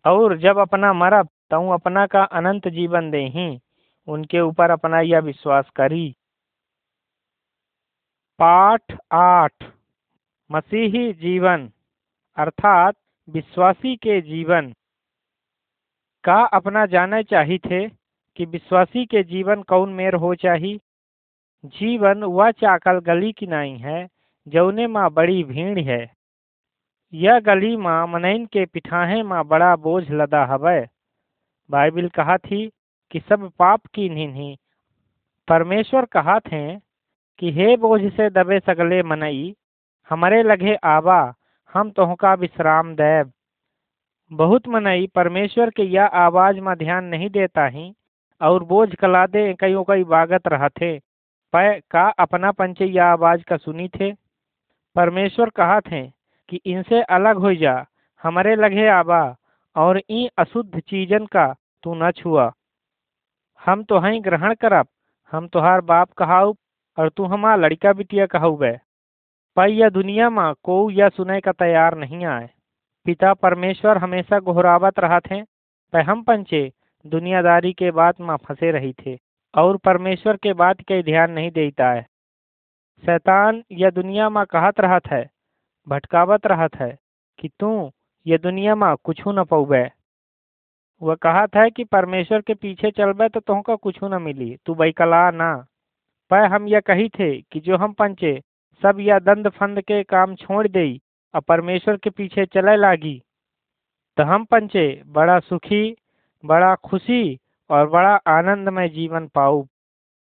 और 0.04 0.36
जब 0.38 0.58
अपना 0.58 0.92
मरब 0.92 1.28
तो 1.50 1.70
अपना 1.70 2.06
का 2.06 2.22
अनंत 2.22 2.68
जीवन 2.68 3.10
देही। 3.10 3.60
उनके 4.08 4.40
ऊपर 4.40 4.70
अपना 4.70 5.00
यह 5.00 5.20
विश्वास 5.20 5.70
करी। 5.70 6.14
पाठ 8.38 8.96
आठ, 9.12 9.52
मसीही 10.50 11.12
जीवन, 11.12 11.70
अर्थात 12.36 12.94
विश्वासी 13.28 13.96
के 13.96 14.20
जीवन। 14.20 14.72
का 16.24 16.44
अपना 16.46 16.86
जाना 16.86 17.22
चाहिए 17.22 17.58
थे 17.58 17.88
कि 18.36 18.44
विश्वासी 18.44 19.06
के 19.06 19.22
जीवन 19.22 19.62
कौन 19.62 19.92
मेर 19.92 20.14
हो 20.14 20.34
चाहिए 20.34 20.78
जीवन 21.64 22.24
वह 22.24 22.50
चाकल 22.50 22.98
गली 22.98 23.32
की 23.32 23.46
नहीं 23.46 23.78
है 23.78 24.08
जौने 24.46 24.86
माँ 24.86 25.10
बड़ी 25.10 25.42
भीड़ 25.44 25.78
है। 25.78 26.00
यह 27.12 27.38
गली 27.40 27.76
माँ 27.76 28.06
मनैन 28.06 28.44
के 28.46 28.64
पिठाहे 28.66 29.22
माँ 29.22 29.44
बड़ा 29.44 29.74
बोझ 29.76 30.04
लदा 30.10 30.44
हवै। 30.44 30.80
बाइबिल 31.70 32.08
कहा 32.08 32.36
थी 32.38 32.66
कि 33.10 33.20
सब 33.20 33.50
पाप 33.58 33.86
की 33.86 34.08
नहीं 34.08 34.56
परमेश्वर 35.48 36.04
कहा 36.04 36.38
थे 36.40 36.76
कि 37.38 37.50
हे 37.52 37.76
बोझ 37.76 38.00
से 38.12 38.28
दबे 38.30 38.58
सगले 38.60 39.02
मनई, 39.02 39.54
हमारे 40.10 40.42
लगे 40.42 40.74
आवा, 40.84 41.20
हम 41.74 41.90
तोहका 41.90 42.34
विश्राम 42.34 42.94
देव 42.94 43.30
बहुत 44.30 44.68
मनई 44.68 45.06
परमेश्वर 45.14 45.70
के 45.70 45.82
यह 45.82 46.04
आवाज़ 46.04 46.60
में 46.60 46.74
ध्यान 46.78 47.04
नहीं 47.04 47.28
देता 47.30 47.66
ही, 47.66 47.92
और 48.40 48.64
बोझ 48.64 48.88
कला 48.94 49.26
दे 49.26 49.52
कईयों 49.54 49.84
कई 49.84 50.04
बागत 50.06 50.48
रहा 50.48 50.68
थे 50.70 50.98
पै 51.54 51.80
का 51.90 52.08
अपना 52.18 52.50
पंचे 52.52 52.86
यह 52.86 53.04
आवाज़ 53.04 53.42
का 53.44 53.56
सुनी 53.56 53.88
थे? 53.88 54.10
परमेश्वर 54.96 55.50
कहा 55.50 55.80
थे 55.80 56.02
कि 56.48 56.60
इनसे 56.66 57.02
अलग 57.10 57.36
हो 57.36 57.54
जा, 57.54 57.74
हमारे 58.22 58.54
लगे 58.56 58.86
आबा, 58.90 59.22
और 59.76 60.00
ई 60.10 60.28
अशुद्ध 60.38 60.80
चीजन 60.80 61.26
का 61.26 61.46
तू 61.84 61.94
न 61.94 62.10
छुआ। 62.10 62.50
हम 63.60 63.82
तो 63.84 63.98
हई 63.98 64.20
ग्रहण 64.20 64.54
करब, 64.54 64.86
हम 65.32 65.46
तुहार 65.48 65.80
बाप 65.82 66.12
कहाऊ 66.12 66.54
और 66.98 67.08
तू 67.08 67.24
हमार 67.24 67.58
लड़का 67.60 67.92
बिटिया 67.92 68.26
कहू 68.26 68.56
बे 68.56 68.76
पर 69.56 69.68
यह 69.68 69.88
दुनिया 69.88 70.28
में 70.30 70.52
को 70.64 70.90
यह 70.90 71.08
सुने 71.08 71.40
का 71.40 71.52
तैयार 71.52 71.96
नहीं 71.98 72.24
आए। 72.26 72.48
पिता 73.06 73.32
परमेश्वर 73.34 73.98
हमेशा 73.98 74.38
घोरावत 74.40 74.98
रहा 74.98 75.18
थे 75.20 75.42
पर 75.92 76.00
हम 76.00 76.22
पंचे 76.22 76.70
दुनियादारी 77.04 77.72
के 77.72 77.90
बात 77.90 78.20
में 78.20 78.36
फंसे 78.38 78.70
रही 78.70 78.92
थे, 78.92 79.16
और 79.54 79.76
परमेश्वर 79.76 80.36
के 80.36 80.52
बात 80.54 80.80
के 80.80 81.02
ध्यान 81.02 81.30
नहीं 81.30 81.50
देता 81.50 81.90
है 81.90 82.06
शैतान 83.02 83.62
यह 83.72 83.90
दुनिया 83.90 84.28
में 84.30 84.44
कहत 84.46 84.80
रहा 84.80 84.98
है, 85.12 85.30
भटकावत 85.86 86.46
रहा 86.46 86.68
है 86.76 86.98
कि 87.38 87.48
तू 87.60 87.70
ये 88.26 88.38
दुनिया 88.38 88.74
में 88.74 88.94
कुछ 89.04 89.22
न 89.28 89.44
पौबे 89.44 89.88
वह 91.02 91.14
कहा 91.14 91.46
था 91.46 91.68
कि 91.68 91.84
परमेश्वर 91.84 92.40
के 92.40 92.54
पीछे 92.54 92.90
चलबे 92.90 93.28
तो 93.28 93.40
तुमको 93.40 93.76
कुछ 93.76 93.98
न 94.04 94.22
मिली, 94.22 94.56
तू 94.66 94.74
बैकला 94.74 95.30
ना। 95.30 95.54
पर 96.30 96.44
हम 96.44 96.66
यह 96.68 96.80
कही 96.80 97.08
थे 97.08 97.30
कि 97.42 97.60
जो 97.60 97.76
हम 97.76 97.92
पंचे, 97.92 98.40
सब 98.82 99.00
यह 99.00 99.18
दंद 99.18 99.48
फंद 99.48 99.80
के 99.80 100.02
काम 100.02 100.34
छोड़ 100.34 100.66
दे 100.68 101.00
और 101.34 101.40
परमेश्वर 101.40 101.96
के 101.96 102.10
पीछे 102.10 102.44
चले 102.46 102.76
लागी। 102.76 103.20
तो 104.16 104.24
हम 104.24 104.44
पंचे, 104.44 105.02
बड़ा 105.06 105.38
सुखी, 105.38 105.96
बड़ा 106.44 106.74
खुशी 106.74 107.38
और 107.70 107.88
बड़ा 107.88 108.14
आनंदमय 108.26 108.88
जीवन 108.88 109.28
पाऊ 109.28 109.64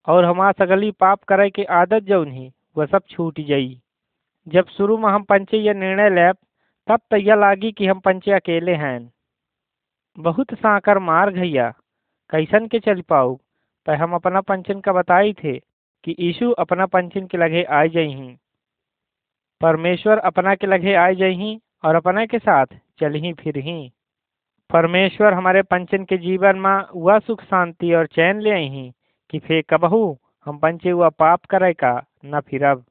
और 0.08 0.24
हमारा 0.24 0.64
सगली 0.64 0.90
पाप 0.90 1.22
करे 1.24 1.50
की 1.50 1.64
आदत 1.64 2.02
जो 2.02 2.22
नहीं 2.24 2.50
वह 2.76 2.86
सब 2.86 3.02
छूट 3.10 3.40
जाई। 3.40 3.80
जब 4.48 4.66
शुरू 4.66 4.96
में 4.98 5.08
हम 5.08 5.22
पंचे 5.22 5.56
यह 5.56 5.74
निर्णय 5.74 6.10
लेब, 6.10 6.36
तब 6.88 7.00
तो 7.10 7.16
यह 7.16 7.34
लागी 7.34 7.72
कि 7.72 7.86
हम 7.86 8.00
पंचे 8.00 8.32
अकेले 8.32 8.74
हैं। 8.74 9.12
बहुत 10.18 10.54
साकर 10.54 10.98
मार 10.98 11.30
गैया 11.30 11.70
कैसन 12.30 12.66
के 12.66 12.80
चल 12.80 13.00
पाऊ? 13.00 13.36
पर 13.86 13.94
हम 13.94 14.14
अपना 14.14 14.40
पंचन 14.40 14.80
का 14.80 14.92
बताई 14.92 15.32
थे 15.32 15.58
कि 16.04 16.16
यीशु 16.20 16.50
अपना 16.50 16.86
पंचन 16.86 17.26
के 17.26 17.38
लगे 17.38 17.62
आ 17.62 17.84
जाही 17.86 18.36
परमेश्वर 19.60 20.18
अपना 20.18 20.54
के 20.54 20.66
लगे 20.66 20.94
आ 20.94 21.10
जाही 21.10 21.60
और 21.84 21.94
अपना 21.94 22.26
के 22.26 22.38
साथ 22.38 22.66
चल 23.00 23.14
ही 23.14 23.32
फिर 23.32 23.58
ही। 23.58 23.92
परमेश्वर 24.72 25.34
हमारे 25.34 25.62
पंचन 25.62 26.04
के 26.04 26.18
जीवन 26.18 26.58
में 26.58 26.82
वह 26.94 27.18
सुख, 27.18 27.42
शांति 27.42 27.92
और 27.94 28.06
चैन 28.06 28.40
ले 28.40 28.50
आई 28.50 28.92
कि 29.30 29.38
फे 29.38 29.62
कबहू 29.62 30.18
हम 30.46 30.58
पंचे 30.58 30.90
हुआ 30.90 31.08
पाप 31.08 31.44
करे 31.44 31.72
का 31.72 32.04
न 32.24 32.40
फिरब 32.40 32.84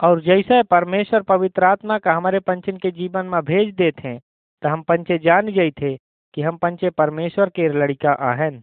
और 0.00 0.20
जैसे 0.20 0.62
परमेश्वर 0.62 1.22
पवित्र 1.22 1.64
आत्मा 1.64 1.98
का 1.98 2.12
हमारे 2.12 2.38
पंचन 2.38 2.76
के 2.76 2.90
जीवन 2.90 3.26
में 3.26 3.40
भेज 3.42 3.74
देते 3.74 4.18
तो 4.62 4.68
हम 4.68 4.82
पंचे 4.82 5.18
जान 5.18 5.50
थे 5.70 5.96
कि 6.34 6.42
हम 6.42 6.56
पंचे 6.56 6.90
परमेश्वर 6.90 7.48
के 7.48 7.68
लड़का 7.68 8.12
आहन 8.30 8.62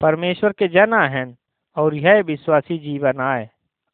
परमेश्वर 0.00 0.52
के 0.52 0.68
जन 0.68 0.92
आहन 0.92 1.34
और 1.76 1.94
यह 1.94 2.22
विश्वासी 2.22 2.78
जीवन 2.78 3.20
आए। 3.20 3.48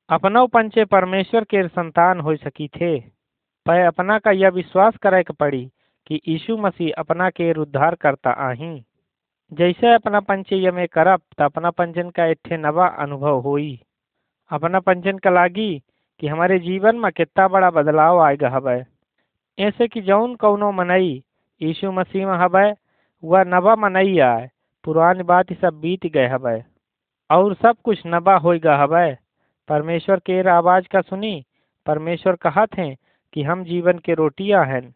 अपनों 0.09 0.47
पंचे 0.47 0.85
परमेश्वर 0.85 1.45
के 1.45 1.69
संतान 1.69 2.21
हो 2.21 2.37
सकी 2.37 2.69
थे। 2.69 3.01
पर 3.67 3.81
अपना 3.81 4.19
का 4.19 4.31
यह 4.31 4.49
विश्वास 4.49 4.97
करे 4.97 5.23
पड़ी 5.33 5.71
कि 6.07 6.21
यीशु 6.29 6.57
मसीह 6.57 6.93
अपना 6.99 7.31
के 7.31 7.53
उद्धार 7.53 7.95
करता 7.95 8.31
आही। 8.31 8.85
जैसे 9.55 9.93
अपना 9.95 10.21
पंचे 10.21 10.71
में 10.71 10.87
करब 10.89 11.21
तो 11.39 11.45
अपना 11.45 11.71
पंचन 11.71 12.09
का 12.11 12.27
इतने 12.27 12.57
नवा 12.57 12.87
अनुभव 13.03 13.41
हुई। 13.41 13.79
अपना 14.51 14.81
पंचन 14.81 15.19
का 15.19 15.31
लागी 15.31 15.83
कि 16.23 16.27
हमारे 16.27 16.59
जीवन 16.59 16.97
में 16.97 17.11
कितना 17.13 17.47
बड़ा 17.49 17.71
बदलाव 17.71 18.21
आएगा 18.21 18.49
हवै 18.49 18.85
ऐसे 19.59 19.89
कि 19.89 20.01
जौन 20.01 20.35
कौनो 20.35 20.73
मनई 20.73 21.23
यीशु 21.61 21.93
मसीह 21.93 22.27
में 22.27 22.37
हवै 22.39 22.73
वह 23.23 23.45
नवा 23.45 23.77
मनई 23.77 24.19
आए, 24.19 24.51
पुरानी 24.85 25.23
बात 25.23 25.51
ही 25.51 25.57
सब 25.57 25.81
बीत 25.81 26.07
गए 26.07 26.27
हवै 26.29 26.59
और 27.31 27.55
सब 27.55 27.77
कुछ 27.85 28.03
नबा 28.07 28.37
होगा 28.37 28.77
हवै 28.77 29.17
परमेश्वर 29.69 30.19
के 30.19 30.41
आवाज़ 30.51 30.89
का 30.89 31.01
सुनी, 31.01 31.45
परमेश्वर 31.87 32.37
कहा 32.37 32.67
थे 32.67 32.95
कि 33.33 33.43
हम 33.43 33.65
जीवन 33.65 33.99
के 33.99 34.15
रोटियाँ 34.15 34.65
हैं। 34.67 34.95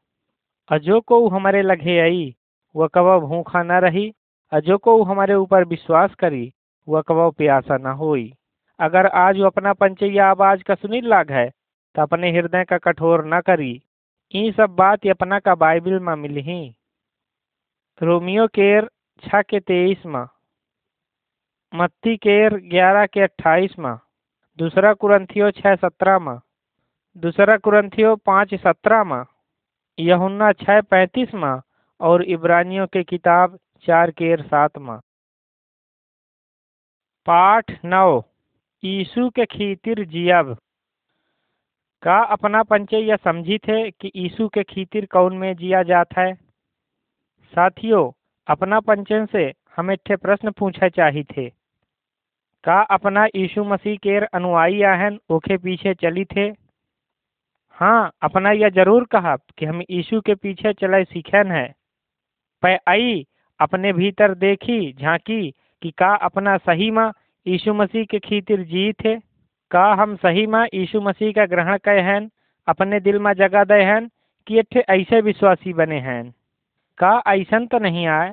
अजो 0.68 1.00
को 1.00 1.28
हमारे 1.28 1.62
लगे 1.62 1.98
आई, 2.00 2.34
वह 2.74 2.88
कब 2.94 3.18
भूखा 3.20 3.62
न 3.62 3.80
रही 3.80 4.12
अजो 4.52 4.76
को 4.78 5.02
हमारे 5.02 5.34
ऊपर 5.34 5.64
विश्वास 5.64 6.14
करी, 6.14 6.52
वह 6.88 7.00
कब 7.00 7.32
प्यासा 7.38 7.76
न 7.76 7.86
होई। 7.94 8.32
अगर 8.80 9.06
आज 9.06 9.38
वो 9.38 9.46
अपना 9.46 9.72
पंचैया 9.72 10.28
आवाज़ 10.30 10.62
का 10.62 10.74
सुनी 10.74 11.00
लाग 11.00 11.30
है 11.32 11.48
तो 11.94 12.02
अपने 12.02 12.30
हृदय 12.32 12.64
का 12.64 12.78
कठोर 12.78 13.24
न 13.26 13.40
करी। 13.40 13.70
ये 14.34 14.50
सब 14.52 14.74
बात 14.76 15.06
अपना 15.06 15.38
का 15.38 15.54
बाइबिल 15.54 15.98
में 15.98 16.14
मिली 16.16 16.40
ही। 16.40 16.60
रोमियो 18.00 18.46
केर 18.48 18.88
छः 19.22 19.42
के 19.42 19.60
तेईस 19.60 20.04
में, 20.06 20.24
मत्ती 21.72 22.16
केर 22.16 22.54
ग्यारह 22.70 23.06
के 23.06 23.20
अट्ठाईस 23.20 23.78
में, 23.78 23.94
दूसरा 24.58 24.92
कुरंथियो 24.94 25.50
छः 25.50 25.74
सत्रह 25.76 26.18
में, 26.18 26.38
दूसरा 27.16 27.56
कुरंथियो 27.56 28.14
पाँच 28.16 28.54
सत्रह 28.56 29.04
में, 29.04 29.24
यहुन्ना 29.98 30.52
छः 30.54 30.80
पैंतीस 30.80 31.34
में 31.34 31.60
और 32.00 32.22
इब्रानियों 32.24 32.86
के 32.86 33.02
किताब 33.04 33.58
चार 33.84 34.10
केर 34.10 34.42
सात 34.42 34.78
में। 34.78 34.98
पाठ 37.26 37.84
नौ 37.84 38.22
यीशु 38.84 39.30
के 39.30 39.44
खीतिर 39.46 40.04
जियब। 40.04 40.56
का 42.02 42.18
अपना 42.24 42.62
पंचे 42.62 42.98
यह 42.98 43.16
समझी 43.16 43.58
थे 43.58 43.90
कि 43.90 44.10
यीशु 44.16 44.48
के 44.48 44.62
खीतिर 44.62 45.06
कौन 45.06 45.36
में 45.36 45.56
जिया 45.56 45.82
जाता 45.82 46.20
है? 46.20 46.34
साथियों, 47.52 48.12
अपना 48.48 48.80
पंचन 48.80 49.26
से 49.26 49.52
हमें 49.76 49.96
ठे 50.06 50.16
प्रश्न 50.16 50.50
पूछा 50.50 50.88
चाहिए 50.88 51.22
थे। 51.22 51.48
का 52.64 52.80
अपना 52.82 53.26
यीशु 53.26 53.64
मसीह 53.64 53.96
के 53.96 54.18
अनुयायी 54.26 54.82
आहन 54.82 55.18
ओके 55.30 55.56
पीछे 55.56 55.94
चली 55.94 56.24
थे? 56.24 56.46
हाँ 57.70 58.12
अपना 58.22 58.50
यह 58.50 58.68
ज़रूर 58.68 59.04
कहा 59.04 59.36
कि 59.36 59.66
हम 59.66 59.82
यीशु 59.90 60.20
के 60.20 60.34
पीछे 60.34 60.72
चले 60.72 61.04
सीखन 61.04 61.52
है। 61.52 61.74
पै 62.62 62.78
आई 62.88 63.26
अपने 63.60 63.92
भीतर 63.92 64.34
देखी, 64.34 64.92
झांकी 64.92 65.50
कि 65.82 65.90
का 65.90 66.14
अपना 66.14 66.56
सही 66.56 66.90
माँ 66.90 67.12
यीशु 67.46 67.74
मसीह 67.74 68.04
के 68.04 68.18
खीतिर 68.18 68.62
जी 68.62 68.92
थे? 68.92 69.16
का 69.70 69.94
हम 69.94 70.16
सही 70.16 70.46
माँ 70.46 70.66
यीशु 70.74 71.00
मसीह 71.00 71.32
का 71.32 71.46
ग्रहण 71.46 71.76
कहे 71.76 72.00
हैं? 72.00 72.30
अपने 72.68 73.00
दिल 73.00 73.18
में 73.18 73.32
जगा 73.32 73.64
दे 73.64 73.82
हैं 73.82 74.08
कि 74.46 74.58
अठे 74.58 74.80
ऐसे 74.80 75.20
विश्वासी 75.20 75.72
बने 75.72 75.98
हैं। 75.98 76.34
का 76.98 77.22
ऐसन 77.26 77.66
तो 77.66 77.78
नहीं 77.78 78.06
आए 78.06 78.32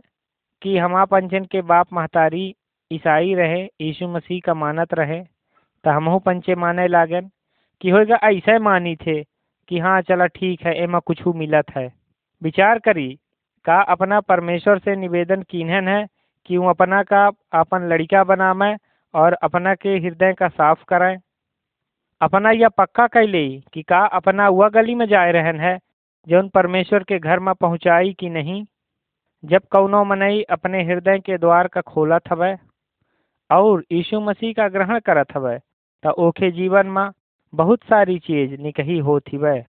कि 0.61 0.77
हमा 0.77 1.05
पंचन 1.05 1.45
के 1.45 1.61
बाप 1.61 1.87
महतारी 1.93 2.55
ईसाई 2.91 3.33
रहे, 3.33 3.69
यीशु 3.81 4.07
मसीह 4.07 4.41
का 4.45 4.53
मानत 4.53 4.93
रहे? 4.93 5.19
तो 5.83 5.89
हमहू 5.89 6.19
पंचे 6.19 6.55
माने 6.55 6.87
लागन 6.87 7.29
कि 7.81 7.89
होएगा 7.89 8.15
ऐसे 8.15 8.59
मानी 8.59 8.95
थे 8.95 9.23
कि 9.67 9.79
हाँ 9.79 10.01
चला 10.01 10.25
ठीक 10.25 10.61
है 10.61 10.75
एमा 10.75 10.99
कुछ 10.99 11.27
मिलत 11.27 11.65
है। 11.77 11.93
विचार 12.43 12.79
करी 12.79 13.19
का 13.65 13.79
अपना 13.91 14.19
परमेश्वर 14.21 14.79
से 14.79 14.95
निवेदन 14.95 15.41
कीन्हन 15.41 15.87
है 15.87 16.05
कि 16.45 16.57
वो 16.57 16.69
अपना 16.69 17.01
का, 17.03 17.27
अपन 17.53 17.87
लड़का 17.89 18.23
बनावे 18.23 18.75
और 19.13 19.33
अपना 19.43 19.73
के 19.75 19.97
हृदय 19.97 20.33
का 20.33 20.47
साफ़ 20.49 20.83
करें 20.83 21.17
अपना 22.21 22.51
यह 22.51 22.69
पक्का 22.69 23.07
कैले 23.07 23.47
कि 23.73 23.81
का 23.83 24.05
अपना 24.17 24.47
वह 24.49 24.69
गली 24.69 24.95
में 24.95 25.05
जाए 25.05 25.31
रहन 25.31 25.59
है 25.59 25.77
जौन 26.27 26.49
परमेश्वर 26.49 27.03
के 27.03 27.19
घर 27.19 27.39
में 27.39 27.53
पहुँचाई 27.55 28.13
कि 28.13 28.29
नहीं? 28.29 28.63
जब 29.43 29.61
कौनो 29.71 30.03
मनई 30.03 30.41
अपने 30.49 30.83
हृदय 30.83 31.19
के 31.19 31.37
द्वार 31.37 31.67
का 31.67 31.81
खोलत 31.81 32.31
हवै 32.31 32.55
और 33.49 33.83
यीशु 33.91 34.19
मसीह 34.19 34.53
का 34.53 34.67
ग्रहण 34.69 34.99
करत 34.99 35.35
हवै 35.35 35.57
तो 36.03 36.11
ओके 36.27 36.51
जीवन 36.51 36.87
में 36.87 37.09
बहुत 37.53 37.83
सारी 37.83 38.17
चीज़ 38.19 38.55
निकही 38.61 38.97
होती 38.99 39.35
हिवै। 39.35 39.59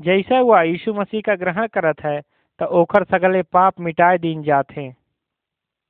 जैसे 0.00 0.40
वह 0.40 0.62
यीशु 0.62 0.94
मसीह 0.94 1.20
का 1.26 1.34
ग्रहण 1.34 1.66
करत 1.66 2.00
है 2.04 2.20
तो 2.58 2.66
ओखर 2.66 3.04
सगले 3.04 3.42
पाप 3.42 3.80
मिटाए 3.80 4.18
दीन 4.18 4.42
जाते 4.42 4.92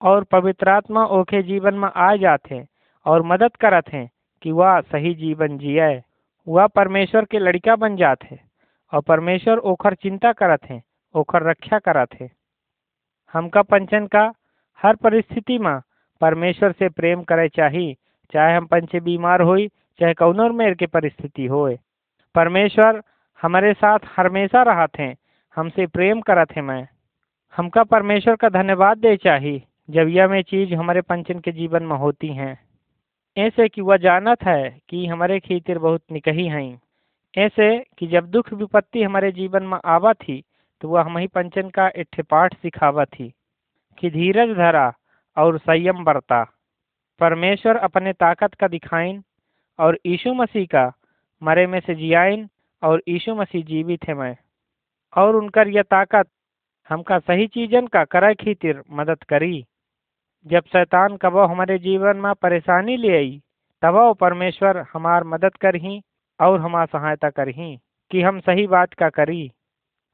और 0.00 0.24
पवित्र 0.24 0.68
आत्मा 0.68 1.04
ओके 1.04 1.42
जीवन 1.42 1.74
में 1.74 1.88
आ 1.96 2.14
जाते 2.16 2.64
और 3.06 3.22
मदद 3.22 3.56
करत 3.56 3.88
हैं 3.88 4.08
कि 4.42 4.52
वह 4.52 4.80
सही 4.80 5.14
जीवन 5.14 5.58
जिए 5.58 6.02
वह 6.46 6.66
परमेश्वर 6.66 7.24
के 7.24 7.38
लड़का 7.38 7.76
बन 7.76 7.96
जाते 7.96 8.38
और 8.92 9.00
परमेश्वर 9.00 9.58
ओखर 9.58 9.94
चिंता 9.94 10.32
करत 10.32 10.64
हैं 10.64 10.82
ओखर 11.14 11.42
रक्षा 11.42 11.78
करत 11.78 12.14
है 12.20 12.30
हमका 13.34 13.62
पंचन 13.62 14.06
का 14.06 14.32
हर 14.78 14.96
परिस्थिति 14.96 15.58
में 15.58 15.80
परमेश्वर 16.20 16.72
से 16.72 16.88
प्रेम 16.88 17.22
करे 17.22 17.48
चाहिए 17.48 17.94
चाहे 18.32 18.56
हम 18.56 18.66
पंचे 18.66 19.00
बीमार 19.00 19.40
होई, 19.40 19.66
चाहे 20.00 20.14
कौनों 20.14 20.48
मेर 20.50 20.74
के 20.74 20.86
परिस्थिति 20.86 21.46
होए। 21.46 21.78
परमेश्वर 22.34 23.02
हमारे 23.42 23.72
साथ 23.74 23.98
हमेशा 24.16 24.62
रहते 24.62 25.02
हैं 25.02 25.14
हमसे 25.56 25.86
प्रेम 25.86 26.20
करत 26.20 26.50
है 26.52 26.62
मैं। 26.62 26.86
हमका 27.56 27.82
परमेश्वर 27.84 28.34
का 28.36 28.48
धन्यवाद 28.48 28.98
दे 28.98 29.16
चाहिए 29.16 29.62
जब 29.90 30.08
यह 30.08 30.28
में 30.28 30.42
चीज़ 30.42 30.74
हमारे 30.74 31.00
पंचन 31.00 31.38
के 31.40 31.52
जीवन 31.52 31.82
में 31.82 31.96
होती 31.96 32.28
हैं। 32.28 32.58
ऐसे 33.36 33.68
कि 33.68 33.80
वह 33.80 33.96
जानत 33.96 34.42
है 34.42 34.80
कि 34.88 35.06
हमारे 35.06 35.40
खीतिर 35.40 35.78
बहुत 35.78 36.02
निकही 36.12 36.46
हैं। 36.48 36.80
ऐसे 37.34 37.78
कि 37.98 38.06
जब 38.06 38.30
दुख 38.30 38.52
विपत्ति 38.52 39.02
हमारे 39.02 39.32
जीवन 39.32 39.62
में 39.62 39.78
आवा 39.84 40.12
थी 40.12 40.42
तो 40.82 40.88
वह 40.88 41.02
हम 41.02 41.18
ही 41.18 41.26
पंचन 41.26 41.70
का 41.70 41.88
एक 41.88 42.20
पाठ 42.30 42.54
सिखावा 42.54 43.04
थी 43.04 43.32
कि 43.98 44.10
धीरज 44.10 44.56
धरा 44.56 44.92
और 45.36 45.58
संयम 45.58 46.04
बरता। 46.04 46.44
परमेश्वर 47.20 47.76
अपने 47.78 48.12
ताकत 48.12 48.54
का 48.54 48.68
दिखाइन 48.68 49.22
और 49.78 49.98
यीशु 50.06 50.34
मसीह 50.34 50.66
का 50.66 50.90
मरे 51.42 51.66
में 51.66 51.80
से 51.80 51.94
जियाइन 51.94 52.48
और 52.82 53.02
यीशु 53.08 53.34
मसीह 53.34 53.64
जीवित 53.64 54.08
है 54.08 54.14
मैं। 54.14 54.36
और 55.16 55.36
उनकर 55.36 55.68
यह 55.68 55.82
ताकत 55.82 56.28
हमका 56.88 57.18
सही 57.18 57.46
चीजन 57.46 57.86
का 57.86 58.04
करे 58.04 58.34
खीतिर 58.34 58.82
मदद 58.90 59.22
करी। 59.24 59.64
जब 60.46 60.64
शैतान 60.72 61.16
कबो 61.16 61.44
हमारे 61.44 61.78
जीवन 61.78 62.16
में 62.16 62.34
परेशानी 62.34 62.96
ले 62.96 63.16
आई, 63.16 63.42
तब 63.82 64.16
परमेश्वर 64.20 64.78
हमार 64.92 65.24
मदद 65.24 65.56
करही 65.56 66.00
और 66.40 66.60
हमार 66.60 66.86
सहायता 66.86 67.30
करही 67.30 67.76
कि 68.10 68.22
हम 68.22 68.40
सही 68.40 68.66
बात 68.66 68.94
का 68.94 69.08
करी। 69.08 69.50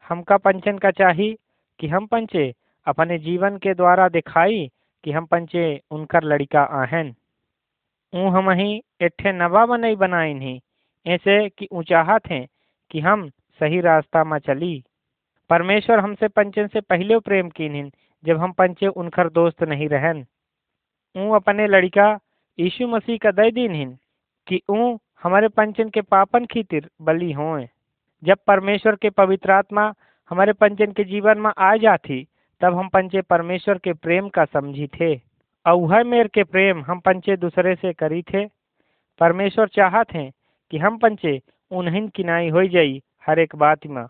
हमका 0.08 0.36
पंचन 0.36 0.78
का 0.78 0.90
चाही 0.90 1.36
कि 1.78 1.88
हम 1.88 2.06
पंचे 2.06 2.52
अपने 2.86 3.18
जीवन 3.18 3.56
के 3.56 3.74
द्वारा 3.74 4.08
दिखाई 4.08 4.68
कि 5.04 5.12
हम 5.12 5.26
पंचे 5.26 5.80
उनकर 5.90 6.22
लड़का 6.22 6.62
आहन। 6.62 7.14
ऊ 8.14 8.28
हम 8.28 8.50
ही 8.50 8.82
एठे 9.00 9.32
नवा 9.32 9.66
बनई 9.66 9.96
बनाइन 9.96 10.42
ही 10.42 10.60
ऐसे 11.06 11.48
कि 11.48 11.68
ऊँचाहत 11.72 12.26
हैं 12.26 12.46
कि 12.90 13.00
हम 13.00 13.28
सही 13.60 13.80
रास्ता 13.80 14.24
में 14.24 14.38
चली। 14.38 14.82
परमेश्वर 15.52 15.98
हमसे 15.98 16.28
पंचन 16.28 16.66
से 16.66 16.80
पहले 16.80 17.18
प्रेम 17.18 17.48
कीन 17.48 17.90
जब 18.24 18.38
हम 18.38 18.52
पंचे 18.52 18.86
उनखर 18.86 19.28
दोस्त 19.28 19.62
नहीं 19.62 19.88
रहन। 19.88 20.26
ऊ 21.16 21.32
अपने 21.32 21.66
लड़का 21.66 22.18
यीशु 22.58 22.86
मसीह 22.86 23.18
का 23.18 23.30
दय 23.30 23.50
दिन 23.50 23.74
हिन 23.74 23.98
कि 24.46 24.62
ऊ 24.68 24.96
हमारे 25.22 25.48
पंचन 25.48 25.88
के 25.88 26.00
पापन 26.00 26.46
खीतिर 26.46 26.90
बलि 27.02 27.32
होए। 27.32 27.68
जब 28.24 28.38
परमेश्वर 28.46 28.96
के 28.96 29.10
पवित्र 29.10 29.50
आत्मा 29.50 29.94
हमारे 30.30 30.52
पंचन 30.52 30.92
के 30.92 31.04
जीवन 31.04 31.38
में 31.38 31.50
आ 31.58 31.76
जाती, 31.76 32.26
तब 32.60 32.74
हम 32.74 32.88
पंचे 32.88 33.20
परमेश्वर 33.20 33.78
के 33.78 33.92
प्रेम 33.92 34.28
का 34.28 34.44
समझी 34.44 34.86
थे। 34.86 35.16
और 35.66 35.74
वह 35.74 36.04
मेर 36.04 36.28
के 36.28 36.44
प्रेम 36.44 36.82
हम 36.82 37.00
पंचे 37.00 37.36
दूसरे 37.36 37.74
से 37.74 37.92
करी 37.92 38.22
थे। 38.22 38.46
परमेश्वर 39.20 39.68
चाहत 39.68 40.12
हैं 40.12 40.32
कि 40.70 40.78
हम 40.78 40.98
पंचे 40.98 41.40
उन्हें 41.70 42.08
किनाई 42.08 42.48
हो 42.48 42.64
जाई 42.64 43.02
हर 43.26 43.38
एक 43.38 43.56
बात 43.56 43.86
में। 43.86 44.06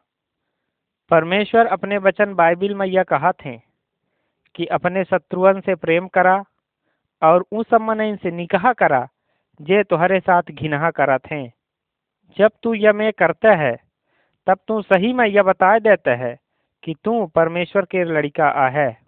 परमेश्वर 1.12 1.66
अपने 1.66 1.98
वचन 1.98 2.34
बाइबिल 2.34 2.74
में 2.74 2.86
यह 2.86 3.02
कहा 3.02 3.32
थे 3.32 3.58
कि 4.54 4.66
अपने 4.66 5.04
शत्रुअन 5.04 5.60
से 5.60 5.74
प्रेम 5.74 6.08
करा 6.08 6.44
और 7.22 7.44
उस 7.52 7.66
सम्मान 7.66 8.16
से 8.16 8.30
निकाह 8.30 8.72
करा 8.72 9.08
जे 9.62 9.82
तुम्हारे 9.82 10.20
साथ 10.20 10.42
घिनहा 10.50 10.90
करा 10.90 11.18
थे। 11.18 11.48
जब 12.38 12.50
तू 12.62 12.74
यह 12.74 12.92
में 12.92 13.12
करता 13.12 13.54
है, 13.54 13.76
तब 14.46 14.58
तू 14.68 14.82
सही 14.82 15.12
में 15.12 15.26
यह 15.26 15.42
बता 15.42 15.78
देता 15.78 16.14
है 16.14 16.38
कि 16.82 16.94
तू 17.04 17.26
परमेश्वर 17.26 17.82
के 17.82 18.04
लड़का 18.04 18.48
आ 18.48 18.68
है। 18.68 18.98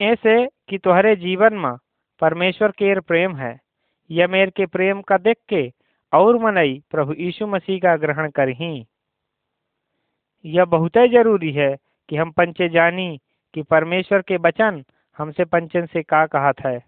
ऐसे 0.00 0.48
कि 0.68 0.78
तुम्हारे 0.78 1.16
जीवन 1.16 1.54
में 1.54 1.76
परमेश्वर 2.20 2.70
के 2.70 3.00
प्रेम 3.00 3.36
है। 3.36 3.60
यह 4.10 4.28
मेर 4.28 4.50
के 4.50 4.66
प्रेम 4.66 5.02
का 5.02 5.18
देख 5.18 5.36
के 5.48 5.72
और 6.12 6.38
मनई 6.38 6.82
प्रभु 6.90 7.14
यीशु 7.18 7.46
मसीह 7.46 7.78
का 7.78 7.96
ग्रहण 7.96 8.30
करही। 8.30 8.86
यह 10.46 10.64
बहुत 10.64 10.96
ही 10.96 11.08
ज़रूरी 11.08 11.52
है 11.52 11.76
कि 12.08 12.16
हम 12.16 12.30
पंचे 12.30 12.68
जानी 12.68 13.20
कि 13.54 13.62
परमेश्वर 13.62 14.22
के 14.22 14.36
वचन 14.36 14.82
हमसे 15.18 15.44
पंचन 15.44 15.86
से 15.86 16.02
का 16.02 16.26
कहा 16.26 16.52
था 16.52 16.78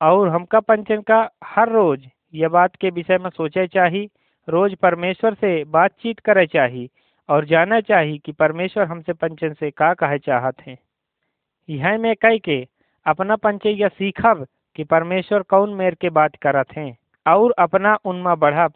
और 0.00 0.28
हमका 0.28 0.60
पंचन 0.60 1.00
का 1.00 1.30
हर 1.44 1.68
रोज 1.68 2.08
यह 2.34 2.48
बात 2.48 2.76
के 2.76 2.90
विषय 2.90 3.18
में 3.18 3.30
सोचे 3.30 3.66
चाहिए 3.66 4.08
रोज 4.48 4.74
परमेश्वर 4.74 5.34
से 5.34 5.64
बातचीत 5.64 6.20
करे 6.20 6.46
चाहिए 6.46 6.88
और 7.28 7.44
जाना 7.44 7.80
चाहिए 7.80 8.18
कि 8.18 8.32
परमेश्वर 8.32 8.84
हमसे 8.84 9.12
पंचन 9.12 9.52
से 9.52 9.70
का 9.70 9.94
कहे 9.94 10.18
चाहत 10.18 10.60
हैं। 10.60 10.78
यह 11.68 11.98
में 11.98 12.14
कह 12.16 12.36
के 12.36 12.66
अपना 13.06 13.36
पंचे 13.36 13.70
यह 13.70 13.88
सीखब 13.88 14.46
कि 14.76 14.84
परमेश्वर 14.84 15.42
कौन 15.42 15.74
मेर 15.74 15.94
के 15.94 16.10
बात 16.10 16.36
करत 16.36 16.76
हैं। 16.76 16.96
और 17.26 17.54
अपना 17.58 17.98
उनमें 18.04 18.38
बढ़ब। 18.38 18.72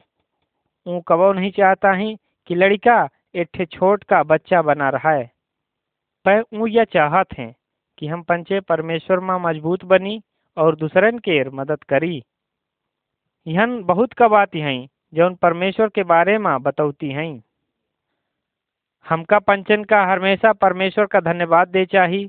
ऊ 0.86 1.00
कबो 1.00 1.32
नहीं 1.32 1.50
चाहता 1.50 1.92
ही 1.92 2.16
कि 2.46 2.54
लड़का 2.54 3.08
एक 3.34 3.66
छोट 3.72 4.04
का 4.04 4.22
बच्चा 4.22 4.62
बना 4.62 4.88
रहा 4.90 5.10
है। 5.10 5.30
पर 6.26 6.44
ऊ 6.54 6.66
यह 6.66 6.84
चाहत 6.84 7.32
हैं 7.38 7.54
कि 7.98 8.06
हम 8.06 8.22
पंचे 8.22 8.60
परमेश्वर 8.60 9.20
में 9.20 9.36
मज़बूत 9.40 9.84
बनी 9.84 10.22
और 10.56 10.76
दूसरन 10.76 11.18
के 11.18 11.42
मदद 11.50 11.84
करी। 11.84 12.22
यहन 13.46 13.82
बहुत 13.82 14.12
का 14.12 14.28
बात 14.28 14.54
हैं 14.54 14.88
जौन 15.14 15.34
परमेश्वर 15.34 15.88
के 15.88 16.02
बारे 16.02 16.38
में 16.38 16.62
बतौती 16.62 17.10
हैं। 17.10 17.42
हमका 19.06 19.38
पंचन 19.38 19.84
का 19.84 20.02
हमेशा 20.04 20.52
परमेश्वर 20.52 21.06
का 21.06 21.20
धन्यवाद 21.20 21.68
दे 21.68 21.84
चाहिए 21.86 22.28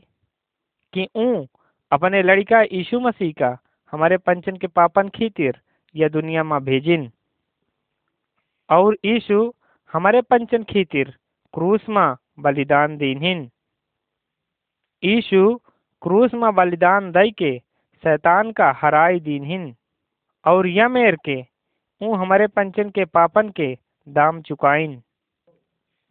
कि 0.94 1.08
ऊ 1.16 1.46
अपने 1.92 2.22
लड़का 2.24 2.62
यीशु 2.62 3.00
मसीह 3.00 3.32
का 3.32 3.58
हमारे 3.92 4.18
पंचन 4.18 4.58
के 4.58 4.68
पापन 4.68 5.10
खीतिर 5.10 5.60
यह 5.96 6.10
दुनिया 6.10 6.44
में 6.44 6.64
भेजिन। 6.64 7.12
और 8.70 8.98
यीशु 9.06 9.54
हमारे 9.94 10.22
पंचन 10.22 10.64
खीतिर, 10.64 11.18
क्रूस 11.54 11.82
में 11.90 12.16
बलिदान 12.40 12.98
दीनहिन। 12.98 13.50
यीशु 15.04 15.60
क्रूस 16.02 16.34
में 16.34 16.56
बलिदान 16.56 17.12
दई 17.12 17.32
के 17.32 17.60
शैतान 18.04 18.52
का 18.52 18.72
हराई 18.72 19.20
दीनहिन। 19.20 19.76
और 20.48 20.68
यह 20.68 20.88
मेर 20.88 21.16
के, 21.16 21.46
ऊ 22.02 22.16
हमारे 22.16 22.48
पंचन 22.48 22.90
के 22.90 23.06
पापन 23.06 23.50
के 23.50 23.78
दाम 24.10 24.42
चुकाइन 24.42 25.02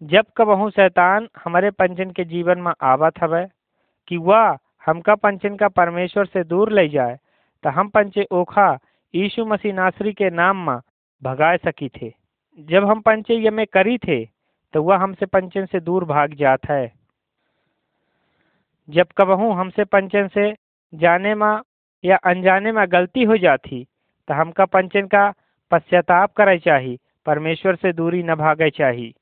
जब 0.02 0.24
कबहू 0.36 0.70
शैतान 0.70 1.28
हमारे 1.44 1.70
पंचन 1.70 2.10
के 2.10 2.24
जीवन 2.24 2.58
में 2.58 2.72
आवत 2.82 3.14
हवे, 3.22 3.46
कि 4.08 4.16
वह, 4.16 4.58
हमका 4.86 5.14
पंचन 5.14 5.56
का 5.56 5.68
परमेश्वर 5.68 6.26
से 6.26 6.44
दूर 6.44 6.72
ले 6.72 6.88
जाए 6.88 7.18
तो 7.62 7.70
हम 7.70 7.88
पंचे 7.88 8.26
ओखा 8.32 8.78
यीशु 9.14 9.44
मसीह 9.44 9.72
नासरी 9.72 10.12
के 10.12 10.30
नाम 10.30 10.70
में 10.70 10.78
भगाए 11.22 11.56
सकी 11.56 11.88
थे। 11.88 12.21
जब 12.58 12.84
हम 12.84 13.00
पंचे 13.00 13.34
ये 13.34 13.50
में 13.50 13.66
करी 13.66 13.96
थे 13.98 14.24
तो 14.74 14.82
वह 14.82 14.96
हमसे 14.96 15.26
पंचन 15.26 15.66
से 15.66 15.80
दूर 15.80 16.04
भाग 16.04 16.34
जात 16.34 16.66
है। 16.70 16.92
जब 18.88 19.06
कबहू 19.18 19.50
हमसे 19.52 19.84
पंचन 19.84 20.28
से 20.28 20.52
जाने 20.92 21.34
में 21.34 21.60
या 22.04 22.16
अनजाने 22.24 22.72
में 22.72 22.84
गलती 22.92 23.24
हो 23.24 23.36
जाती 23.38 23.82
तो 24.28 24.34
हमका 24.34 24.64
पंचन 24.66 25.06
का 25.06 25.32
पश्चाताप 25.72 26.32
करे 26.32 26.58
चाहिए 26.58 26.98
परमेश्वर 27.26 27.76
से 27.76 27.92
दूरी 27.92 28.22
न 28.22 28.34
भागे 28.36 28.70
चाही। 28.70 29.12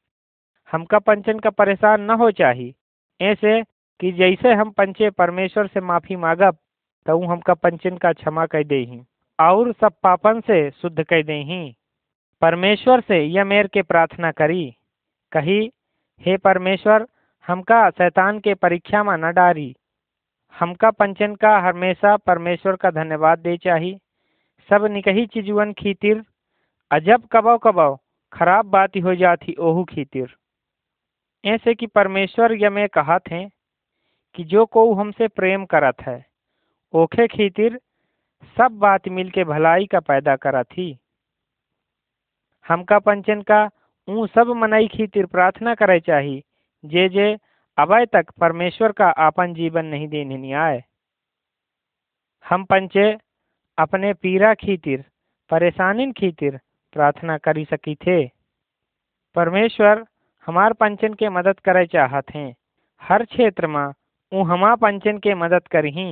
हमका 0.70 0.98
पंचन 1.00 1.38
का 1.38 1.50
परेशान 1.52 2.00
न 2.02 2.10
हो 2.12 2.30
चाही। 2.32 2.72
ऐसे 3.20 3.60
कि 4.00 4.12
जैसे 4.12 4.52
हम 4.54 4.70
पंचे 4.70 5.10
परमेश्वर 5.12 5.66
से 5.66 5.80
माफ़ी 5.82 6.16
मांगब 6.18 6.56
तो 7.06 7.24
हमका 7.24 7.54
पंचन 7.54 7.96
का 7.96 8.12
क्षमा 8.12 8.46
कर 8.46 8.64
देही, 8.64 9.00
और 9.38 9.72
सब 9.72 9.92
पापन 10.02 10.40
से 10.40 10.70
शुद्ध 10.72 11.02
कर 11.02 11.22
देही। 11.22 11.74
परमेश्वर 12.40 13.00
से 13.00 13.24
यह 13.24 13.44
मेर 13.44 13.66
के 13.66 13.82
प्रार्थना 13.82 14.30
करी। 14.30 14.76
कही, 15.32 15.72
हे 16.20 16.36
परमेश्वर, 16.36 17.06
हमका 17.46 17.90
शैतान 17.90 18.38
के 18.38 18.54
परीक्षा 18.54 19.02
में 19.02 19.16
न 19.16 19.32
डारी। 19.32 19.76
हमका 20.58 20.90
पंचन 20.90 21.34
का 21.34 21.58
हमेशा 21.58 22.16
परमेश्वर 22.16 22.76
का 22.76 22.90
धन्यवाद 22.90 23.38
दे 23.38 23.56
चाही। 23.56 23.98
सब 24.70 24.84
निकही 24.84 25.26
चीजुअन 25.26 25.72
खीतिर, 25.72 26.24
अजब 26.90 27.28
कबो 27.32 27.58
कबो 27.58 27.98
खराब 28.32 28.64
बात 28.64 28.90
हो 28.96 29.14
जाती 29.14 29.54
ओहू 29.54 29.84
खीतिर। 29.84 30.34
ऐसे 31.44 31.74
कि 31.74 31.86
परमेश्वर 31.86 32.52
यह 32.52 32.70
में 32.70 32.88
कहा 32.88 33.18
थे 33.18 33.48
कि 34.34 34.44
जो 34.44 34.66
को 34.66 34.94
हमसे 34.94 35.28
प्रेम 35.28 35.64
करत 35.64 36.02
है, 36.02 36.26
ओखे 36.94 37.26
खीतिर 37.26 37.80
सब 38.56 38.68
बात 38.72 39.08
मिल 39.08 39.30
के 39.30 39.44
भलाई 39.44 39.86
का 39.86 40.00
पैदा 40.00 40.36
करा 40.36 40.62
थी 40.62 40.98
हमका 42.70 42.98
पंचन 42.98 43.40
का 43.42 43.68
ऊ 44.08 44.26
सब 44.26 44.52
मनई 44.56 44.86
खीतिर 44.88 45.26
प्रार्थना 45.26 45.74
करे 45.74 45.98
चाही, 46.00 46.42
जे 46.84 47.08
जे 47.08 47.36
अबय 47.78 48.06
तक 48.06 48.30
परमेश्वर 48.40 48.92
का 48.92 49.08
आपन 49.18 49.54
जीवन 49.54 49.84
नहीं 49.84 50.08
देने 50.08 50.52
आए। 50.52 50.82
हम 52.44 52.64
पंचे 52.64 53.06
अपने 53.78 54.12
पीरा 54.14 54.52
खीतिर 54.54 55.04
परेशानी 55.50 56.10
खीतिर 56.12 56.58
प्रार्थना 56.92 57.36
करी 57.38 57.64
सकी 57.64 57.94
थे। 57.94 58.24
परमेश्वर 59.36 60.04
हमार 60.46 60.72
पंचन 60.72 61.14
के 61.14 61.28
मदद 61.28 61.60
करे 61.60 61.86
चाहत 61.86 62.30
हैं। 62.34 62.54
हर 63.02 63.24
क्षेत्र 63.24 63.66
में 63.66 63.86
ऊ 64.32 64.42
हमा 64.44 64.74
पंचन 64.76 65.18
के 65.18 65.34
मदद 65.34 65.66
करही 65.68 66.10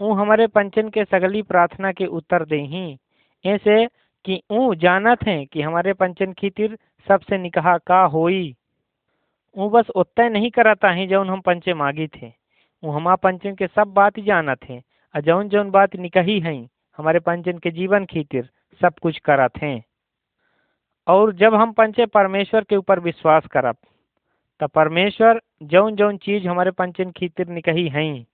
ऊ 0.00 0.12
हमारे 0.14 0.46
पंचन 0.46 0.88
के 0.88 1.04
सगली 1.04 1.42
प्रार्थना 1.42 1.92
के 1.92 2.06
उत्तर 2.18 2.44
देही 2.44 2.86
ऐसे 3.44 3.84
कि 4.24 4.42
ऊ 4.50 4.74
जानत 4.74 5.22
हैं 5.22 5.46
कि 5.46 5.62
हमारे 5.62 5.92
पंचन 5.92 6.32
खीतिर 6.32 6.78
सबसे 7.08 7.38
निकाह 7.38 7.76
का 7.78 8.02
होई। 8.04 8.54
ऊ 9.56 9.68
बस 9.70 9.90
उतना 9.90 10.28
नहीं 10.28 10.50
करता 10.50 10.90
है 10.90 11.06
जौन 11.06 11.30
हम 11.30 11.40
पंचे 11.40 11.74
मांगी 11.74 12.06
थे। 12.06 12.32
ऊ 12.82 12.90
हमारा 12.90 13.16
पंचन 13.16 13.54
के 13.54 13.66
सब 13.66 13.92
बात 13.94 14.20
जानत 14.20 14.64
हैं 14.64 14.82
और 15.14 15.20
जौन 15.20 15.48
जौन 15.48 15.70
बात 15.70 15.96
निकही 15.96 16.40
हैं, 16.40 16.68
हमारे 16.96 17.18
पंचन 17.18 17.58
के 17.58 17.70
जीवन 17.70 18.04
खीतिर 18.04 18.48
सब 18.80 18.98
कुछ 19.02 19.18
करत 19.18 19.52
हैं। 19.62 19.84
और 21.06 21.32
जब 21.32 21.54
हम 21.54 21.72
पंचे 21.72 22.06
परमेश्वर 22.06 22.64
के 22.64 22.76
ऊपर 22.76 23.00
विश्वास 23.00 23.46
करब, 23.46 23.76
तब 24.60 24.68
परमेश्वर 24.68 25.40
जौन 25.62 25.96
जौन 25.96 26.16
चीज़ 26.16 26.48
हमारे 26.48 26.70
पंचन 26.70 27.10
खीतिर 27.10 27.48
निकही 27.48 27.88
हैं, 27.88 28.26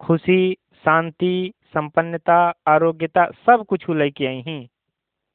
खुशी, 0.00 0.56
शांति, 0.84 1.52
संपन्नता, 1.74 2.54
आरोग्यता, 2.66 3.24
सब 3.46 3.64
कुछ 3.68 3.90
लेके 3.90 4.26
आई 4.26 4.40
हैं। 4.46 4.68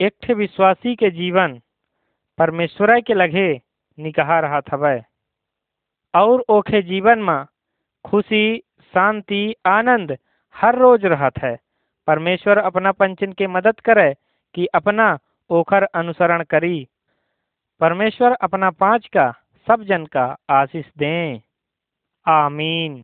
एक 0.02 0.32
विश्वासी 0.32 0.96
के 0.96 1.12
जीवन 1.12 1.62
परमेश्वर 2.38 3.02
के 3.02 3.14
लगे 3.14 3.62
निकहा 4.00 4.39
रहा 4.39 4.62
था 4.62 5.02
और 6.16 6.46
ओखे 6.50 6.82
जीवन 6.82 7.20
में 7.20 7.46
खुशी, 8.06 8.64
शांति, 8.93 9.56
आनंद 9.66 10.18
हर 10.56 10.76
रोज 10.76 11.06
रहत 11.06 11.34
है। 11.43 11.60
परमेश्वर 12.08 12.58
अपना 12.58 12.91
पंचन 12.91 13.34
के 13.34 13.48
मदद 13.48 13.80
करे 13.80 14.16
कि 14.54 14.66
अपना 14.66 15.20
ओखर 15.50 15.84
अनुसरण 15.84 16.43
करी। 16.43 16.88
परमेश्वर 17.80 18.32
अपना 18.32 18.70
पाँच 18.70 19.08
का, 19.08 19.34
सब 19.68 19.84
जन 19.84 20.06
का 20.06 20.38
आशीष 20.50 20.86
दें। 20.98 21.41
आमीन। 22.28 23.04